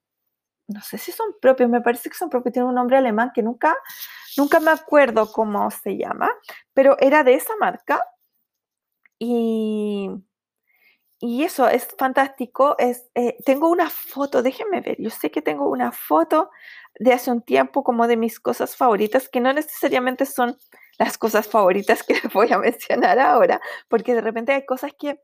no 0.68 0.80
sé 0.82 0.98
si 0.98 1.12
son 1.12 1.34
propios, 1.40 1.68
me 1.68 1.80
parece 1.80 2.08
que 2.10 2.16
son 2.16 2.30
propios, 2.30 2.52
tienen 2.54 2.68
un 2.68 2.74
nombre 2.74 2.96
alemán 2.96 3.32
que 3.34 3.42
nunca 3.42 3.76
Nunca 4.36 4.60
me 4.60 4.70
acuerdo 4.70 5.32
cómo 5.32 5.70
se 5.70 5.96
llama, 5.96 6.30
pero 6.72 6.96
era 7.00 7.24
de 7.24 7.34
esa 7.34 7.56
marca. 7.56 8.02
Y, 9.18 10.10
y 11.20 11.44
eso 11.44 11.68
es 11.68 11.86
fantástico. 11.98 12.76
Es, 12.78 13.10
eh, 13.14 13.36
tengo 13.44 13.68
una 13.68 13.90
foto, 13.90 14.42
déjenme 14.42 14.80
ver, 14.80 14.96
yo 14.98 15.10
sé 15.10 15.30
que 15.30 15.42
tengo 15.42 15.68
una 15.68 15.92
foto 15.92 16.50
de 16.98 17.12
hace 17.12 17.30
un 17.30 17.42
tiempo 17.42 17.84
como 17.84 18.06
de 18.06 18.16
mis 18.16 18.40
cosas 18.40 18.74
favoritas, 18.74 19.28
que 19.28 19.40
no 19.40 19.52
necesariamente 19.52 20.24
son 20.26 20.56
las 20.98 21.18
cosas 21.18 21.46
favoritas 21.46 22.02
que 22.02 22.14
voy 22.34 22.50
a 22.52 22.58
mencionar 22.58 23.18
ahora, 23.18 23.60
porque 23.88 24.14
de 24.14 24.22
repente 24.22 24.52
hay 24.52 24.64
cosas 24.64 24.92
que, 24.98 25.20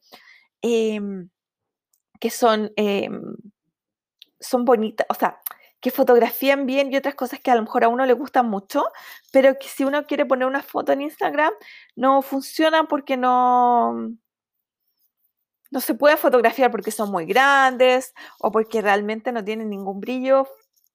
em, 0.62 1.30
que 2.20 2.30
son, 2.30 2.72
em, 2.76 3.36
son 4.40 4.64
bonitas, 4.64 5.07
o 5.11 5.14
sea, 5.14 5.40
que 5.80 5.90
fotografían 5.90 6.66
bien 6.66 6.92
y 6.92 6.97
otras 6.97 7.14
cosas 7.14 7.40
que 7.40 7.51
a 7.51 7.55
lo 7.57 7.62
mejor 7.62 7.84
a 7.84 7.88
uno 7.88 8.07
le 8.07 8.12
gustan 8.14 8.49
mucho, 8.49 8.84
pero 9.32 9.59
que 9.59 9.68
si 9.68 9.84
uno 9.84 10.07
quiere 10.07 10.26
poner 10.26 10.47
una 10.49 10.62
foto 10.62 10.92
en 10.92 11.03
Instagram, 11.03 11.53
no 11.97 12.22
funcionan 12.22 12.86
porque 12.86 13.16
no, 13.16 14.16
no 15.71 15.81
se 15.81 15.95
puede 15.95 16.17
fotografiar 16.17 16.71
porque 16.71 16.91
son 16.91 17.11
muy 17.11 17.27
grandes 17.27 18.14
o 18.39 18.51
porque 18.51 18.83
realmente 18.83 19.33
no 19.33 19.45
tienen 19.45 19.71
ningún 19.71 20.01
brillo 20.01 20.47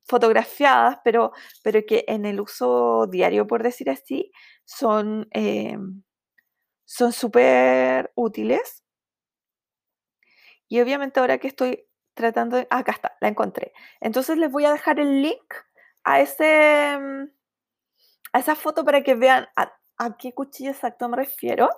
fotografiadas, 0.06 0.98
pero, 1.04 1.32
pero 1.64 1.86
que 1.86 2.04
en 2.08 2.26
el 2.26 2.42
uso 2.42 3.08
diario, 3.08 3.48
por 3.48 3.64
decir 3.64 3.90
así, 3.90 4.32
son 4.66 5.28
eh, 5.32 5.78
súper 6.86 8.12
útiles. 8.16 8.84
Y 10.68 10.80
obviamente 10.82 11.20
ahora 11.20 11.38
que 11.38 11.48
estoy 11.48 11.88
tratando 12.14 12.58
de... 12.58 12.68
acá 12.70 12.92
está, 12.92 13.18
la 13.22 13.28
encontré. 13.28 13.74
Entonces 14.00 14.38
les 14.38 14.52
voy 14.52 14.66
a 14.66 14.72
dejar 14.72 15.00
el 15.00 15.22
link 15.22 15.54
a, 16.04 16.22
ese, 16.22 16.98
mm, 16.98 17.30
a 18.34 18.40
esa 18.40 18.56
foto 18.56 18.84
para 18.84 19.04
que 19.04 19.16
vean 19.16 19.48
a, 19.56 19.72
qué 20.18 20.34
cuchillo 20.34 20.72
exacto 20.72 21.08
me 21.10 21.18
refiero, 21.18 21.70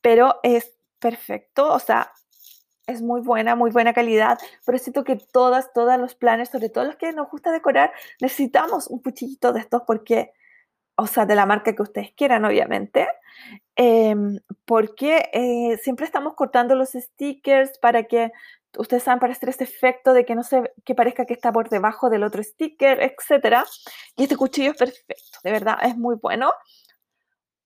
pero 0.00 0.40
es 0.42 0.76
perfecto, 0.98 1.72
o 1.72 1.78
sea, 1.78 2.12
es 2.86 3.02
muy 3.02 3.20
buena, 3.20 3.54
muy 3.54 3.70
buena 3.70 3.92
calidad, 3.92 4.38
pero 4.64 4.78
siento 4.78 5.04
que 5.04 5.16
todas, 5.16 5.72
todos 5.72 5.98
los 5.98 6.14
planes, 6.14 6.48
sobre 6.48 6.68
todo 6.68 6.84
los 6.84 6.96
que 6.96 7.12
nos 7.12 7.30
gusta 7.30 7.52
decorar, 7.52 7.92
necesitamos 8.20 8.88
un 8.88 9.00
cuchillito 9.00 9.52
de 9.52 9.60
estos 9.60 9.82
porque, 9.86 10.32
o 10.96 11.06
sea, 11.06 11.26
de 11.26 11.34
la 11.34 11.46
marca 11.46 11.74
que 11.74 11.82
ustedes 11.82 12.12
quieran, 12.12 12.44
obviamente, 12.44 13.08
em, 13.76 14.40
porque 14.64 15.30
eh, 15.32 15.78
siempre 15.82 16.06
estamos 16.06 16.34
cortando 16.34 16.74
los 16.74 16.90
stickers 16.90 17.78
para 17.78 18.04
que 18.04 18.32
ustedes 18.78 19.02
saben, 19.02 19.20
para 19.20 19.32
hacer 19.32 19.48
este 19.48 19.64
efecto 19.64 20.12
de 20.12 20.24
que 20.24 20.34
no 20.34 20.42
se 20.42 20.72
que 20.84 20.94
parezca 20.94 21.26
que 21.26 21.34
está 21.34 21.52
por 21.52 21.68
debajo 21.68 22.10
del 22.10 22.22
otro 22.22 22.42
sticker, 22.42 23.00
etcétera. 23.00 23.64
Y 24.16 24.24
este 24.24 24.36
cuchillo 24.36 24.72
es 24.72 24.76
perfecto, 24.76 25.38
de 25.42 25.52
verdad, 25.52 25.78
es 25.82 25.96
muy 25.96 26.16
bueno. 26.16 26.52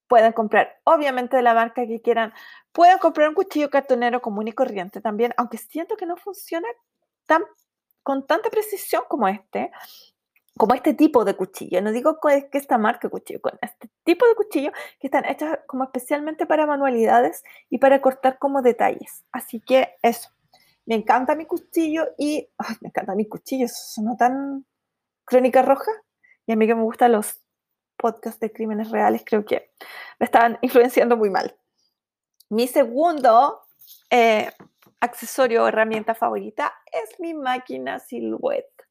Pueden 0.09 0.33
comprar, 0.33 0.81
obviamente, 0.85 1.37
de 1.37 1.43
la 1.43 1.55
marca 1.55 1.87
que 1.87 2.01
quieran. 2.01 2.33
Pueden 2.75 2.99
comprar 2.99 3.29
un 3.29 3.37
cuchillo 3.37 3.71
cartonero 3.71 4.21
común 4.21 4.49
y 4.49 4.53
corriente 4.53 5.01
también, 5.01 5.33
aunque 5.37 5.59
siento 5.59 5.97
que 5.97 6.07
no 6.07 6.17
funciona 6.17 6.67
tan, 7.25 7.45
con 8.03 8.27
tanta 8.27 8.51
precisión 8.51 9.05
como 9.09 9.29
este, 9.29 9.71
como 10.57 10.75
este 10.75 10.93
tipo 10.93 11.25
de 11.25 11.37
cuchillo. 11.37 11.81
No 11.83 11.93
digo 11.93 12.19
que 12.21 12.49
esta 12.51 12.77
marca 12.77 13.09
cuchillo, 13.09 13.41
con 13.41 13.57
este 13.63 13.89
tipo 14.03 14.27
de 14.27 14.35
cuchillo 14.35 14.73
que 14.99 15.07
están 15.07 15.25
hechos 15.25 15.57
como 15.69 15.85
especialmente 15.85 16.47
para 16.47 16.67
manualidades 16.67 17.45
y 17.71 17.79
para 17.79 18.01
cortar 18.01 18.41
como 18.41 18.61
detalles. 18.61 19.25
Así 19.31 19.61
que 19.61 19.95
eso. 20.03 20.31
Me 20.85 20.97
encanta 20.97 21.37
mi 21.37 21.47
cuchillo 21.47 22.09
y 22.19 22.49
me 22.81 22.89
encanta 22.89 23.15
mi 23.15 23.29
cuchillo, 23.29 23.69
no 24.03 24.17
tan 24.17 24.67
crónica 25.25 25.63
roja. 25.63 25.93
Y 26.45 26.53
a 26.53 26.57
mí 26.57 26.67
que 26.67 26.75
me 26.75 26.83
gustan 26.83 27.13
los 27.13 27.41
podcasts 27.97 28.41
de 28.41 28.51
crímenes 28.51 28.91
reales, 28.91 29.23
creo 29.25 29.45
que 29.45 29.71
me 30.19 30.27
estaban 30.27 30.59
influenciando 30.63 31.17
muy 31.17 31.31
mal. 31.31 31.57
Mi 32.55 32.69
segundo 32.69 33.63
eh, 34.11 34.49
accesorio 35.01 35.65
o 35.65 35.67
herramienta 35.67 36.15
favorita 36.15 36.73
es 36.87 37.19
mi 37.19 37.35
máquina 37.35 37.99
Silhouette. 37.99 38.87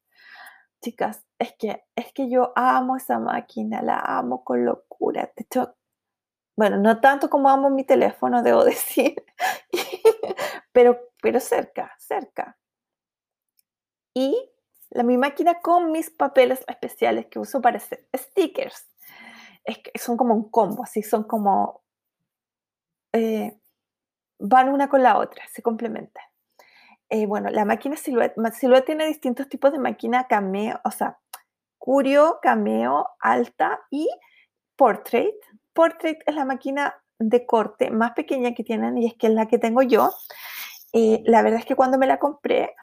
Chicas, 0.82 1.24
es 1.38 1.54
que, 1.58 1.82
es 1.96 2.12
que 2.12 2.28
yo 2.28 2.52
amo 2.56 2.98
esa 2.98 3.18
máquina, 3.18 3.80
la 3.80 4.00
amo 4.00 4.44
con 4.44 4.66
locura. 4.66 5.32
De 5.34 5.44
hecho, 5.44 5.76
bueno, 6.54 6.76
no 6.76 7.00
tanto 7.00 7.30
como 7.30 7.48
amo 7.48 7.70
mi 7.70 7.84
teléfono, 7.84 8.42
debo 8.42 8.64
decir, 8.64 9.14
pero, 10.72 10.98
pero 11.22 11.40
cerca, 11.40 11.96
cerca. 11.98 12.58
Y 14.12 14.36
la, 14.90 15.04
mi 15.04 15.16
máquina 15.16 15.62
con 15.62 15.90
mis 15.90 16.10
papeles 16.10 16.62
especiales 16.68 17.28
que 17.30 17.38
uso 17.38 17.62
para 17.62 17.78
hacer 17.78 18.06
stickers. 18.14 18.90
Es 19.64 19.78
que 19.78 19.98
son 19.98 20.18
como 20.18 20.34
un 20.34 20.50
combo, 20.50 20.82
así 20.82 21.02
son 21.02 21.24
como... 21.24 21.83
Eh, 23.14 23.56
van 24.40 24.68
una 24.68 24.88
con 24.88 25.02
la 25.02 25.18
otra, 25.18 25.44
se 25.52 25.62
complementan. 25.62 26.24
Eh, 27.08 27.26
bueno, 27.26 27.48
la 27.50 27.64
máquina 27.64 27.96
Silhouette, 27.96 28.34
Silhouette 28.52 28.86
tiene 28.86 29.06
distintos 29.06 29.48
tipos 29.48 29.72
de 29.72 29.78
máquina 29.78 30.26
cameo, 30.26 30.80
o 30.84 30.90
sea, 30.90 31.18
Curio, 31.78 32.38
cameo, 32.42 33.06
alta 33.20 33.80
y 33.90 34.08
portrait. 34.74 35.34
Portrait 35.72 36.18
es 36.26 36.34
la 36.34 36.44
máquina 36.44 36.94
de 37.18 37.46
corte 37.46 37.90
más 37.90 38.12
pequeña 38.12 38.54
que 38.54 38.64
tienen 38.64 38.98
y 38.98 39.06
es 39.06 39.14
que 39.14 39.28
es 39.28 39.32
la 39.32 39.46
que 39.46 39.58
tengo 39.58 39.82
yo. 39.82 40.10
Eh, 40.92 41.22
la 41.24 41.42
verdad 41.42 41.60
es 41.60 41.66
que 41.66 41.76
cuando 41.76 41.98
me 41.98 42.06
la 42.06 42.18
compré, 42.18 42.74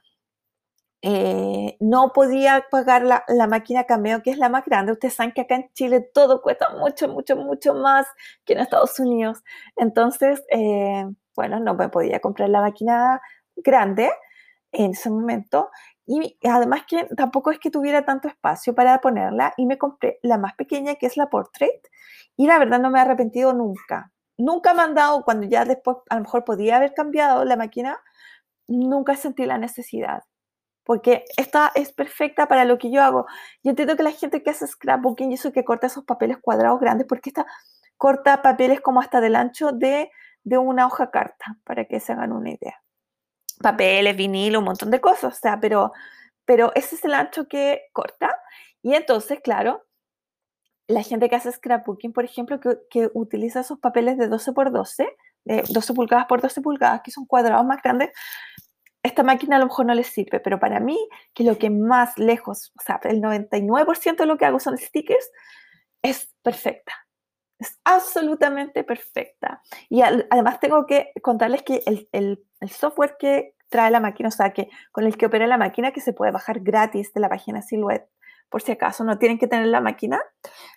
eh, 1.03 1.77
no 1.79 2.11
podía 2.13 2.65
pagar 2.69 3.03
la, 3.03 3.23
la, 3.27 3.47
máquina 3.47 3.85
Cameo, 3.85 4.21
que 4.21 4.31
es 4.31 4.37
la 4.37 4.49
más 4.49 4.65
grande. 4.65 4.91
Ustedes 4.91 5.15
saben 5.15 5.31
que 5.33 5.41
acá 5.41 5.55
en 5.55 5.71
Chile 5.73 6.01
todo 6.01 6.41
cuesta 6.41 6.69
mucho, 6.77 7.07
mucho, 7.07 7.35
mucho 7.35 7.73
más 7.73 8.07
que 8.45 8.53
en 8.53 8.59
Estados 8.59 8.99
Unidos. 8.99 9.43
Entonces, 9.77 10.43
eh, 10.51 11.05
bueno, 11.35 11.59
no 11.59 11.73
me 11.75 11.89
podía 11.89 12.19
comprar 12.19 12.49
la 12.49 12.61
máquina 12.61 13.21
grande 13.55 14.11
en 14.71 14.91
ese 14.91 15.09
momento. 15.09 15.71
Y 16.05 16.37
además 16.43 16.83
que 16.87 17.05
tampoco 17.15 17.51
es 17.51 17.59
que 17.59 17.71
tuviera 17.71 18.05
tanto 18.05 18.27
espacio 18.27 18.75
para 18.75 18.99
ponerla 19.01 19.53
y 19.57 19.65
me 19.65 19.77
compré 19.77 20.19
la 20.23 20.37
más 20.37 20.55
pequeña 20.55 20.95
que 20.95 21.05
es 21.05 21.17
la 21.17 21.29
Portrait 21.29 21.81
y 22.37 22.47
la 22.47 22.59
verdad 22.59 22.79
no 22.79 22.89
me 22.89 22.99
he 22.99 23.01
arrepentido 23.01 23.53
nunca. 23.53 24.11
Nunca 24.37 24.73
me 24.73 24.81
han 24.81 24.95
dado, 24.95 25.23
cuando 25.23 25.47
ya 25.47 25.65
después 25.65 25.97
a 26.09 26.15
lo 26.15 26.21
mejor 26.21 26.43
podía 26.43 26.77
haber 26.77 26.93
cambiado 26.93 27.45
la 27.45 27.55
máquina, 27.55 27.99
nunca 28.67 29.15
sentí 29.15 29.45
la 29.45 29.57
necesidad. 29.57 30.23
Porque 30.91 31.23
esta 31.37 31.71
es 31.73 31.93
perfecta 31.93 32.49
para 32.49 32.65
lo 32.65 32.77
que 32.77 32.91
yo 32.91 33.01
hago. 33.01 33.25
Yo 33.63 33.69
entiendo 33.69 33.95
que 33.95 34.03
la 34.03 34.11
gente 34.11 34.43
que 34.43 34.49
hace 34.49 34.67
scrapbooking 34.67 35.31
y 35.31 35.35
eso 35.35 35.53
que 35.53 35.63
corta 35.63 35.87
esos 35.87 36.03
papeles 36.03 36.37
cuadrados 36.41 36.81
grandes, 36.81 37.07
porque 37.07 37.29
esta 37.29 37.45
corta 37.95 38.41
papeles 38.41 38.81
como 38.81 38.99
hasta 38.99 39.21
del 39.21 39.37
ancho 39.37 39.71
de, 39.71 40.11
de 40.43 40.57
una 40.57 40.85
hoja 40.85 41.09
carta, 41.09 41.57
para 41.63 41.85
que 41.85 42.01
se 42.01 42.11
hagan 42.11 42.33
una 42.33 42.49
idea. 42.49 42.83
Papeles, 43.61 44.17
vinilo, 44.17 44.59
un 44.59 44.65
montón 44.65 44.91
de 44.91 44.99
cosas, 44.99 45.37
o 45.37 45.39
sea, 45.39 45.61
pero, 45.61 45.93
pero 46.43 46.73
ese 46.75 46.95
es 46.95 47.05
el 47.05 47.13
ancho 47.13 47.47
que 47.47 47.83
corta. 47.93 48.37
Y 48.81 48.93
entonces, 48.93 49.39
claro, 49.41 49.85
la 50.87 51.03
gente 51.03 51.29
que 51.29 51.37
hace 51.37 51.53
scrapbooking, 51.53 52.11
por 52.11 52.25
ejemplo, 52.25 52.59
que, 52.59 53.09
utiliza 53.13 53.61
esos 53.61 53.79
papeles 53.79 54.17
de 54.17 54.27
12 54.27 54.51
por 54.51 54.73
12, 54.73 55.07
de 55.45 55.63
12 55.69 55.93
pulgadas 55.93 56.25
por 56.25 56.41
12 56.41 56.59
pulgadas, 56.59 56.99
que 57.01 57.11
son 57.11 57.25
cuadrados 57.25 57.65
más 57.65 57.81
grandes, 57.81 58.09
esta 59.03 59.23
máquina 59.23 59.55
a 59.55 59.59
lo 59.59 59.65
mejor 59.65 59.85
no 59.85 59.93
les 59.93 60.07
sirve, 60.07 60.39
pero 60.39 60.59
para 60.59 60.79
mí, 60.79 60.97
que 61.33 61.43
lo 61.43 61.57
que 61.57 61.69
más 61.69 62.17
lejos, 62.17 62.71
o 62.79 62.83
sea, 62.83 62.99
el 63.03 63.21
99% 63.21 64.17
de 64.17 64.25
lo 64.25 64.37
que 64.37 64.45
hago 64.45 64.59
son 64.59 64.77
stickers, 64.77 65.31
es 66.01 66.33
perfecta. 66.43 66.93
Es 67.57 67.79
absolutamente 67.83 68.83
perfecta. 68.83 69.61
Y 69.89 70.01
además 70.01 70.59
tengo 70.59 70.85
que 70.85 71.11
contarles 71.21 71.63
que 71.63 71.83
el, 71.85 72.09
el, 72.11 72.43
software 72.69 73.17
que 73.19 73.55
trae 73.69 73.91
la 73.91 73.99
máquina, 73.99 74.29
o 74.29 74.31
sea, 74.31 74.51
que 74.51 74.69
con 74.91 75.05
el 75.05 75.17
que 75.17 75.27
opera 75.27 75.47
la 75.47 75.57
máquina, 75.57 75.91
que 75.91 76.01
se 76.01 76.13
puede 76.13 76.31
bajar 76.31 76.59
gratis 76.59 77.13
de 77.13 77.21
la 77.21 77.29
página 77.29 77.61
Silhouette, 77.61 78.09
por 78.49 78.61
si 78.61 78.71
acaso 78.71 79.03
no 79.03 79.17
tienen 79.17 79.39
que 79.39 79.47
tener 79.47 79.67
la 79.67 79.81
máquina. 79.81 80.19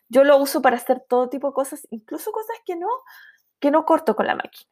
Yo 0.08 0.24
lo 0.24 0.38
uso 0.38 0.62
para 0.62 0.76
hacer 0.76 1.02
todo 1.08 1.28
tipo 1.28 1.48
de 1.48 1.54
cosas, 1.54 1.86
incluso 1.90 2.32
cosas 2.32 2.56
que 2.64 2.76
no, 2.76 2.88
que 3.58 3.70
no 3.70 3.84
corto 3.84 4.14
con 4.14 4.26
la 4.26 4.36
máquina. 4.36 4.70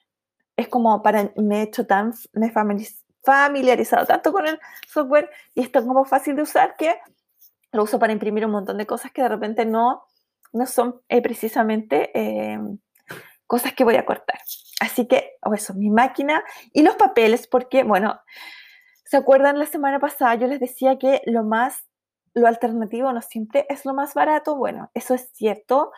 Es 0.56 0.68
como 0.68 1.02
para, 1.02 1.32
me 1.36 1.60
he 1.60 1.62
hecho 1.62 1.86
tan, 1.86 2.12
me 2.32 2.46
he 2.46 2.50
familiarizado 3.22 4.06
tanto 4.06 4.32
con 4.32 4.46
el 4.46 4.58
software 4.88 5.30
y 5.54 5.62
es 5.62 5.72
tan 5.72 5.86
como 5.86 6.04
fácil 6.04 6.36
de 6.36 6.42
usar 6.42 6.76
que 6.76 6.96
lo 7.72 7.84
uso 7.84 7.98
para 7.98 8.12
imprimir 8.12 8.44
un 8.44 8.52
montón 8.52 8.78
de 8.78 8.86
cosas 8.86 9.12
que 9.12 9.22
de 9.22 9.28
repente 9.28 9.64
no, 9.64 10.04
no 10.52 10.66
son 10.66 11.00
eh, 11.08 11.22
precisamente 11.22 12.10
eh, 12.14 12.58
cosas 13.46 13.72
que 13.74 13.84
voy 13.84 13.96
a 13.96 14.04
cortar. 14.04 14.38
Así 14.80 15.06
que, 15.06 15.36
o 15.42 15.54
eso, 15.54 15.74
mi 15.74 15.90
máquina 15.90 16.42
y 16.72 16.82
los 16.82 16.96
papeles, 16.96 17.46
porque, 17.46 17.84
bueno, 17.84 18.20
¿se 19.04 19.16
acuerdan 19.16 19.58
la 19.58 19.66
semana 19.66 20.00
pasada? 20.00 20.34
Yo 20.34 20.46
les 20.46 20.60
decía 20.60 20.98
que 20.98 21.22
lo 21.26 21.44
más, 21.44 21.84
lo 22.34 22.46
alternativo 22.46 23.12
no 23.12 23.22
siempre 23.22 23.66
es 23.68 23.84
lo 23.84 23.94
más 23.94 24.14
barato. 24.14 24.56
Bueno, 24.56 24.90
eso 24.94 25.14
es 25.14 25.30
cierto. 25.34 25.92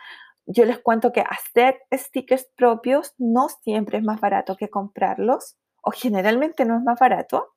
Yo 0.45 0.65
les 0.65 0.79
cuento 0.79 1.11
que 1.11 1.21
hacer 1.21 1.81
stickers 1.93 2.47
propios 2.55 3.13
no 3.17 3.49
siempre 3.49 3.97
es 3.97 4.03
más 4.03 4.21
barato 4.21 4.55
que 4.55 4.69
comprarlos, 4.69 5.57
o 5.85 5.91
generalmente 5.91 6.65
no 6.65 6.77
es 6.77 6.83
más 6.83 6.99
barato. 6.99 7.53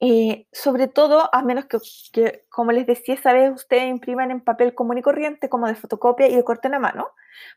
Eh, 0.00 0.46
sobre 0.52 0.88
todo, 0.88 1.30
a 1.32 1.42
menos 1.42 1.66
que, 1.66 2.44
como 2.48 2.72
les 2.72 2.86
decía, 2.86 3.14
esa 3.14 3.32
vez 3.32 3.52
ustedes 3.54 3.88
impriman 3.88 4.30
en 4.30 4.40
papel 4.40 4.74
común 4.74 4.98
y 4.98 5.02
corriente, 5.02 5.48
como 5.48 5.66
de 5.66 5.76
fotocopia 5.76 6.26
y 6.26 6.34
de 6.34 6.42
corten 6.44 6.74
a 6.74 6.78
mano. 6.78 7.08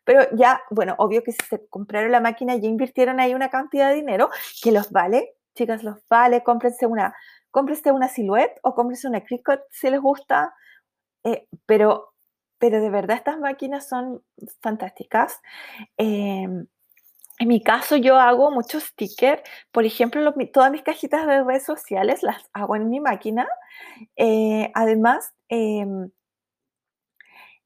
Pero 0.03 0.21
ya, 0.35 0.61
bueno, 0.69 0.95
obvio 0.97 1.23
que 1.23 1.31
si 1.31 1.45
se 1.49 1.67
compraron 1.67 2.11
la 2.11 2.19
máquina, 2.19 2.55
ya 2.55 2.67
invirtieron 2.67 3.19
ahí 3.19 3.33
una 3.33 3.49
cantidad 3.49 3.89
de 3.89 3.95
dinero 3.95 4.29
que 4.61 4.71
los 4.71 4.91
vale. 4.91 5.35
Chicas, 5.55 5.83
los 5.83 5.97
vale. 6.09 6.43
Cómprense 6.43 6.85
una, 6.85 7.15
cómprense 7.51 7.91
una 7.91 8.07
silhouette 8.09 8.59
o 8.61 8.75
cómprense 8.75 9.07
una 9.07 9.23
Cricut 9.23 9.61
si 9.71 9.89
les 9.89 10.01
gusta. 10.01 10.53
Eh, 11.23 11.47
pero, 11.65 12.13
pero 12.59 12.81
de 12.81 12.89
verdad, 12.89 13.17
estas 13.17 13.39
máquinas 13.39 13.87
son 13.87 14.23
fantásticas. 14.61 15.39
Eh, 15.97 16.47
en 17.39 17.47
mi 17.47 17.61
caso, 17.61 17.95
yo 17.97 18.17
hago 18.17 18.51
muchos 18.51 18.83
stickers. 18.83 19.41
Por 19.71 19.85
ejemplo, 19.85 20.33
todas 20.53 20.71
mis 20.71 20.81
cajitas 20.81 21.27
de 21.27 21.43
redes 21.43 21.65
sociales 21.65 22.23
las 22.23 22.49
hago 22.53 22.75
en 22.75 22.89
mi 22.89 22.99
máquina. 22.99 23.47
Eh, 24.15 24.71
además, 24.73 25.33
em, 25.49 26.09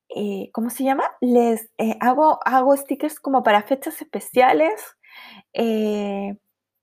eh, 0.10 0.50
¿cómo 0.54 0.70
se 0.70 0.84
llama? 0.84 1.04
Les 1.22 1.70
eh, 1.78 1.96
hago, 2.02 2.40
hago 2.46 2.76
stickers 2.76 3.20
como 3.20 3.44
para 3.44 3.62
fechas 3.64 4.02
especiales, 4.02 4.82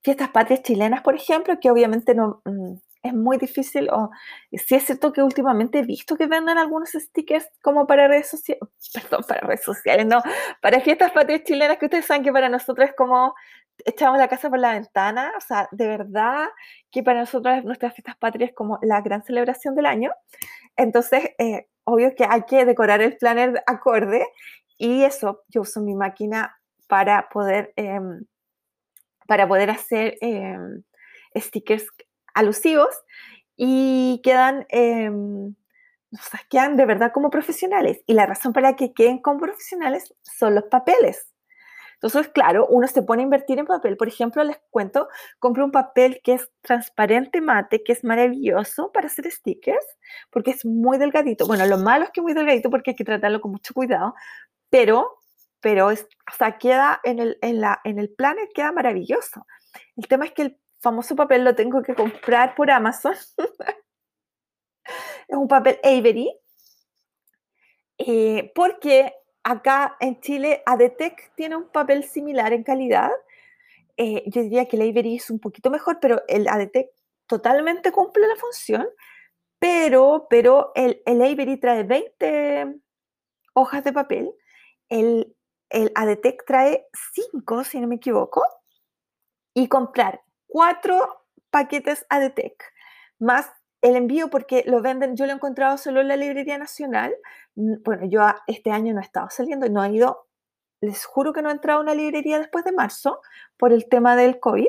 fiestas 0.02 0.30
patrias 0.30 0.62
chilenas, 0.62 1.02
por 1.02 1.14
ejemplo, 1.14 1.58
que 1.60 1.70
obviamente 1.70 2.14
no, 2.14 2.40
mm, 2.44 2.74
es 3.02 3.14
muy 3.14 3.38
difícil, 3.38 3.88
o 3.90 4.10
sí 4.52 4.74
es 4.74 4.84
cierto 4.84 5.12
que 5.12 5.22
últimamente 5.22 5.78
he 5.78 5.82
visto 5.82 6.16
que 6.16 6.26
venden 6.26 6.58
algunos 6.58 6.90
stickers 6.90 7.48
como 7.62 7.86
para 7.86 8.08
redes 8.08 8.28
sociales, 8.28 8.62
perdón, 8.92 9.24
para 9.26 9.40
redes 9.42 9.62
sociales, 9.62 10.06
no, 10.06 10.22
para 10.60 10.80
fiestas 10.80 11.12
patrias 11.12 11.44
chilenas, 11.44 11.78
que 11.78 11.86
ustedes 11.86 12.06
saben 12.06 12.22
que 12.22 12.32
para 12.32 12.48
nosotros 12.48 12.88
es 12.88 12.94
como 12.96 13.34
echamos 13.84 14.18
la 14.18 14.28
casa 14.28 14.50
por 14.50 14.58
la 14.58 14.72
ventana, 14.72 15.32
o 15.36 15.40
sea, 15.40 15.68
de 15.70 15.86
verdad 15.86 16.48
que 16.90 17.02
para 17.02 17.20
nosotros 17.20 17.64
nuestras 17.64 17.94
fiestas 17.94 18.16
patrias 18.16 18.50
es 18.50 18.56
como 18.56 18.78
la 18.82 19.00
gran 19.00 19.22
celebración 19.22 19.74
del 19.74 19.86
año. 19.86 20.12
Entonces, 20.76 21.30
eh, 21.38 21.68
obvio 21.84 22.14
que 22.14 22.24
hay 22.28 22.42
que 22.42 22.64
decorar 22.64 23.00
el 23.02 23.16
planner 23.16 23.62
acorde 23.66 24.26
y 24.78 25.04
eso, 25.04 25.44
yo 25.48 25.62
uso 25.62 25.80
mi 25.80 25.94
máquina 25.94 26.56
para 26.88 27.28
poder, 27.28 27.72
em, 27.76 28.24
para 29.26 29.46
poder 29.46 29.70
hacer 29.70 30.16
em, 30.20 30.82
stickers 31.36 31.86
alusivos 32.34 32.94
y 33.56 34.20
quedan, 34.22 34.66
em, 34.68 35.54
quedan 36.50 36.76
de 36.76 36.86
verdad 36.86 37.12
como 37.12 37.30
profesionales. 37.30 38.00
Y 38.06 38.14
la 38.14 38.26
razón 38.26 38.52
para 38.52 38.76
que 38.76 38.92
queden 38.92 39.18
como 39.18 39.40
profesionales 39.40 40.14
son 40.22 40.54
los 40.54 40.64
papeles. 40.64 41.28
Entonces, 42.00 42.28
claro, 42.28 42.66
uno 42.68 42.86
se 42.86 43.02
pone 43.02 43.22
a 43.22 43.24
invertir 43.24 43.58
en 43.58 43.66
papel. 43.66 43.96
Por 43.96 44.06
ejemplo, 44.06 44.44
les 44.44 44.56
cuento, 44.70 45.08
compré 45.40 45.64
un 45.64 45.72
papel 45.72 46.20
que 46.22 46.34
es 46.34 46.48
transparente 46.62 47.40
mate, 47.40 47.82
que 47.82 47.92
es 47.92 48.04
maravilloso 48.04 48.92
para 48.92 49.08
hacer 49.08 49.28
stickers, 49.30 49.84
porque 50.30 50.52
es 50.52 50.64
muy 50.64 50.96
delgadito. 50.98 51.46
Bueno, 51.48 51.66
lo 51.66 51.76
malo 51.78 52.04
es 52.04 52.10
que 52.10 52.20
es 52.20 52.22
muy 52.22 52.34
delgadito 52.34 52.70
porque 52.70 52.90
hay 52.90 52.96
que 52.96 53.04
tratarlo 53.04 53.40
con 53.40 53.50
mucho 53.50 53.74
cuidado, 53.74 54.14
pero, 54.70 55.18
pero 55.60 55.90
es, 55.90 56.06
o 56.32 56.36
sea, 56.36 56.56
queda 56.58 57.00
en 57.02 57.18
el, 57.18 57.38
en, 57.42 57.60
la, 57.60 57.80
en 57.82 57.98
el 57.98 58.10
planner, 58.10 58.48
queda 58.54 58.70
maravilloso. 58.70 59.44
El 59.96 60.06
tema 60.06 60.26
es 60.26 60.32
que 60.32 60.42
el 60.42 60.60
famoso 60.80 61.16
papel 61.16 61.44
lo 61.44 61.54
tengo 61.54 61.82
que 61.82 61.94
comprar 61.94 62.54
por 62.54 62.70
Amazon. 62.70 63.14
es 65.28 65.36
un 65.36 65.48
papel 65.48 65.78
Avery. 65.82 66.32
Eh, 67.98 68.52
porque 68.54 69.12
acá 69.42 69.96
en 70.00 70.20
Chile 70.20 70.62
ADTEC 70.66 71.34
tiene 71.34 71.56
un 71.56 71.68
papel 71.68 72.04
similar 72.04 72.52
en 72.52 72.62
calidad. 72.62 73.10
Eh, 73.96 74.22
yo 74.26 74.42
diría 74.42 74.66
que 74.66 74.76
el 74.76 74.88
Avery 74.88 75.16
es 75.16 75.30
un 75.30 75.40
poquito 75.40 75.70
mejor, 75.70 75.98
pero 76.00 76.22
el 76.28 76.48
ADTEC 76.48 76.90
totalmente 77.26 77.90
cumple 77.90 78.28
la 78.28 78.36
función. 78.36 78.88
Pero, 79.58 80.28
pero 80.30 80.70
el, 80.76 81.02
el 81.04 81.20
Avery 81.20 81.58
trae 81.58 81.82
20 81.82 82.76
hojas 83.54 83.82
de 83.82 83.92
papel. 83.92 84.32
El, 84.88 85.34
el 85.70 85.90
ADTEC 85.96 86.44
trae 86.46 86.86
5, 87.14 87.64
si 87.64 87.80
no 87.80 87.88
me 87.88 87.96
equivoco. 87.96 88.44
Y 89.54 89.66
comprar 89.66 90.22
cuatro 90.48 91.24
paquetes 91.50 92.04
ADTEC, 92.08 92.62
más 93.20 93.48
el 93.80 93.94
envío 93.94 94.28
porque 94.28 94.64
lo 94.66 94.82
venden, 94.82 95.16
yo 95.16 95.26
lo 95.26 95.32
he 95.32 95.34
encontrado 95.36 95.78
solo 95.78 96.00
en 96.00 96.08
la 96.08 96.16
Librería 96.16 96.58
Nacional. 96.58 97.14
Bueno, 97.54 98.06
yo 98.06 98.22
este 98.46 98.72
año 98.72 98.92
no 98.92 99.00
he 99.00 99.04
estado 99.04 99.28
saliendo, 99.30 99.68
no 99.68 99.84
he 99.84 99.92
ido, 99.92 100.26
les 100.80 101.04
juro 101.04 101.32
que 101.32 101.42
no 101.42 101.48
he 101.48 101.52
entrado 101.52 101.78
a 101.78 101.82
una 101.82 101.94
librería 101.94 102.38
después 102.38 102.64
de 102.64 102.72
marzo 102.72 103.20
por 103.56 103.72
el 103.72 103.88
tema 103.88 104.16
del 104.16 104.40
COVID. 104.40 104.68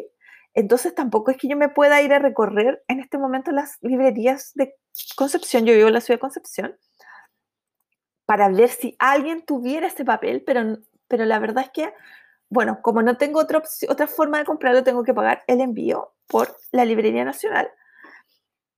Entonces 0.53 0.93
tampoco 0.95 1.32
es 1.32 1.38
que 1.38 1.47
yo 1.47 1.55
me 1.55 1.69
pueda 1.69 2.01
ir 2.01 2.13
a 2.13 2.19
recorrer 2.19 2.84
en 2.88 2.99
este 2.99 3.17
momento 3.17 3.51
las 3.51 3.77
librerías 3.82 4.51
de 4.55 4.75
Concepción, 5.15 5.65
yo 5.65 5.73
vivo 5.73 5.88
en 5.88 5.93
la 5.93 6.01
ciudad 6.01 6.17
de 6.17 6.21
Concepción, 6.21 6.77
para 8.25 8.49
ver 8.49 8.69
si 8.69 8.95
alguien 8.99 9.45
tuviera 9.45 9.88
este 9.88 10.03
papel, 10.03 10.43
pero, 10.45 10.80
pero 11.07 11.25
la 11.25 11.39
verdad 11.39 11.63
es 11.63 11.71
que 11.71 11.93
bueno, 12.50 12.82
como 12.82 13.02
no 13.02 13.18
tengo 13.18 13.39
otra, 13.39 13.62
otra 13.89 14.08
forma 14.08 14.39
de 14.39 14.45
comprarlo, 14.45 14.84
tengo 14.84 15.04
que 15.04 15.14
pagar 15.14 15.43
el 15.47 15.62
envío 15.62 16.14
por 16.28 16.58
la 16.72 16.86
Librería 16.86 17.24
Nacional. 17.24 17.72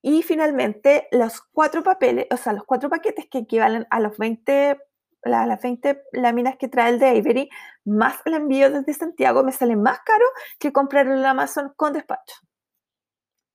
Y 0.02 0.24
finalmente, 0.24 1.08
los 1.12 1.42
cuatro 1.42 1.84
papeles, 1.84 2.28
o 2.32 2.38
sea, 2.38 2.54
los 2.54 2.66
cuatro 2.66 2.90
paquetes 2.90 3.28
que 3.30 3.40
equivalen 3.40 3.88
a 3.90 4.00
los 4.00 4.18
20, 4.18 4.78
las 5.24 5.62
20 5.62 6.04
láminas 6.14 6.58
que 6.58 6.68
trae 6.68 6.90
el 6.90 7.00
de 7.00 7.10
Avery, 7.10 7.50
más 7.86 8.18
el 8.26 8.34
envío 8.34 8.72
desde 8.72 8.94
Santiago, 8.94 9.44
me 9.44 9.52
sale 9.52 9.76
más 9.76 10.00
caro 10.02 10.26
que 10.60 10.74
comprarlo 10.74 11.14
en 11.14 11.26
Amazon 11.26 11.72
con 11.76 11.94
despacho. 11.94 12.36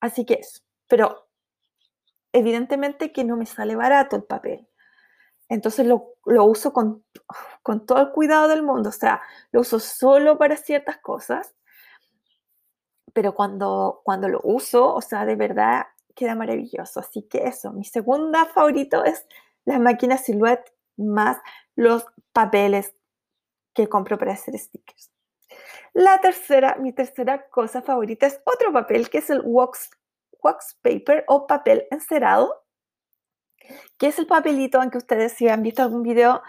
Así 0.00 0.24
que 0.24 0.34
eso. 0.34 0.60
Pero 0.88 1.28
evidentemente 2.32 3.12
que 3.12 3.24
no 3.24 3.36
me 3.36 3.46
sale 3.46 3.76
barato 3.76 4.16
el 4.16 4.24
papel. 4.24 4.68
Entonces 5.48 5.86
lo, 5.86 6.14
uso 6.24 6.72
con, 6.72 7.04
todo 7.86 8.00
el 8.00 8.10
cuidado 8.10 8.48
del 8.48 8.62
mundo, 8.62 8.88
o 8.88 8.92
sea, 8.92 9.22
lo 9.52 9.60
uso 9.60 9.78
solo 9.78 10.38
para 10.38 10.56
ciertas 10.56 10.98
cosas, 10.98 11.54
pero 13.12 13.34
cuando, 13.34 14.00
cuando 14.04 14.28
lo 14.28 14.40
uso, 14.42 14.94
o 14.94 15.00
sea, 15.00 15.24
de 15.24 15.36
verdad 15.36 15.86
queda 16.14 16.34
maravilloso. 16.34 17.00
Así 17.00 17.22
que 17.22 17.44
eso, 17.44 17.72
mi 17.72 17.84
segunda 17.84 18.46
favorito 18.46 19.04
es 19.04 19.26
las 19.64 19.80
máquinas 19.80 20.24
Silhouette 20.24 20.72
más 20.96 21.38
los 21.76 22.06
papeles 22.32 22.94
que 23.74 23.88
compro 23.88 24.18
para 24.18 24.32
hacer 24.32 24.58
stickers. 24.58 25.10
La 25.92 26.20
tercera, 26.20 26.76
mi 26.76 26.92
tercera 26.92 27.48
cosa 27.48 27.82
favorita 27.82 28.26
es 28.26 28.40
otro 28.44 28.72
papel 28.72 29.08
que 29.08 29.18
es 29.18 29.30
el 29.30 29.40
wax, 29.44 29.90
wax 30.42 30.78
paper 30.82 31.24
o 31.28 31.46
papel 31.46 31.86
encerado 31.90 32.65
¿Qué 33.98 34.08
es 34.08 34.18
el 34.18 34.26
papelito 34.26 34.82
en 34.82 34.90
que 34.90 34.98
ustedes 34.98 35.32
si 35.32 35.48
han 35.48 35.62
visto 35.62 35.82
algún 35.82 36.02
video, 36.02 36.42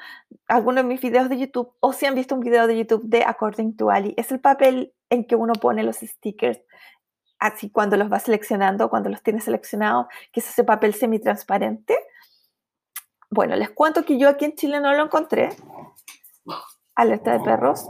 alguno 0.47 0.82
de 0.82 0.88
mis 0.88 1.01
videos 1.01 1.30
de 1.30 1.38
YouTube 1.38 1.74
o 1.80 1.93
si 1.93 2.05
han 2.05 2.15
visto 2.15 2.36
un 2.36 2.41
video 2.41 2.68
de 2.68 2.78
YouTube 2.78 3.03
de 3.03 3.24
According 3.24 3.76
to 3.78 3.89
Ali? 3.89 4.13
Es 4.18 4.32
el 4.32 4.39
papel 4.39 4.93
en 5.09 5.26
que 5.26 5.36
uno 5.36 5.53
pone 5.53 5.84
los 5.84 5.97
stickers 5.97 6.59
así 7.39 7.70
cuando 7.70 7.97
los 7.97 8.11
va 8.11 8.20
seleccionando, 8.20 8.89
cuando 8.89 9.09
los 9.09 9.22
tiene 9.22 9.41
seleccionados, 9.41 10.07
que 10.32 10.39
es 10.39 10.49
ese 10.49 10.63
papel 10.63 10.93
semitransparente. 10.93 11.97
Bueno, 13.30 13.55
les 13.55 13.70
cuento 13.72 14.03
que 14.05 14.18
yo 14.18 14.30
aquí 14.30 14.45
en 14.45 14.55
Chile 14.55 14.80
no 14.80 14.93
lo 14.93 15.03
encontré. 15.03 15.49
Alerta 16.95 17.34
de 17.34 17.39
perros. 17.41 17.86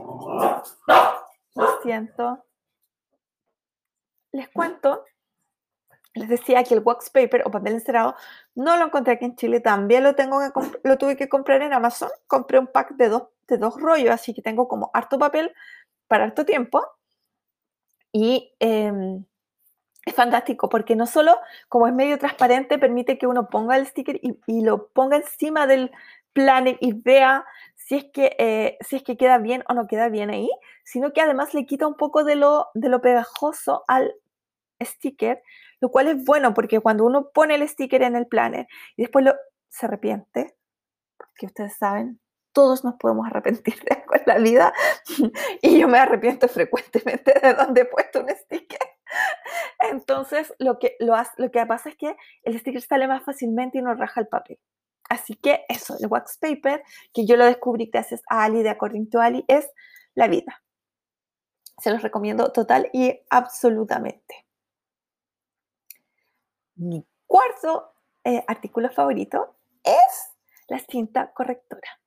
Lo 1.56 1.82
siento. 1.82 2.44
Les 4.32 4.50
cuento 4.50 5.06
les 6.18 6.30
decía 6.30 6.64
que 6.64 6.74
el 6.74 6.82
wax 6.84 7.10
paper 7.10 7.44
o 7.46 7.52
papel 7.52 7.74
encerado 7.74 8.16
no 8.56 8.78
lo 8.78 8.86
encontré 8.86 9.14
aquí 9.14 9.26
en 9.26 9.36
Chile, 9.36 9.60
también 9.60 10.04
lo, 10.04 10.16
tengo 10.16 10.40
que 10.40 10.80
lo 10.84 10.98
tuve 10.98 11.16
que 11.18 11.30
comprar 11.30 11.62
en 11.62 11.74
Amazon. 11.74 12.10
Compré 12.28 12.60
un 12.60 12.68
pack 12.68 12.96
de 12.96 13.10
dos, 13.10 13.24
de 13.48 13.58
dos 13.58 13.80
rollos, 13.80 14.12
así 14.12 14.34
que 14.34 14.42
tengo 14.42 14.68
como 14.68 14.92
harto 14.94 15.20
papel 15.20 15.54
para 16.08 16.26
harto 16.26 16.46
tiempo. 16.46 16.86
Y 18.12 18.54
em, 18.60 19.26
es 20.06 20.16
fantástico 20.16 20.70
porque 20.70 20.96
no 20.96 21.06
solo 21.06 21.38
como 21.70 21.88
es 21.88 21.94
medio 21.94 22.18
transparente, 22.18 22.80
permite 22.80 23.18
que 23.18 23.28
uno 23.28 23.50
ponga 23.50 23.78
el 23.78 23.86
sticker 23.86 24.20
y, 24.22 24.62
lo 24.62 24.88
ponga 24.90 25.18
encima 25.18 25.68
del 25.68 25.92
planner 26.34 26.78
y 26.80 26.94
vea 26.94 27.46
si 27.76 27.96
es, 27.96 28.06
que, 28.14 28.36
eh, 28.40 28.78
si 28.82 28.98
es 28.98 29.04
que 29.04 29.18
queda 29.18 29.38
bien 29.38 29.64
o 29.68 29.74
no 29.74 29.88
queda 29.88 30.10
bien 30.10 30.30
ahí, 30.30 30.50
sino 30.84 31.12
que 31.12 31.22
además 31.22 31.54
le 31.54 31.66
quita 31.66 31.88
un 31.88 31.96
poco 31.96 32.24
de 32.24 32.36
lo, 32.36 32.68
de 32.74 32.90
lo 32.90 33.02
pegajoso 33.02 33.84
al 33.88 34.16
sticker 34.82 35.42
lo 35.80 35.90
cual 35.90 36.08
es 36.08 36.24
bueno 36.24 36.54
porque 36.54 36.80
cuando 36.80 37.06
uno 37.06 37.30
pone 37.34 37.56
el 37.56 37.68
sticker 37.68 38.02
en 38.04 38.16
el 38.16 38.28
planner 38.28 38.68
y 38.96 39.04
después 39.04 39.26
lo, 39.26 39.36
se 39.70 39.86
arrepiente, 39.86 40.56
porque 41.18 41.48
ustedes 41.48 41.78
saben 41.78 42.20
todos 42.58 42.84
nos 42.84 42.96
podemos 42.96 43.28
arrepentir 43.28 43.76
de 43.84 43.98
algo 44.02 44.16
en 44.16 44.24
la 44.26 44.38
vida 44.40 44.74
y 45.62 45.80
yo 45.80 45.88
me 45.88 46.00
arrepiento 46.00 46.48
frecuentemente 46.48 47.40
de 47.40 47.54
donde 47.54 47.82
he 47.82 47.86
puesto 47.86 48.22
un 48.22 48.30
sticker. 48.30 48.80
Entonces, 49.92 50.52
lo 50.58 50.80
que, 50.80 50.96
lo, 51.00 51.14
lo 51.38 51.52
que 51.52 51.66
pasa 51.68 51.90
es 51.90 51.96
que 51.96 52.16
el 52.42 52.60
sticker 52.60 52.82
sale 52.82 53.08
más 53.08 53.24
fácilmente 53.24 53.78
y 53.78 53.84
no 53.84 53.94
raja 53.94 54.22
el 54.22 54.28
papel. 54.28 54.60
Así 55.08 55.36
que 55.36 55.66
eso, 55.70 55.96
el 56.00 56.08
wax 56.08 56.40
paper, 56.40 56.82
que 57.14 57.28
yo 57.28 57.38
lo 57.38 57.46
descubrí 57.46 57.92
gracias 57.94 58.24
a 58.28 58.44
Ali 58.44 58.64
de 58.64 58.70
According 58.70 59.08
to 59.12 59.22
Ali, 59.22 59.46
es 59.48 59.70
la 60.16 60.28
vida. 60.28 60.64
Se 61.78 61.92
los 61.92 62.02
recomiendo 62.02 62.52
total 62.52 62.90
y 62.92 63.20
absolutamente. 63.30 64.47
Mi 66.78 67.06
cuarto 67.26 67.94
eh, 68.24 68.44
artículo 68.48 68.90
favorito 68.90 69.56
es 69.84 70.32
la 70.68 70.80
cinta 70.80 71.34
correctora. 71.34 72.00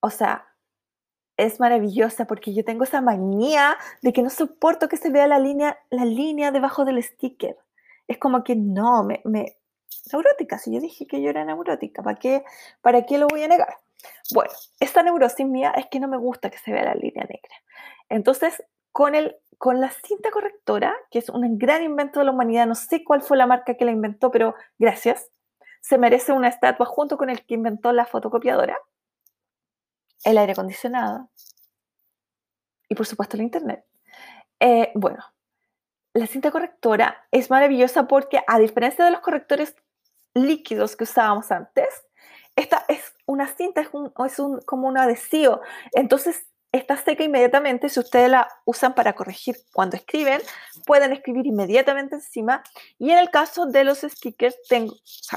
O 0.00 0.10
sea, 0.10 0.46
es 1.36 1.60
maravillosa 1.60 2.26
porque 2.26 2.54
yo 2.54 2.64
tengo 2.64 2.84
esa 2.84 3.00
manía 3.00 3.76
de 4.02 4.12
que 4.12 4.22
no 4.22 4.30
soporto 4.30 4.88
que 4.88 4.96
se 4.96 5.10
vea 5.10 5.26
la 5.26 5.38
línea, 5.38 5.78
la 5.90 6.04
línea 6.04 6.50
debajo 6.50 6.84
del 6.84 7.02
sticker. 7.02 7.56
Es 8.06 8.18
como 8.18 8.44
que 8.44 8.54
no, 8.54 9.02
me, 9.04 9.20
me 9.24 9.58
neurótica. 10.12 10.58
Si 10.58 10.72
yo 10.72 10.80
dije 10.80 11.06
que 11.06 11.22
yo 11.22 11.30
era 11.30 11.44
neurótica, 11.44 12.02
¿para 12.02 12.18
qué, 12.18 12.44
¿para 12.80 13.04
qué 13.06 13.18
lo 13.18 13.26
voy 13.28 13.42
a 13.42 13.48
negar? 13.48 13.76
Bueno, 14.32 14.52
esta 14.80 15.02
neurosis 15.02 15.46
mía 15.46 15.72
es 15.76 15.86
que 15.86 16.00
no 16.00 16.08
me 16.08 16.18
gusta 16.18 16.50
que 16.50 16.58
se 16.58 16.72
vea 16.72 16.84
la 16.84 16.94
línea 16.94 17.24
negra. 17.24 17.54
Entonces, 18.08 18.62
con, 18.94 19.16
el, 19.16 19.36
con 19.58 19.80
la 19.80 19.90
cinta 19.90 20.30
correctora, 20.30 20.94
que 21.10 21.18
es 21.18 21.28
un 21.28 21.58
gran 21.58 21.82
invento 21.82 22.20
de 22.20 22.26
la 22.26 22.30
humanidad, 22.30 22.68
no 22.68 22.76
sé 22.76 23.02
cuál 23.02 23.22
fue 23.22 23.36
la 23.36 23.44
marca 23.44 23.76
que 23.76 23.84
la 23.84 23.90
inventó, 23.90 24.30
pero 24.30 24.54
gracias, 24.78 25.32
se 25.80 25.98
merece 25.98 26.32
una 26.32 26.46
estatua 26.46 26.86
junto 26.86 27.18
con 27.18 27.28
el 27.28 27.44
que 27.44 27.54
inventó 27.54 27.90
la 27.90 28.06
fotocopiadora, 28.06 28.78
el 30.22 30.38
aire 30.38 30.52
acondicionado 30.52 31.28
y 32.88 32.94
por 32.94 33.04
supuesto 33.04 33.36
el 33.36 33.42
internet. 33.42 33.84
Eh, 34.60 34.92
bueno, 34.94 35.24
la 36.12 36.28
cinta 36.28 36.52
correctora 36.52 37.26
es 37.32 37.50
maravillosa 37.50 38.06
porque 38.06 38.44
a 38.46 38.60
diferencia 38.60 39.04
de 39.04 39.10
los 39.10 39.22
correctores 39.22 39.74
líquidos 40.34 40.94
que 40.94 41.02
usábamos 41.02 41.50
antes, 41.50 41.88
esta 42.54 42.84
es 42.86 43.12
una 43.26 43.48
cinta, 43.48 43.80
es, 43.80 43.88
un, 43.92 44.12
es 44.24 44.38
un, 44.38 44.60
como 44.60 44.86
un 44.86 44.98
adhesivo. 44.98 45.62
Entonces, 45.94 46.46
está 46.78 46.96
seca 46.96 47.22
inmediatamente. 47.22 47.88
Si 47.88 48.00
ustedes 48.00 48.30
la 48.30 48.48
usan 48.64 48.94
para 48.94 49.12
corregir 49.14 49.56
cuando 49.72 49.96
escriben, 49.96 50.40
pueden 50.86 51.12
escribir 51.12 51.46
inmediatamente 51.46 52.16
encima. 52.16 52.62
Y 52.98 53.10
en 53.10 53.18
el 53.18 53.30
caso 53.30 53.66
de 53.66 53.84
los 53.84 53.98
stickers, 54.00 54.56
tengo, 54.68 54.94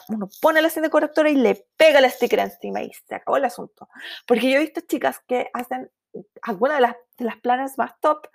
uno 0.10 0.30
pone 0.42 0.62
la 0.62 0.70
cinta 0.70 0.90
correctora 0.90 1.30
y 1.30 1.36
le 1.36 1.68
pega 1.78 2.00
el 2.00 2.10
sticker 2.10 2.40
encima 2.40 2.82
y 2.82 2.92
se 3.08 3.16
acabó 3.16 3.38
el 3.38 3.46
asunto. 3.46 3.88
Porque 4.26 4.50
yo 4.50 4.58
he 4.58 4.62
visto 4.62 4.82
chicas 4.82 5.20
que 5.28 5.50
hacen, 5.54 5.92
algunas 6.42 6.78
de 6.78 6.82
las, 6.82 6.96
de 7.18 7.26
las 7.26 7.38
planes 7.38 7.78
más 7.78 8.00
top, 8.00 8.28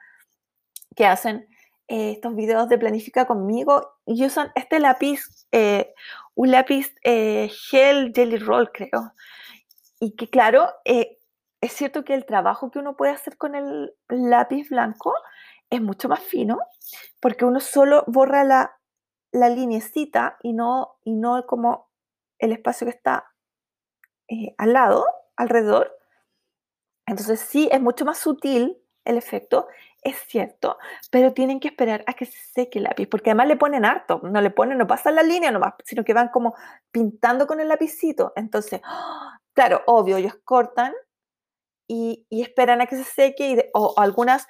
que 0.95 1.07
hacen 1.07 1.49
eh, 1.89 2.13
estos 2.13 2.37
videos 2.37 2.69
de 2.69 2.79
Planifica 2.79 3.27
conmigo 3.27 3.95
y 4.07 4.25
usan 4.25 4.53
este 4.55 4.79
lápiz, 4.79 5.47
eh, 5.51 5.93
un 6.35 6.51
lápiz 6.51 6.95
eh, 7.03 7.51
gel 7.71 8.13
Jelly 8.15 8.37
Roll, 8.39 8.71
creo. 8.71 9.13
Y 9.99 10.15
que 10.17 10.29
claro, 10.29 10.69
es 11.63 11.73
cierto 11.73 12.05
que 12.05 12.13
el 12.13 12.27
trabajo 12.27 12.71
que 12.71 12.79
uno 12.79 12.97
puede 12.97 13.13
hacer 13.13 13.39
con 13.39 13.55
el 13.55 13.95
lápiz 14.09 14.69
blanco 14.69 15.15
es 15.71 15.81
mucho 15.81 16.11
más 16.11 16.21
fino, 16.21 16.59
porque 17.21 17.47
uno 17.47 17.61
solo 17.61 18.05
borra 18.07 18.45
la, 18.45 18.79
la 19.31 19.49
linecita 19.49 20.37
y 20.43 20.53
no, 20.53 20.99
y 21.03 21.15
no 21.15 21.47
como 21.47 21.89
el 22.39 22.53
espacio 22.53 22.87
que 22.87 22.91
está 22.91 23.33
al 24.59 24.73
lado, 24.75 25.07
alrededor. 25.37 25.97
Entonces 27.07 27.41
sí, 27.41 27.69
es 27.73 27.81
mucho 27.81 28.05
más 28.05 28.19
sutil 28.19 28.79
el 29.05 29.17
efecto 29.17 29.69
es 30.03 30.17
cierto, 30.27 30.79
pero 31.11 31.33
tienen 31.33 31.61
que 31.61 31.69
esperar 31.69 32.03
a 32.07 32.15
que 32.15 32.27
se 32.27 32.39
seque 32.53 32.81
el 32.81 32.85
lápiz, 32.85 33.07
porque 33.07 33.31
además 33.31 33.47
le 33.47 33.57
ponen 33.57 33.85
harto, 33.85 34.21
no 34.25 34.41
le 34.41 34.51
ponen, 34.51 34.77
no 34.77 34.87
pasan 34.87 35.15
la 35.15 35.23
línea 35.23 35.53
nomás, 35.53 35.75
sino 35.85 36.03
que 36.03 36.13
van 36.13 36.29
como 36.29 36.55
pintando 36.91 37.47
con 37.47 37.61
el 37.61 37.69
lapicito. 37.69 38.33
Entonces, 38.35 38.81
claro, 39.55 39.83
obvio, 39.87 40.17
ellos 40.17 40.35
cortan 40.45 40.93
y, 41.87 42.27
esperan 42.31 42.81
a 42.81 42.87
que 42.87 42.97
se 42.97 43.05
seque, 43.05 43.51
y 43.51 43.59
o, 43.75 43.95
algunas 43.97 44.47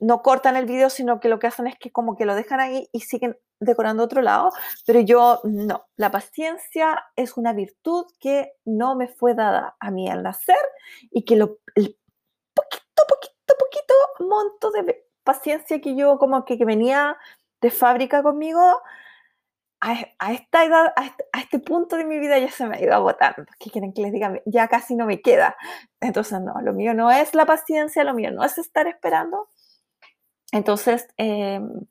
no 0.00 0.22
cortan 0.22 0.56
el 0.56 0.66
video, 0.66 0.90
sino 0.90 1.20
que 1.20 1.28
lo 1.28 1.38
que 1.38 1.46
hacen 1.46 1.66
es 1.66 1.78
que 1.78 1.92
como 1.92 2.16
que 2.16 2.26
lo 2.26 2.34
dejan 2.34 2.60
ahí 2.60 2.88
y 2.92 3.00
siguen 3.00 3.38
decorando 3.60 4.02
otro 4.02 4.22
lado, 4.22 4.50
pero 4.86 5.00
yo 5.00 5.40
no, 5.44 5.86
la 5.96 6.10
paciencia 6.10 7.04
es 7.16 7.36
una 7.36 7.52
virtud 7.52 8.04
que 8.20 8.52
no 8.64 8.96
me 8.96 9.08
fue 9.08 9.34
dada 9.34 9.76
a 9.80 9.90
mí 9.90 10.08
al 10.08 10.22
nacer 10.22 10.56
y 11.10 11.24
que 11.24 11.36
lo, 11.36 11.58
el 11.74 11.96
poquito, 12.54 13.02
poquito 13.08 13.54
poquito 13.58 13.94
monto 14.20 14.70
de 14.70 15.04
paciencia 15.22 15.80
que 15.80 15.96
yo 15.96 16.18
como 16.18 16.44
que, 16.44 16.62
venía 16.64 17.16
de 17.60 17.70
fábrica 17.70 18.22
conmigo, 18.22 18.60
a, 19.84 20.32
esta 20.32 20.64
edad, 20.64 20.94
a 20.96 21.40
este, 21.40 21.58
punto 21.58 21.96
de 21.96 22.04
mi 22.04 22.18
vida 22.18 22.38
ya 22.38 22.50
se 22.50 22.66
me 22.66 22.76
ha 22.76 22.80
ido 22.80 22.94
agotando. 22.94 23.44
¿Qué 23.58 23.70
quieren 23.70 23.92
que 23.92 24.00
les 24.00 24.12
diga? 24.12 24.40
Ya 24.46 24.68
casi 24.68 24.94
no 24.94 25.04
me 25.04 25.20
queda. 25.20 25.56
Entonces, 26.00 26.40
no, 26.40 26.54
lo 26.62 26.72
mío 26.72 26.94
no 26.94 27.10
es 27.10 27.34
la 27.34 27.44
paciencia, 27.44 28.02
lo 28.02 28.14
mío 28.14 28.30
no 28.30 28.44
es 28.44 28.56
estar 28.56 28.86
esperando. 28.86 29.50
Entonces, 30.52 31.06
em, 31.18 31.86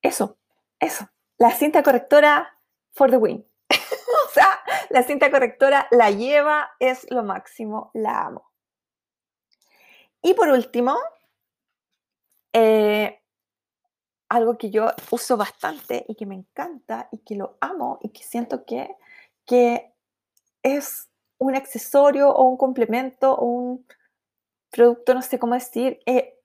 eso, 0.00 0.38
eso. 0.78 1.08
La 1.36 1.50
cinta 1.50 1.82
correctora 1.82 2.58
for 2.92 3.10
the 3.10 3.18
win. 3.18 3.46
o 3.70 4.30
sea, 4.32 4.48
la 4.88 5.02
cinta 5.02 5.30
correctora 5.30 5.86
la 5.90 6.10
lleva, 6.10 6.70
es 6.78 7.06
lo 7.10 7.22
máximo, 7.22 7.90
la 7.92 8.22
amo. 8.22 8.50
Y 10.22 10.34
por 10.34 10.48
último, 10.48 10.96
eh, 12.54 13.20
algo 14.30 14.56
que 14.56 14.70
yo 14.70 14.86
uso 15.10 15.36
bastante 15.36 16.04
y 16.08 16.14
que 16.14 16.24
me 16.24 16.36
encanta 16.36 17.08
y 17.10 17.18
que 17.18 17.34
lo 17.34 17.58
amo 17.60 17.98
y 18.00 18.10
que 18.10 18.22
siento 18.22 18.64
que, 18.64 18.96
que 19.44 19.92
es 20.62 21.10
un 21.38 21.56
accesorio 21.56 22.30
o 22.30 22.48
un 22.48 22.56
complemento 22.56 23.34
o 23.34 23.44
un 23.44 23.86
producto, 24.70 25.14
no 25.14 25.22
sé 25.22 25.40
cómo 25.40 25.54
decir, 25.54 25.98
eh, 26.06 26.38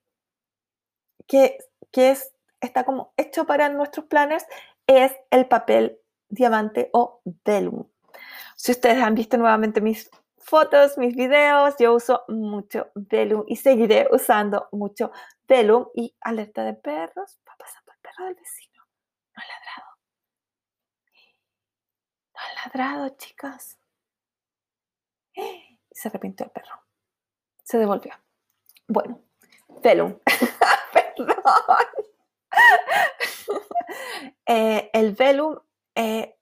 que, 1.28 1.58
que 1.92 2.10
es, 2.10 2.34
está 2.60 2.84
como 2.84 3.12
hecho 3.16 3.46
para 3.46 3.68
nuestros 3.68 4.06
planners, 4.06 4.44
es 4.88 5.12
el 5.30 5.46
papel 5.46 6.00
diamante 6.28 6.90
o 6.92 7.20
vellum. 7.44 7.84
Si 8.56 8.72
ustedes 8.72 9.00
han 9.00 9.14
visto 9.14 9.36
nuevamente 9.36 9.80
mis 9.80 10.10
fotos, 10.38 10.98
mis 10.98 11.14
videos, 11.14 11.74
yo 11.78 11.94
uso 11.94 12.24
mucho 12.26 12.88
Velum 12.94 13.44
y 13.46 13.56
seguiré 13.56 14.08
usando 14.10 14.68
mucho 14.72 15.12
Velum 15.46 15.86
y 15.94 16.16
alerta 16.20 16.64
de 16.64 16.74
perros. 16.74 17.38
Perro 18.16 18.26
del 18.26 18.34
vecino. 18.34 18.82
No 19.34 19.42
ha 19.42 19.46
ladrado. 19.46 19.98
No 22.34 22.40
ha 22.40 22.54
ladrado, 22.64 23.16
chicas. 23.16 23.78
Se 25.90 26.08
arrepintió 26.08 26.46
el 26.46 26.52
perro. 26.52 26.82
Se 27.62 27.78
devolvió. 27.78 28.14
Bueno, 28.88 29.22
Velum. 29.82 30.18
Perdón. 30.92 31.34
Eh, 34.48 34.90
el 34.92 35.12
Velum 35.12 35.58
eh, 35.96 36.36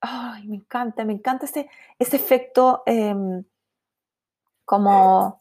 ay, 0.00 0.46
me 0.46 0.56
encanta, 0.56 1.04
me 1.04 1.12
encanta 1.14 1.46
ese, 1.46 1.70
ese 1.98 2.16
efecto 2.16 2.82
em, 2.86 3.44
como, 4.64 5.40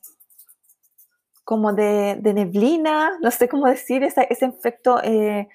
como 1.50 1.74
de, 1.74 2.20
neblina, 2.22 3.18
no 3.22 3.32
sé 3.32 3.50
cómo 3.50 3.66
decir, 3.66 4.04
ese, 4.04 4.28
ese 4.30 4.46
efecto 4.46 5.02
eh, 5.04 5.50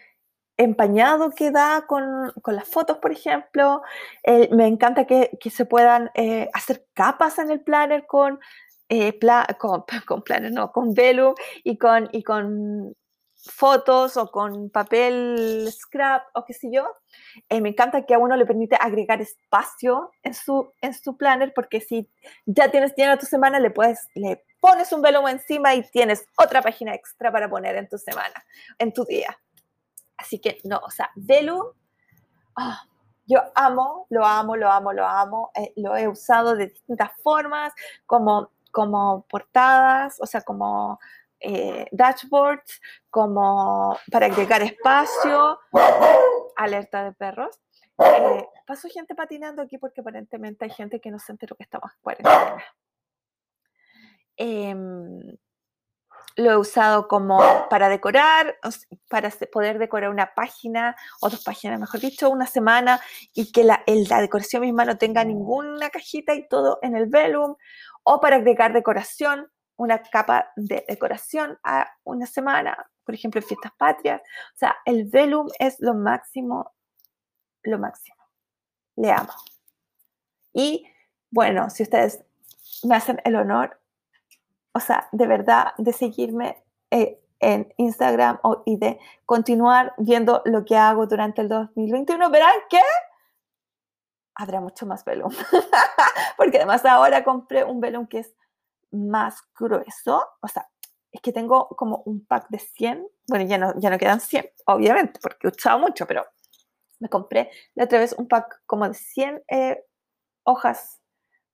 empañado 0.56 1.30
que 1.30 1.52
da 1.52 1.84
con, 1.86 2.32
las 2.46 2.66
fotos, 2.66 2.98
por 2.98 3.12
ejemplo. 3.12 3.80
me 4.50 4.66
encanta 4.66 5.06
que, 5.06 5.30
se 5.48 5.66
puedan 5.66 6.10
eh, 6.14 6.50
hacer 6.52 6.84
capas 6.94 7.38
en 7.38 7.52
el 7.52 7.60
planner 7.60 8.06
con, 8.08 8.40
eh, 8.88 9.16
con, 9.56 9.84
con, 10.04 10.22
planner, 10.22 10.50
no, 10.50 10.72
con 10.72 10.94
velo 10.94 11.36
y 11.62 11.78
con, 11.78 12.10
fotos 13.36 14.16
o 14.16 14.30
con 14.32 14.70
papel 14.70 15.68
scrap 15.70 16.24
o 16.34 16.44
qué 16.44 16.54
sé 16.54 16.70
yo. 16.72 16.88
Eh, 17.48 17.60
me 17.60 17.68
encanta 17.68 18.04
que 18.04 18.14
a 18.14 18.18
uno 18.18 18.34
le 18.36 18.46
permite 18.46 18.76
agregar 18.80 19.20
espacio 19.20 20.10
en 20.24 20.34
su, 20.34 20.72
en 20.80 20.92
su 20.92 21.16
planner 21.16 21.52
porque 21.54 21.80
si 21.80 22.10
ya 22.46 22.70
tienes 22.70 22.94
llena 22.96 23.18
tu 23.18 23.26
semana, 23.26 23.60
le, 23.60 23.70
puedes, 23.70 24.08
pones 24.64 24.90
un 24.94 25.02
velo 25.02 25.28
encima 25.28 25.74
y 25.74 25.82
tienes 25.90 26.26
otra 26.38 26.62
página 26.62 26.94
extra 26.94 27.30
para 27.30 27.50
poner 27.50 27.76
en 27.76 27.86
tu 27.86 27.98
semana, 27.98 28.42
en 28.78 28.94
tu 28.94 29.04
día. 29.04 29.38
Así 30.16 30.38
que 30.38 30.58
no, 30.64 30.78
o 30.78 30.90
sea, 30.90 31.10
velo, 31.16 31.74
ah, 32.56 32.82
yo 33.26 33.42
amo, 33.54 34.06
lo 34.08 34.24
amo, 34.24 34.56
lo 34.56 34.70
amo, 34.70 34.94
lo 34.94 35.06
amo. 35.06 35.50
Eh, 35.54 35.74
lo 35.76 35.94
he 35.98 36.08
usado 36.08 36.56
de 36.56 36.68
distintas 36.68 37.10
formas, 37.22 37.74
como, 38.06 38.52
como 38.72 39.26
portadas, 39.28 40.16
o 40.18 40.24
sea, 40.24 40.40
como 40.40 40.98
eh, 41.40 41.86
dashboards, 41.92 42.80
como 43.10 43.98
para 44.10 44.26
agregar 44.26 44.62
espacio, 44.62 45.58
alerta 46.56 47.04
de 47.04 47.12
perros, 47.12 47.60
Eh, 47.98 48.48
pasó 48.66 48.88
gente 48.88 49.14
patinando 49.14 49.60
aquí 49.62 49.76
porque 49.78 50.00
aparentemente 50.00 50.64
hay 50.64 50.70
gente 50.70 51.00
que 51.00 51.10
no 51.10 51.18
se 51.18 51.32
enteró 51.32 51.54
que 51.54 51.64
estamos 51.64 51.92
en 51.92 52.00
cuarentena. 52.02 52.64
Em, 54.36 55.36
lo 56.36 56.50
he 56.50 56.56
usado 56.56 57.06
como 57.06 57.40
para 57.68 57.88
decorar, 57.88 58.56
para 59.08 59.30
poder 59.52 59.78
decorar 59.78 60.10
una 60.10 60.34
página 60.34 60.96
o 61.20 61.28
dos 61.28 61.44
páginas, 61.44 61.78
mejor 61.78 62.00
dicho, 62.00 62.28
una 62.28 62.46
semana 62.46 63.00
y 63.32 63.52
que 63.52 63.62
la, 63.62 63.82
la 63.86 64.20
decoración 64.20 64.62
misma 64.62 64.84
no 64.84 64.98
tenga 64.98 65.24
ninguna 65.24 65.90
cajita 65.90 66.34
y 66.34 66.48
todo 66.48 66.78
en 66.82 66.96
el 66.96 67.06
vellum, 67.06 67.54
o 68.02 68.20
para 68.20 68.36
agregar 68.36 68.72
decoración, 68.72 69.48
una 69.76 70.02
capa 70.02 70.52
de 70.56 70.84
decoración 70.88 71.58
a 71.62 71.88
una 72.04 72.26
semana, 72.26 72.90
por 73.04 73.14
ejemplo, 73.14 73.40
en 73.40 73.46
fiestas 73.46 73.72
patrias. 73.76 74.20
O 74.54 74.58
sea, 74.58 74.76
el 74.84 75.04
vellum 75.04 75.48
es 75.58 75.76
lo 75.80 75.94
máximo, 75.94 76.74
lo 77.62 77.78
máximo. 77.78 78.16
Le 78.96 79.10
amo. 79.10 79.32
Y 80.52 80.86
bueno, 81.30 81.70
si 81.70 81.82
ustedes 81.82 82.24
me 82.84 82.94
hacen 82.94 83.20
el 83.24 83.34
honor, 83.36 83.80
o 84.74 84.80
sea, 84.80 85.08
de 85.12 85.26
verdad, 85.26 85.72
de 85.78 85.92
seguirme 85.92 86.62
eh, 86.90 87.20
en 87.38 87.72
Instagram 87.76 88.40
y 88.66 88.76
de 88.76 88.98
continuar 89.24 89.94
viendo 89.98 90.42
lo 90.44 90.64
que 90.64 90.76
hago 90.76 91.06
durante 91.06 91.42
el 91.42 91.48
2021, 91.48 92.30
verán 92.30 92.54
que 92.68 92.80
habrá 94.34 94.60
mucho 94.60 94.84
más 94.86 95.04
velum. 95.04 95.30
Porque 96.36 96.56
además 96.58 96.84
ahora 96.84 97.22
compré 97.22 97.64
un 97.64 97.80
velum 97.80 98.06
que 98.06 98.20
es 98.20 98.34
más 98.90 99.36
grueso. 99.56 100.26
O 100.40 100.48
sea, 100.48 100.68
es 101.12 101.20
que 101.20 101.32
tengo 101.32 101.68
como 101.68 102.02
un 102.06 102.26
pack 102.26 102.48
de 102.48 102.58
100. 102.58 103.06
Bueno, 103.28 103.44
ya 103.46 103.58
no, 103.58 103.72
ya 103.78 103.90
no 103.90 103.98
quedan 103.98 104.20
100, 104.20 104.50
obviamente, 104.66 105.20
porque 105.22 105.46
he 105.46 105.50
usado 105.50 105.78
mucho, 105.78 106.06
pero 106.06 106.24
me 106.98 107.08
compré 107.08 107.50
la 107.74 107.84
otra 107.84 108.00
vez 108.00 108.14
un 108.18 108.26
pack 108.26 108.62
como 108.66 108.88
de 108.88 108.94
100 108.94 109.44
eh, 109.48 109.84
hojas 110.44 111.00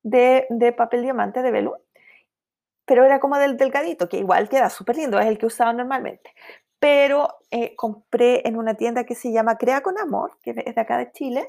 de, 0.02 0.46
de, 0.48 0.72
papel 0.72 1.02
diamante 1.02 1.42
de 1.42 1.50
velum 1.50 1.74
pero 2.90 3.04
era 3.04 3.20
como 3.20 3.38
del 3.38 3.56
delgadito, 3.56 4.08
que 4.08 4.16
igual 4.16 4.48
queda 4.48 4.68
súper 4.68 4.96
lindo, 4.96 5.20
es 5.20 5.26
el 5.26 5.38
que 5.38 5.46
usaba 5.46 5.72
normalmente. 5.72 6.34
Pero 6.80 7.36
eh, 7.52 7.76
compré 7.76 8.48
en 8.48 8.56
una 8.56 8.74
tienda 8.74 9.04
que 9.04 9.14
se 9.14 9.30
llama 9.30 9.58
Crea 9.58 9.80
con 9.80 9.96
Amor, 9.96 10.32
que 10.42 10.50
es 10.66 10.74
de 10.74 10.80
acá 10.80 10.98
de 10.98 11.12
Chile, 11.12 11.46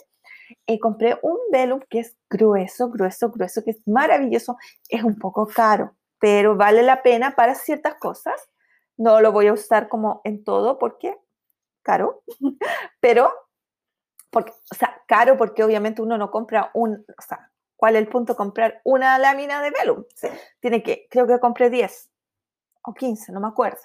eh, 0.68 0.78
compré 0.78 1.18
un 1.24 1.40
velum 1.52 1.80
que 1.90 2.02
es 2.02 2.16
grueso, 2.30 2.92
grueso, 2.92 3.32
grueso, 3.32 3.64
que 3.64 3.72
es 3.72 3.82
maravilloso, 3.88 4.56
es 4.88 5.04
un 5.04 5.18
poco 5.18 5.48
caro, 5.48 5.96
pero 6.20 6.56
vale 6.56 6.84
la 6.84 7.02
pena 7.02 7.36
para 7.36 7.56
ciertas 7.56 7.96
cosas. 7.96 8.40
No 8.96 9.20
lo 9.20 9.32
voy 9.32 9.48
a 9.48 9.54
usar 9.54 9.90
como 9.90 10.22
en 10.24 10.44
todo 10.44 10.78
porque 10.78 11.18
caro, 11.82 12.22
pero, 13.00 13.34
porque, 14.30 14.52
o 14.72 14.76
sea, 14.76 15.02
caro 15.08 15.38
porque 15.40 15.64
obviamente 15.64 16.04
uno 16.04 16.20
no 16.20 16.30
compra 16.30 16.70
un, 16.76 17.04
o 17.18 17.22
sea, 17.28 17.51
¿Cuál 17.82 17.96
es 17.96 18.04
el 18.04 18.10
punto? 18.10 18.36
Comprar 18.36 18.80
una 18.84 19.18
lámina 19.18 19.60
de 19.60 19.72
velum. 19.72 20.04
Tiene 20.60 20.84
que, 20.84 21.08
creo 21.10 21.26
que 21.26 21.40
compré 21.40 21.72
10 21.72 22.12
o 22.84 22.94
15, 22.94 23.32
no 23.32 23.40
me 23.40 23.48
acuerdo. 23.48 23.82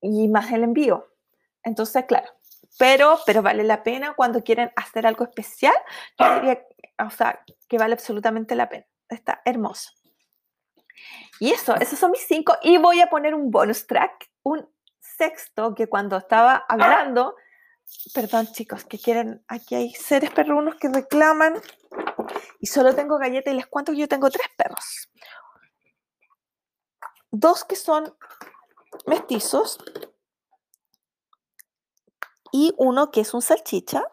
Y 0.00 0.26
más 0.28 0.50
el 0.52 0.62
envío. 0.64 1.06
Entonces, 1.62 2.06
claro, 2.06 2.30
pero, 2.78 3.18
pero 3.26 3.42
vale 3.42 3.62
la 3.62 3.82
pena 3.82 4.14
cuando 4.14 4.42
quieren 4.42 4.72
hacer 4.74 5.06
algo 5.06 5.24
especial. 5.24 5.74
Yo 6.18 6.34
diría, 6.36 6.66
o 7.06 7.10
sea, 7.10 7.44
que 7.68 7.76
vale 7.76 7.92
absolutamente 7.92 8.54
la 8.54 8.70
pena. 8.70 8.86
Está 9.06 9.42
hermoso. 9.44 9.90
Y 11.40 11.50
eso, 11.50 11.76
esos 11.76 11.98
son 11.98 12.12
mis 12.12 12.26
cinco. 12.26 12.56
Y 12.62 12.78
voy 12.78 13.02
a 13.02 13.10
poner 13.10 13.34
un 13.34 13.50
bonus 13.50 13.86
track, 13.86 14.30
un 14.44 14.66
sexto 14.98 15.74
que 15.74 15.88
cuando 15.88 16.16
estaba 16.16 16.64
hablando, 16.66 17.36
perdón 18.14 18.46
chicos, 18.46 18.86
que 18.86 18.98
quieren, 18.98 19.44
aquí 19.46 19.74
hay 19.74 19.92
seres 19.92 20.30
perrunos 20.30 20.76
que 20.76 20.88
reclaman 20.88 21.60
y 22.60 22.66
solo 22.66 22.94
tengo 22.94 23.18
galletas 23.18 23.52
y 23.52 23.56
les 23.56 23.66
cuento 23.66 23.92
que 23.92 23.98
yo 23.98 24.08
tengo 24.08 24.30
tres 24.30 24.46
perros. 24.56 25.08
Dos 27.30 27.64
que 27.64 27.76
son 27.76 28.14
mestizos 29.06 29.78
y 32.52 32.74
uno 32.76 33.10
que 33.10 33.22
es 33.22 33.34
un 33.34 33.42
salchicha. 33.42 34.04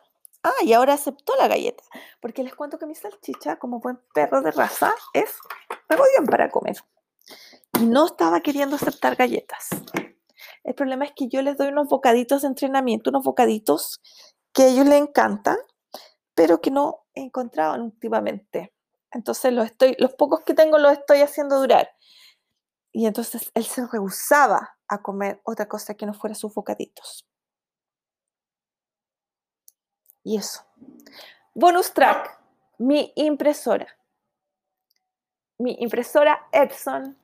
Ah, 0.41 0.63
y 0.63 0.71
ahora 0.71 0.93
aceptó 0.93 1.35
la 1.37 1.49
galleta, 1.49 1.83
porque 2.21 2.43
les 2.43 2.55
cuento 2.55 2.79
que 2.79 2.85
mi 2.85 2.95
salchicha, 2.95 3.57
como 3.57 3.81
buen 3.81 3.99
perro 4.13 4.41
de 4.41 4.51
raza, 4.51 4.95
es 5.13 5.37
bien 5.89 6.25
para 6.25 6.49
comer. 6.49 6.77
Y 7.77 7.85
no 7.85 8.05
estaba 8.05 8.39
queriendo 8.39 8.77
aceptar 8.77 9.17
galletas. 9.17 9.67
El 10.63 10.75
problema 10.75 11.05
es 11.05 11.11
que 11.15 11.27
yo 11.27 11.41
les 11.41 11.57
doy 11.57 11.67
unos 11.67 11.87
bocaditos 11.87 12.43
de 12.43 12.47
entrenamiento, 12.47 13.09
unos 13.09 13.23
bocaditos 13.23 14.01
que 14.53 14.63
a 14.63 14.67
ellos 14.67 14.85
les 14.85 15.01
encantan, 15.01 15.57
pero 16.33 16.61
que 16.61 16.71
no 16.71 17.05
encontrado 17.21 17.83
últimamente. 17.83 18.73
Entonces 19.11 19.53
los, 19.53 19.65
estoy, 19.65 19.95
los 19.99 20.13
pocos 20.13 20.41
que 20.41 20.53
tengo 20.53 20.77
los 20.77 20.93
estoy 20.93 21.21
haciendo 21.21 21.59
durar. 21.59 21.89
Y 22.91 23.05
entonces 23.05 23.51
él 23.53 23.65
se 23.65 23.85
rehusaba 23.85 24.77
a 24.87 25.01
comer 25.01 25.39
otra 25.43 25.67
cosa 25.67 25.93
que 25.93 26.05
no 26.05 26.13
fuera 26.13 26.35
sus 26.35 26.53
bocaditos. 26.53 27.25
Y 30.23 30.37
eso. 30.37 30.65
Bonus 31.53 31.93
track, 31.93 32.39
mi 32.77 33.13
impresora. 33.15 33.87
Mi 35.57 35.75
impresora 35.79 36.47
Epson, 36.51 37.17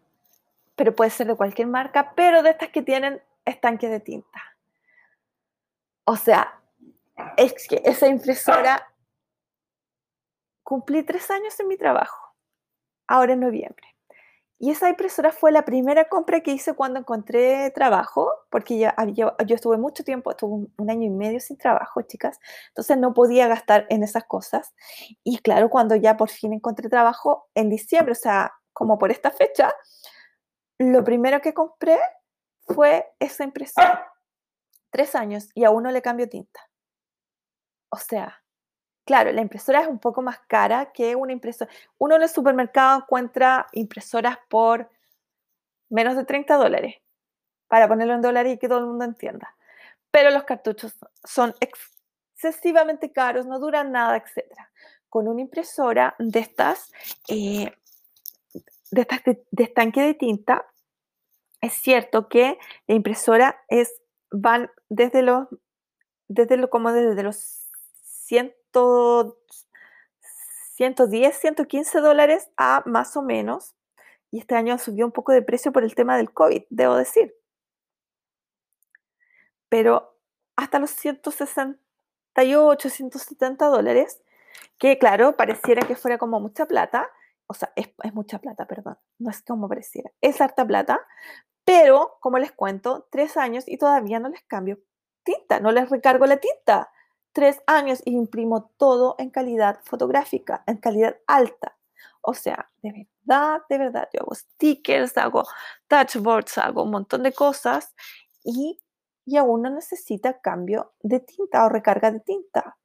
pero 0.76 0.96
puede 0.96 1.10
ser 1.10 1.28
de 1.28 1.36
cualquier 1.36 1.68
marca, 1.68 2.14
pero 2.16 2.44
de 2.44 2.52
estas 2.52 2.70
que 2.70 2.82
tienen 2.82 3.22
estanque 3.46 3.88
de 3.88 4.00
tinta. 4.00 4.42
O 6.04 6.16
sea, 6.16 6.62
es 7.38 7.68
que 7.68 7.82
esa 7.86 8.08
impresora 8.08 8.92
cumplí 10.66 11.04
tres 11.04 11.32
años 11.32 11.58
en 11.60 11.70
mi 11.70 11.78
trabajo, 11.78 12.36
ahora 13.08 13.34
en 13.34 13.40
noviembre. 13.40 13.88
Y 14.58 14.72
esa 14.72 14.90
impresora 14.90 15.32
fue 15.32 15.52
la 15.52 15.64
primera 15.64 16.08
compra 16.08 16.40
que 16.42 16.52
hice 16.52 16.74
cuando 16.74 17.00
encontré 17.00 17.70
trabajo, 17.72 18.32
porque 18.50 18.78
ya, 18.80 18.96
yo, 19.14 19.36
yo 19.46 19.56
estuve 19.56 19.78
mucho 19.78 20.04
tiempo, 20.04 20.32
estuve 20.32 20.68
un, 20.78 20.90
año 20.90 21.04
y 21.04 21.10
medio 21.10 21.40
sin 21.40 21.58
trabajo, 21.58 22.02
chicas, 22.02 22.40
entonces 22.70 22.98
no 22.98 23.14
podía 23.14 23.48
gastar 23.48 23.86
en 23.90 24.02
esas 24.02 24.24
cosas. 24.24 24.74
Y 25.24 25.40
claro, 25.40 25.70
cuando 25.70 25.96
ya 25.96 26.18
por 26.18 26.30
fin 26.30 26.54
encontré 26.54 26.90
trabajo 26.90 27.50
en 27.54 27.70
diciembre, 27.70 28.14
o 28.14 28.16
sea, 28.16 28.54
como 28.74 28.98
por 28.98 29.12
esta 29.12 29.30
fecha, 29.30 29.74
lo 30.80 31.04
primero 31.04 31.42
que 31.42 31.54
compré 31.54 32.00
fue 32.66 33.14
esa 33.20 33.44
impresora. 33.44 34.12
Tres 34.90 35.16
años 35.16 35.50
y 35.54 35.66
aún 35.66 35.84
no 35.84 35.92
le 35.92 36.02
cambio 36.02 36.28
tinta. 36.30 36.62
O 37.90 37.98
sea, 37.98 38.45
Claro, 39.06 39.32
la 39.32 39.42
impresora 39.42 39.82
es 39.82 39.88
un 39.88 40.00
poco 40.00 40.24
más 40.24 40.40
cara 40.48 40.92
que 40.92 41.16
una 41.16 41.32
impresora. 41.32 41.72
Uno 42.00 42.16
en 42.16 42.24
el 42.24 42.30
supermercado 42.30 42.98
encuentra 42.98 43.68
impresoras 43.72 44.40
por 44.50 44.90
menos 45.90 46.16
de 46.16 46.26
30 46.26 46.56
dólares, 46.56 46.96
para 47.68 47.88
ponerlo 47.88 48.16
en 48.16 48.22
dólares 48.22 48.56
y 48.56 48.58
que 48.58 48.68
todo 48.68 48.80
el 48.80 48.88
mundo 48.88 49.06
entienda. 49.06 49.56
Pero 50.10 50.32
los 50.32 50.44
cartuchos 50.44 50.96
son 51.24 51.54
excesivamente 51.60 53.12
caros, 53.12 53.46
no 53.46 53.60
duran 53.60 53.92
nada, 53.92 54.18
etc. 54.18 54.44
Con 55.08 55.28
una 55.28 55.42
impresora 55.42 56.16
de 56.18 56.40
estas, 56.40 56.92
eh, 57.28 57.72
de, 58.90 59.02
estas 59.02 59.24
de, 59.24 59.64
estanque 59.64 60.02
de 60.02 60.16
tinta, 60.16 60.66
es 61.62 61.74
cierto 61.74 62.28
que 62.28 62.58
la 62.88 62.96
impresora 62.96 63.64
es, 63.68 64.02
van 64.32 64.72
desde 64.90 65.22
los, 65.22 65.48
desde 66.28 66.58
lo, 66.58 66.72
como 66.72 66.92
desde 66.92 67.22
los 67.22 67.70
100 68.26 68.56
110, 70.76 71.38
115 71.38 72.00
dólares 72.02 72.50
a 72.58 72.84
más 72.86 73.16
o 73.16 73.22
menos. 73.22 73.76
Y 74.32 74.40
este 74.40 74.56
año 74.56 74.78
subió 74.78 75.06
un 75.06 75.12
poco 75.12 75.32
de 75.32 75.42
precio 75.42 75.72
por 75.72 75.84
el 75.84 75.96
tema 75.96 76.18
del 76.18 76.34
COVID, 76.34 76.64
debo 76.70 76.96
decir. 76.96 77.34
Pero 79.70 80.18
hasta 80.56 80.80
los 80.80 80.92
168, 80.92 82.90
170 82.90 83.66
dólares, 83.68 84.22
que 84.78 84.98
claro, 84.98 85.38
pareciera 85.38 85.88
que 85.88 85.96
fuera 85.96 86.18
como 86.18 86.40
mucha 86.40 86.66
plata, 86.66 87.10
o 87.48 87.54
sea, 87.54 87.72
es, 87.76 87.90
es, 88.04 88.14
mucha 88.14 88.40
plata, 88.40 88.66
perdón, 88.66 88.98
no 89.20 89.30
es 89.30 89.42
como 89.42 89.70
pareciera, 89.70 90.12
es 90.22 90.42
harta 90.42 90.66
plata, 90.66 91.06
pero 91.64 92.18
como 92.20 92.40
les 92.40 92.52
cuento, 92.52 93.08
tres 93.12 93.38
años 93.38 93.64
y 93.68 93.78
todavía 93.78 94.20
no 94.20 94.30
les 94.30 94.42
cambio 94.44 94.80
tinta, 95.24 95.60
no 95.60 95.72
les 95.72 95.90
recargo 95.90 96.26
la 96.26 96.38
tinta 96.38 96.92
tres 97.36 97.62
años 97.68 98.02
y 98.06 98.16
imprimo 98.16 98.72
todo 98.78 99.16
en 99.20 99.30
calidad 99.30 99.82
fotográfica, 99.84 100.64
en 100.68 100.78
calidad 100.78 101.18
alta. 101.28 101.78
O 102.22 102.34
sea, 102.34 102.72
de 102.82 103.10
verdad, 103.26 103.62
de 103.70 103.78
verdad, 103.78 104.08
yo 104.14 104.22
hago 104.22 104.34
stickers, 104.34 105.18
hago 105.18 105.44
touchboards, 105.90 106.58
hago 106.58 106.84
un 106.84 106.92
montón 106.92 107.24
de 107.24 107.34
cosas 107.34 107.94
y, 108.42 108.80
y 109.26 109.36
aún 109.36 109.64
no 109.64 109.70
necesita 109.70 110.40
cambio 110.40 110.94
de 111.02 111.20
tinta 111.20 111.66
o 111.66 111.70
recarga 111.70 112.10
de 112.10 112.22
tinta. 112.22 112.78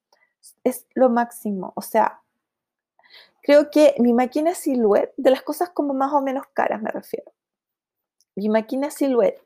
Es 0.65 0.85
lo 0.95 1.11
máximo. 1.11 1.73
O 1.77 1.83
sea, 1.83 2.21
creo 3.45 3.71
que 3.71 3.95
mi 4.01 4.13
máquina 4.13 4.57
Silhouette, 4.57 5.15
de 5.17 5.31
las 5.31 5.43
cosas 5.43 5.71
como 5.71 5.95
más 5.95 6.13
o 6.13 6.23
menos 6.23 6.47
caras 6.53 6.83
me 6.83 6.91
refiero, 6.91 7.33
mi 8.35 8.49
máquina 8.49 8.91
Silhouette 8.91 9.41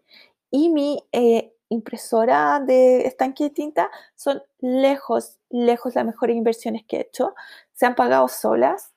y 0.50 0.70
mi 0.70 1.04
eh, 1.12 1.53
impresora 1.74 2.60
de 2.60 3.06
estanque 3.06 3.44
de 3.44 3.50
tinta 3.50 3.90
son 4.14 4.42
lejos, 4.60 5.38
lejos 5.50 5.94
las 5.94 6.04
mejores 6.04 6.36
inversiones 6.36 6.84
que 6.86 6.96
he 6.96 7.00
hecho. 7.00 7.34
Se 7.72 7.86
han 7.86 7.94
pagado 7.94 8.28
solas 8.28 8.94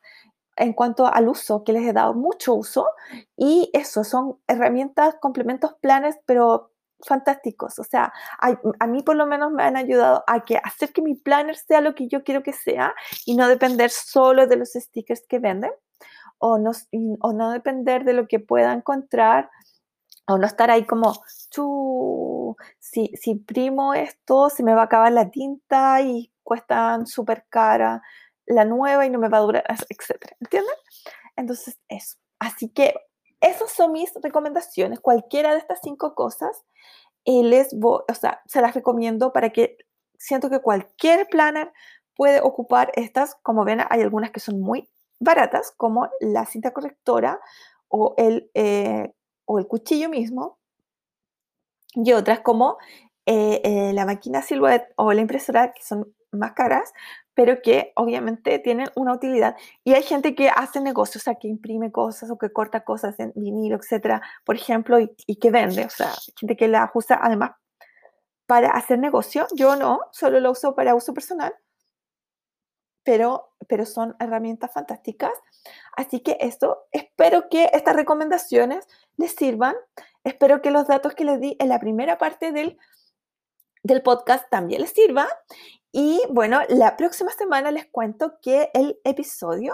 en 0.56 0.74
cuanto 0.74 1.06
al 1.06 1.28
uso, 1.30 1.64
que 1.64 1.74
les 1.74 1.88
he 1.88 1.94
dado 1.94 2.14
mucho 2.14 2.54
uso. 2.56 2.88
Y 3.36 3.70
eso, 3.74 4.04
son 4.04 4.40
herramientas, 4.48 5.16
complementos, 5.22 5.76
planes, 5.82 6.18
pero 6.26 6.72
fantásticos. 7.06 7.80
O 7.80 7.84
sea, 7.84 8.12
a, 8.40 8.88
mí 8.88 9.04
por 9.04 9.16
lo 9.16 9.28
menos 9.28 9.52
me 9.52 9.64
han 9.64 9.78
ayudado 9.78 10.24
a 10.28 10.44
que 10.46 10.58
hacer 10.58 10.92
que 10.92 11.02
mi 11.02 11.16
planner 11.16 11.56
sea 11.56 11.82
lo 11.82 11.96
que 11.96 12.08
yo 12.08 12.24
quiero 12.24 12.44
que 12.44 12.54
sea 12.54 12.96
y 13.26 13.36
no 13.36 13.48
depender 13.48 13.92
solo 13.92 14.48
de 14.48 14.58
los 14.58 14.70
stickers 14.74 15.24
que 15.28 15.40
venden 15.40 15.72
o 16.40 16.58
no, 16.58 16.72
o 17.22 17.34
no 17.34 17.52
depender 17.52 18.04
de 18.04 18.14
lo 18.14 18.28
que 18.28 18.40
pueda 18.40 18.74
encontrar 18.74 19.50
o 20.28 20.38
no 20.38 20.46
estar 20.46 20.70
ahí 20.70 20.86
como, 20.86 21.14
si, 22.80 23.12
si 23.16 23.32
imprimo 23.32 23.94
esto, 23.94 24.50
se 24.50 24.64
me 24.64 24.74
va 24.74 24.82
a 24.82 24.86
acabar 24.86 25.12
la 25.12 25.30
tinta 25.30 26.02
y 26.02 26.32
cuestan 26.44 27.08
súper 27.08 27.46
cara 27.50 28.02
la 28.48 28.66
nueva 28.66 29.06
y 29.06 29.10
no 29.10 29.20
me 29.20 29.30
va 29.30 29.38
a 29.38 29.42
durar, 29.42 29.64
etcétera, 29.90 30.36
¿entienden? 30.40 30.74
Entonces, 31.36 31.78
eso. 31.90 32.18
Así 32.40 32.70
que 32.70 32.96
esas 33.42 33.72
son 33.72 33.92
mis 33.92 34.12
recomendaciones. 34.22 35.00
Cualquiera 35.00 35.52
de 35.52 35.60
estas 35.60 35.80
cinco 35.84 36.16
cosas, 36.16 36.64
eh, 37.26 37.44
les 37.44 37.78
voy, 37.78 38.02
o 38.10 38.14
sea, 38.14 38.42
se 38.48 38.62
las 38.62 38.74
recomiendo 38.74 39.34
para 39.34 39.50
que 39.52 39.78
siento 40.18 40.50
que 40.50 40.62
cualquier 40.62 41.28
planner 41.28 41.72
puede 42.16 42.42
ocupar 42.42 42.92
estas. 42.96 43.36
Como 43.44 43.66
ven, 43.66 43.82
hay 43.90 44.02
algunas 44.02 44.32
que 44.32 44.40
son 44.40 44.62
muy 44.62 44.90
baratas, 45.20 45.74
como 45.78 46.10
la 46.22 46.46
cinta 46.46 46.72
correctora 46.72 47.40
o 47.90 48.16
el, 48.18 48.50
eh, 48.54 49.14
o 49.48 49.60
el 49.60 49.68
cuchillo 49.68 50.10
mismo, 50.10 50.60
y 51.96 52.14
otras 52.14 52.42
como 52.42 52.78
eh, 53.26 53.92
la 53.94 54.06
máquina 54.06 54.42
Silhouette 54.42 54.94
o 54.96 55.12
la 55.14 55.22
impresora, 55.22 55.74
que 55.74 55.82
son 55.84 56.14
más 56.32 56.54
caras, 56.54 56.94
pero 57.34 57.62
que 57.62 57.92
obviamente 57.96 58.60
tienen 58.60 58.88
una 58.96 59.14
utilidad. 59.14 59.56
Y 59.84 59.94
hay 59.94 60.04
gente 60.04 60.36
que 60.36 60.50
hace 60.50 60.82
negocios, 60.82 61.24
o 61.24 61.26
sea, 61.26 61.36
que 61.36 61.48
imprime 61.48 61.92
cosas 61.92 62.30
o 62.32 62.38
que 62.38 62.52
corta 62.52 62.84
cosas 62.84 63.20
en 63.20 63.32
vinilo, 63.36 63.78
etcétera, 63.78 64.22
por 64.44 64.56
ejemplo, 64.56 65.00
y, 65.00 65.36
que 65.36 65.52
vende, 65.52 65.86
o 65.86 65.90
sea, 65.90 66.14
gente 66.40 66.56
que 66.56 66.68
la 66.68 66.90
usa 66.94 67.20
además 67.22 67.52
para 68.48 68.72
hacer 68.72 69.00
negocio. 69.00 69.48
Yo 69.56 69.76
no, 69.76 70.02
solo 70.12 70.40
lo 70.40 70.52
uso 70.52 70.76
para 70.76 70.96
uso 70.96 71.14
personal, 71.14 71.54
pero, 73.04 73.54
pero 73.68 73.86
son 73.86 74.16
herramientas 74.20 74.72
fantásticas. 74.74 75.34
Así 75.96 76.22
que 76.22 76.38
esto, 76.40 76.88
espero 76.92 77.50
que 77.50 77.70
estas 77.74 77.96
recomendaciones 77.96 78.88
les 79.18 79.36
sirvan. 79.36 79.76
Espero 80.24 80.62
que 80.62 80.72
los 80.72 80.88
datos 80.88 81.14
que 81.16 81.26
les 81.26 81.40
di 81.40 81.56
en 81.60 81.70
la 81.70 81.80
primera 81.80 82.18
parte 82.18 82.52
del, 82.52 82.78
del 83.84 84.02
podcast 84.02 84.50
también 84.50 84.82
les 84.82 84.92
sirvan. 84.92 85.28
Y 85.92 86.22
bueno, 86.30 86.62
la 86.70 86.98
próxima 86.98 87.32
semana 87.32 87.72
les 87.72 87.88
cuento 87.88 88.38
que 88.42 88.70
el 88.74 89.00
episodio, 89.04 89.74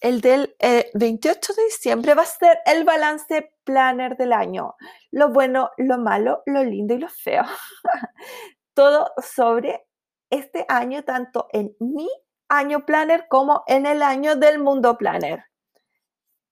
el 0.00 0.20
del 0.20 0.54
28 0.94 1.52
eh, 1.52 1.56
de 1.56 1.64
diciembre, 1.64 2.14
va 2.14 2.22
a 2.22 2.26
ser 2.26 2.60
el 2.66 2.84
balance 2.84 3.52
planner 3.64 4.16
del 4.16 4.32
año. 4.32 4.76
Lo 5.10 5.30
bueno, 5.30 5.70
lo 5.78 5.98
malo, 5.98 6.42
lo 6.46 6.62
lindo 6.62 6.94
y 6.94 6.98
lo 6.98 7.08
feo. 7.08 7.44
Todo 8.74 9.12
sobre 9.22 9.86
este 10.30 10.64
año, 10.68 11.02
tanto 11.04 11.48
en 11.52 11.74
mi 11.80 12.08
año 12.48 12.84
planner 12.84 13.26
como 13.28 13.64
en 13.66 13.86
el 13.86 14.02
año 14.02 14.36
del 14.36 14.58
mundo 14.58 14.98
planner. 14.98 15.44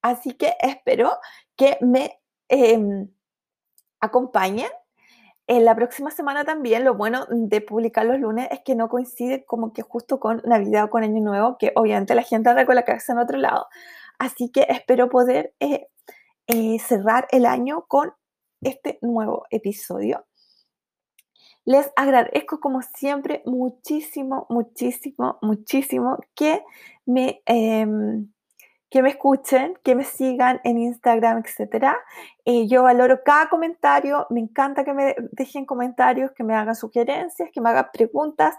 Así 0.03 0.33
que 0.33 0.57
espero 0.61 1.19
que 1.57 1.79
me 1.81 2.22
em, 2.53 3.09
acompañen 4.01 4.69
en 5.47 5.65
la 5.65 5.75
próxima 5.75 6.11
semana 6.11 6.45
también, 6.45 6.85
lo 6.85 6.95
bueno 6.95 7.27
de 7.29 7.61
publicar 7.61 8.07
los 8.07 8.21
lunes 8.21 8.49
es 8.51 8.61
que 8.65 8.75
no 8.75 8.89
coincide 8.89 9.45
como 9.45 9.73
que 9.73 9.83
justo 9.83 10.21
con 10.21 10.41
Navidad 10.45 10.85
o 10.85 10.91
con 10.91 11.03
Año 11.03 11.21
Nuevo, 11.21 11.59
que 11.59 11.73
obviamente 11.75 12.15
la 12.15 12.23
gente 12.23 12.49
anda 12.51 12.65
con 12.65 12.77
la 12.77 12.85
cabeza 12.85 13.13
en 13.13 13.19
otro 13.19 13.39
lado. 13.39 13.67
Así 14.19 14.51
que 14.51 14.67
espero 14.69 15.09
poder 15.09 15.55
eh, 15.61 15.89
eh, 16.47 16.79
cerrar 16.79 17.27
el 17.33 17.45
año 17.47 17.87
con 17.89 18.13
este 18.61 18.99
nuevo 19.03 19.45
episodio. 19.51 20.25
Les 21.65 21.91
agradezco 21.97 22.61
como 22.61 22.83
siempre 22.83 23.43
muchísimo, 23.45 24.47
muchísimo, 24.49 25.39
muchísimo 25.43 26.19
que 26.35 26.63
me... 27.05 27.43
Em, 27.47 28.33
que 28.93 29.03
me 29.03 29.09
escuchen, 29.09 29.79
que 29.83 29.95
me 29.95 30.05
sigan 30.05 30.61
en 30.65 30.77
Instagram, 30.77 31.43
etc. 31.47 31.95
Eh, 32.45 32.69
yo 32.69 32.83
valoro 32.83 33.23
cada 33.25 33.49
comentario, 33.49 34.27
me 34.29 34.41
encanta 34.41 34.85
que 34.85 34.93
me 34.93 35.17
dejen 35.33 35.65
comentarios, 35.65 36.31
que 36.33 36.45
me 36.45 36.55
hagan 36.55 36.77
sugerencias, 36.77 37.49
que 37.55 37.63
me 37.63 37.71
hagan 37.71 37.89
preguntas, 37.91 38.55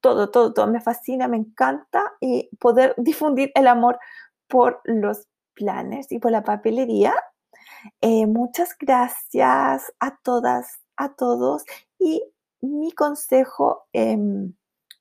todo, 0.00 0.30
todo, 0.30 0.54
todo 0.54 0.68
me 0.68 0.80
fascina, 0.80 1.26
me 1.26 1.38
encanta 1.38 2.12
y 2.20 2.48
poder 2.60 2.94
difundir 2.98 3.50
el 3.56 3.66
amor 3.66 3.98
por 4.46 4.80
los 4.84 5.26
planes 5.54 6.12
y 6.12 6.20
por 6.20 6.30
la 6.30 6.44
papelería. 6.44 7.12
Eh, 8.00 8.28
muchas 8.28 8.76
gracias 8.78 9.92
a 9.98 10.16
todas, 10.22 10.78
a 10.96 11.14
todos 11.14 11.64
y 11.98 12.22
mi 12.60 12.92
consejo 12.92 13.88
em, 13.92 14.54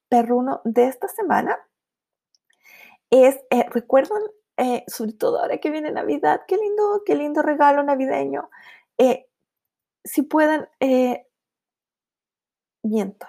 perruno 0.09 0.61
de 0.63 0.87
esta 0.87 1.07
semana 1.09 1.59
es, 3.11 3.39
eh, 3.51 3.67
recuerden 3.69 4.23
eh, 4.57 4.83
sobre 4.87 5.13
todo 5.13 5.39
ahora 5.39 5.57
que 5.57 5.71
viene 5.71 5.91
Navidad, 5.91 6.41
qué 6.47 6.57
lindo, 6.57 7.01
qué 7.05 7.15
lindo 7.15 7.41
regalo 7.41 7.83
navideño. 7.83 8.49
Eh, 8.97 9.27
si 10.03 10.21
pueden, 10.23 10.67
eh, 10.79 11.27
miento. 12.83 13.27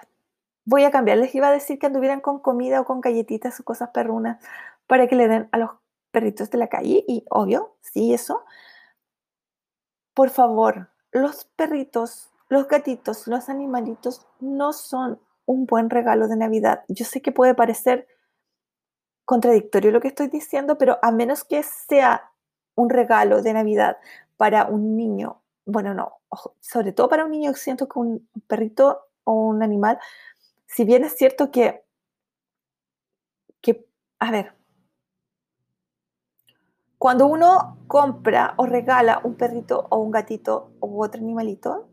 Voy 0.65 0.83
a 0.83 0.91
cambiar. 0.91 1.17
Les 1.17 1.33
iba 1.35 1.47
a 1.47 1.51
decir 1.51 1.79
que 1.79 1.87
anduvieran 1.87 2.21
con 2.21 2.39
comida 2.39 2.81
o 2.81 2.85
con 2.85 3.01
galletitas 3.01 3.59
o 3.59 3.63
cosas 3.63 3.89
perrunas 3.89 4.43
para 4.87 5.07
que 5.07 5.15
le 5.15 5.27
den 5.27 5.49
a 5.51 5.57
los 5.57 5.71
perritos 6.11 6.49
de 6.49 6.57
la 6.57 6.67
calle. 6.69 7.03
Y 7.07 7.25
obvio, 7.29 7.75
sí, 7.81 8.13
eso. 8.13 8.45
Por 10.13 10.29
favor, 10.29 10.89
los 11.11 11.45
perritos, 11.55 12.31
los 12.49 12.67
gatitos, 12.67 13.27
los 13.27 13.49
animalitos 13.49 14.25
no 14.39 14.73
son 14.73 15.19
un 15.45 15.65
buen 15.65 15.89
regalo 15.89 16.27
de 16.27 16.37
Navidad. 16.37 16.83
Yo 16.87 17.05
sé 17.05 17.21
que 17.21 17.31
puede 17.31 17.53
parecer 17.53 18.07
contradictorio 19.25 19.91
lo 19.91 19.99
que 19.99 20.09
estoy 20.09 20.27
diciendo, 20.27 20.77
pero 20.77 20.99
a 21.01 21.11
menos 21.11 21.43
que 21.43 21.63
sea 21.63 22.31
un 22.75 22.89
regalo 22.89 23.41
de 23.41 23.53
Navidad 23.53 23.97
para 24.37 24.65
un 24.65 24.95
niño, 24.95 25.41
bueno, 25.65 25.93
no, 25.93 26.19
sobre 26.59 26.91
todo 26.93 27.09
para 27.09 27.25
un 27.25 27.31
niño, 27.31 27.53
siento 27.53 27.87
que 27.87 27.99
un 27.99 28.29
perrito 28.47 29.07
o 29.23 29.33
un 29.33 29.63
animal, 29.63 29.99
si 30.67 30.85
bien 30.85 31.03
es 31.03 31.15
cierto 31.15 31.51
que, 31.51 31.83
que 33.61 33.87
a 34.19 34.31
ver, 34.31 34.53
cuando 36.97 37.27
uno 37.27 37.77
compra 37.87 38.53
o 38.57 38.65
regala 38.65 39.21
un 39.23 39.35
perrito 39.35 39.87
o 39.89 39.97
un 39.97 40.11
gatito 40.11 40.71
u 40.79 41.03
otro 41.03 41.21
animalito, 41.21 41.89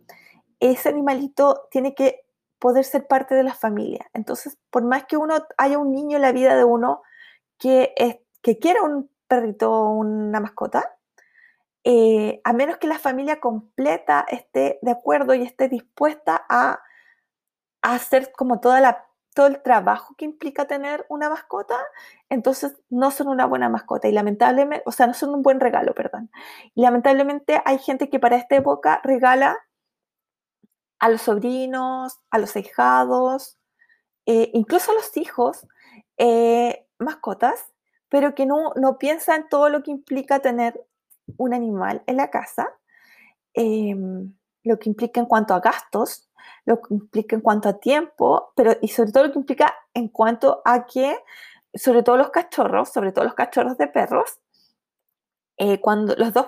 ese 0.61 0.89
animalito 0.89 1.69
tiene 1.71 1.95
que 1.95 2.25
poder 2.59 2.85
ser 2.85 3.07
parte 3.09 3.35
de 3.35 3.43
la 3.43 3.55
familia. 3.55 4.09
Entonces, 4.15 4.57
por 4.71 4.85
más 4.85 5.05
que 5.07 5.17
uno 5.17 5.35
haya 5.59 5.79
un 5.79 5.91
niño 5.91 6.17
en 6.17 6.23
la 6.23 6.33
vida 6.33 6.57
de 6.57 6.65
uno, 6.65 7.03
que, 7.63 7.95
es, 7.97 8.17
que 8.43 8.59
quiera 8.59 8.83
un 8.83 9.09
perrito 9.29 9.71
o 9.71 9.91
una 9.91 10.41
mascota, 10.41 10.97
eh, 11.85 12.41
a 12.43 12.53
menos 12.53 12.79
que 12.79 12.89
la 12.89 12.99
familia 12.99 13.39
completa 13.39 14.27
esté 14.29 14.81
de 14.83 14.91
acuerdo 14.91 15.33
y 15.35 15.43
esté 15.43 15.69
dispuesta 15.69 16.45
a, 16.49 16.81
hacer 17.83 18.31
como 18.33 18.61
toda 18.61 19.09
todo 19.35 19.47
el 19.49 19.61
trabajo 19.63 20.15
que 20.17 20.25
implica 20.25 20.67
tener 20.67 21.05
una 21.09 21.29
mascota, 21.29 21.77
entonces 22.29 22.81
no 22.91 23.11
son 23.11 23.29
una 23.29 23.47
buena 23.47 23.69
mascota 23.69 24.07
y 24.07 24.13
lamentablemente, 24.13 24.85
o 24.87 24.93
sea, 24.93 25.07
no 25.07 25.15
son 25.15 25.35
un 25.35 25.43
buen 25.43 25.59
regalo, 25.59 25.95
perdón. 25.95 26.31
Lamentablemente 26.75 27.61
hay 27.65 27.79
gente 27.79 28.09
que 28.09 28.21
para 28.21 28.37
esta 28.37 28.57
época 28.57 29.01
regala 29.03 29.59
a 31.01 31.09
los 31.09 31.23
sobrinos, 31.23 32.21
a 32.31 32.39
los 32.39 32.55
hijados, 32.55 33.59
eh, 34.27 34.51
incluso 34.53 34.93
a 34.93 34.95
los 34.95 35.17
hijos, 35.17 35.67
eh, 36.19 36.87
mascotas, 37.03 37.73
pero 38.09 38.35
que 38.35 38.47
no, 38.47 38.73
no 38.77 38.99
piensa 38.99 39.35
en 39.37 39.49
todo 39.49 39.69
lo 39.69 39.83
que 39.83 39.91
implica 39.91 40.41
tener 40.41 40.85
un 41.37 41.55
animal 41.55 42.03
en 42.07 42.17
la 42.17 42.31
casa, 42.31 42.69
em, 43.55 44.35
lo 44.65 44.79
que 44.79 44.89
implica 44.89 45.21
en 45.21 45.27
cuanto 45.27 45.55
a 45.55 45.61
gastos, 45.61 46.29
lo 46.65 46.81
que 46.81 46.95
implica 46.95 47.37
en 47.37 47.43
cuanto 47.43 47.69
a 47.69 47.79
tiempo, 47.81 48.53
pero 48.55 48.77
y 48.81 48.89
sobre 48.89 49.13
todo 49.13 49.27
lo 49.27 49.33
que 49.33 49.39
implica 49.39 49.75
en 49.95 50.09
cuanto 50.09 50.63
a 50.65 50.87
que, 50.87 51.19
sobre 51.75 52.03
todo 52.03 52.17
los 52.17 52.31
cachorros, 52.31 52.91
sobre 52.93 53.13
todo 53.13 53.25
los 53.25 53.35
cachorros 53.35 53.79
de 53.79 53.89
perros, 53.89 54.41
eh, 55.59 55.81
cuando 55.81 56.15
los 56.17 56.33
dos, 56.33 56.47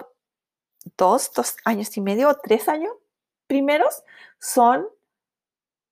dos, 0.97 1.31
dos 1.35 1.57
años 1.65 1.97
y 1.97 2.01
medio 2.01 2.29
o 2.29 2.35
tres 2.35 2.69
años 2.69 2.93
primeros 3.47 4.03
son 4.39 4.87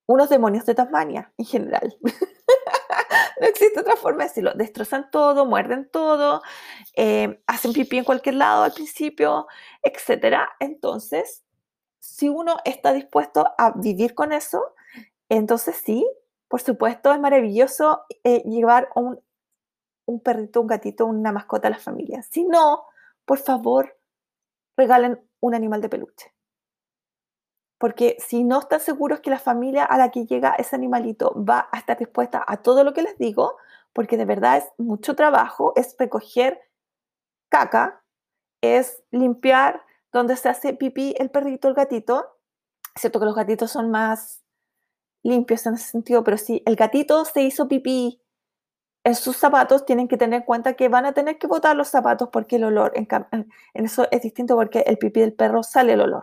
unos 0.06 0.28
demonios 0.28 0.66
de 0.66 0.74
Tasmania 0.74 1.32
en 1.38 1.44
general. 1.44 1.96
no 3.40 3.46
existe 3.46 3.80
otra 3.80 3.96
forma 3.96 4.24
de 4.24 4.28
decirlo. 4.28 4.52
Destrozan 4.54 5.10
todo, 5.10 5.46
muerden 5.46 5.88
todo, 5.90 6.42
eh, 6.96 7.42
hacen 7.46 7.72
pipí 7.72 7.98
en 7.98 8.04
cualquier 8.04 8.36
lado 8.36 8.64
al 8.64 8.72
principio, 8.72 9.46
etc. 9.82 10.36
Entonces, 10.60 11.42
si 11.98 12.28
uno 12.28 12.56
está 12.64 12.92
dispuesto 12.92 13.46
a 13.58 13.72
vivir 13.72 14.14
con 14.14 14.32
eso, 14.32 14.74
entonces 15.28 15.76
sí, 15.76 16.06
por 16.48 16.60
supuesto, 16.60 17.12
es 17.12 17.20
maravilloso 17.20 18.02
eh, 18.24 18.42
llevar 18.44 18.88
un, 18.94 19.20
un 20.06 20.20
perrito, 20.20 20.60
un 20.60 20.66
gatito, 20.66 21.06
una 21.06 21.32
mascota 21.32 21.68
a 21.68 21.70
la 21.70 21.78
familia. 21.78 22.22
Si 22.22 22.44
no, 22.44 22.84
por 23.24 23.38
favor, 23.38 23.96
regalen 24.76 25.20
un 25.40 25.54
animal 25.54 25.80
de 25.80 25.88
peluche. 25.88 26.31
Porque 27.82 28.16
si 28.20 28.44
no 28.44 28.60
están 28.60 28.78
seguros 28.78 29.18
que 29.18 29.30
la 29.30 29.40
familia 29.40 29.84
a 29.84 29.98
la 29.98 30.12
que 30.12 30.24
llega 30.24 30.54
ese 30.54 30.76
animalito 30.76 31.34
va 31.34 31.68
a 31.72 31.78
estar 31.78 31.98
dispuesta 31.98 32.44
a 32.46 32.58
todo 32.58 32.84
lo 32.84 32.92
que 32.94 33.02
les 33.02 33.18
digo, 33.18 33.56
porque 33.92 34.16
de 34.16 34.24
verdad 34.24 34.58
es 34.58 34.66
mucho 34.78 35.16
trabajo, 35.16 35.72
es 35.74 35.96
recoger 35.98 36.60
caca, 37.48 38.04
es 38.60 39.02
limpiar 39.10 39.82
donde 40.12 40.36
se 40.36 40.48
hace 40.48 40.74
pipí 40.74 41.16
el 41.18 41.30
perrito, 41.30 41.66
el 41.66 41.74
gatito. 41.74 42.38
Cierto 42.94 43.18
que 43.18 43.26
los 43.26 43.34
gatitos 43.34 43.72
son 43.72 43.90
más 43.90 44.44
limpios 45.24 45.66
en 45.66 45.74
ese 45.74 45.90
sentido, 45.90 46.22
pero 46.22 46.36
si 46.38 46.62
el 46.64 46.76
gatito 46.76 47.24
se 47.24 47.42
hizo 47.42 47.66
pipí 47.66 48.22
en 49.02 49.16
sus 49.16 49.36
zapatos, 49.36 49.84
tienen 49.84 50.06
que 50.06 50.16
tener 50.16 50.42
en 50.42 50.46
cuenta 50.46 50.74
que 50.74 50.88
van 50.88 51.04
a 51.04 51.14
tener 51.14 51.36
que 51.36 51.48
botar 51.48 51.74
los 51.74 51.88
zapatos 51.88 52.28
porque 52.28 52.54
el 52.54 52.62
olor, 52.62 52.92
en, 52.94 53.08
eso 53.74 54.06
es 54.12 54.22
distinto 54.22 54.54
porque 54.54 54.84
el 54.86 54.98
pipí 54.98 55.18
del 55.18 55.32
perro 55.32 55.64
sale 55.64 55.94
el 55.94 56.00
olor. 56.02 56.22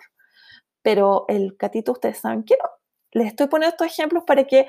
Pero 0.81 1.25
el 1.27 1.55
gatito, 1.57 1.93
ustedes 1.93 2.19
saben 2.19 2.43
que 2.43 2.57
no. 2.57 2.69
Les 3.11 3.27
estoy 3.27 3.47
poniendo 3.47 3.73
estos 3.73 3.87
ejemplos 3.87 4.23
para 4.25 4.45
que 4.45 4.67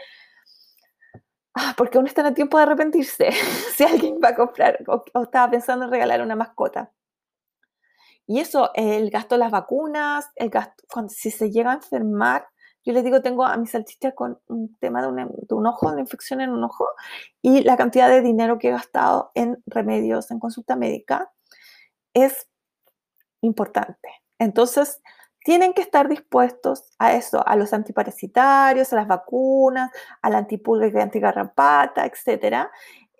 Ah, 1.55 1.75
porque 1.77 1.99
aún 1.99 2.07
están 2.07 2.27
a 2.27 2.35
tiempo 2.35 2.57
de 2.57 2.63
arrepentirse 2.63 3.31
si 3.77 3.85
alguien 3.85 4.21
va 4.23 4.31
a 4.31 4.35
comprar 4.37 4.79
o, 4.87 5.05
estaba 5.23 5.51
pensando 5.51 5.85
en 5.85 5.91
regalar 5.91 6.23
una 6.23 6.37
mascota. 6.37 6.93
Y 8.27 8.39
eso, 8.39 8.71
el 8.75 9.11
gasto 9.11 9.35
de 9.35 9.41
las 9.41 9.51
vacunas, 9.51 10.31
el 10.37 10.51
gasto, 10.51 10.85
cuando, 10.89 11.13
si 11.13 11.33
se 11.33 11.51
llega 11.51 11.73
a 11.73 11.75
enfermar, 11.75 12.47
yo 12.85 12.93
les 12.93 13.03
digo, 13.03 13.21
tengo 13.21 13.45
a 13.45 13.57
mi 13.57 13.67
salchicha 13.67 14.13
con 14.13 14.41
un 14.47 14.77
tema 14.77 15.03
de, 15.03 15.09
un 15.09 15.67
ojo, 15.67 15.89
de 15.89 15.93
una 15.93 16.01
infección 16.01 16.41
en 16.41 16.51
un 16.51 16.63
ojo, 16.63 16.87
y 17.43 17.63
la 17.63 17.77
cantidad 17.77 18.09
de 18.09 18.23
dinero 18.23 18.59
que 18.59 18.69
he 18.69 18.71
gastado 18.71 19.33
en 19.35 19.61
remedios, 19.67 20.31
en 20.31 20.39
consulta 20.39 20.77
médica, 20.77 21.33
es 22.15 22.49
importante. 23.41 24.09
Entonces, 24.39 25.03
tienen 25.51 25.73
que 25.73 25.83
estar 25.83 26.09
dispuestos 26.09 26.93
a 26.97 27.15
eso, 27.15 27.45
a 27.45 27.57
los 27.57 27.73
antiparasitarios, 27.73 28.93
a 28.93 28.97
las 28.97 29.09
vacunas, 29.09 29.91
al 30.23 30.37
antipulga 30.37 30.87
y 30.87 31.03
antigarrapata, 31.03 32.07
etc. 32.07 32.69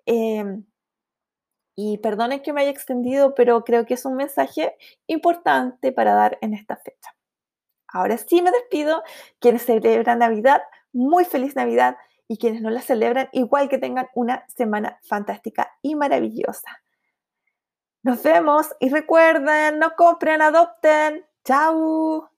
Em, 0.05 0.63
y 1.75 1.97
perdonen 1.97 2.41
que 2.41 2.53
me 2.53 2.61
haya 2.61 2.69
extendido, 2.69 3.35
pero 3.35 3.65
creo 3.65 3.85
que 3.85 3.95
es 3.95 4.05
un 4.05 4.15
mensaje 4.15 4.77
importante 5.07 5.91
para 5.91 6.13
dar 6.13 6.37
en 6.39 6.53
esta 6.53 6.77
fecha. 6.77 7.13
Ahora 7.89 8.17
sí 8.17 8.41
me 8.41 8.51
despido. 8.51 9.03
Quienes 9.41 9.65
celebran 9.65 10.19
Navidad, 10.19 10.61
muy 10.93 11.25
feliz 11.25 11.57
Navidad. 11.57 11.97
Y 12.29 12.37
quienes 12.37 12.61
no 12.61 12.69
la 12.69 12.81
celebran, 12.81 13.27
igual 13.33 13.67
que 13.67 13.77
tengan 13.77 14.07
una 14.15 14.45
semana 14.47 15.01
fantástica 15.03 15.69
y 15.81 15.95
maravillosa. 15.95 16.81
Nos 18.03 18.23
vemos 18.23 18.69
y 18.79 18.87
recuerden, 18.87 19.79
no 19.79 19.97
compren, 19.97 20.41
adopten. 20.41 21.25
Ciao. 21.45 22.30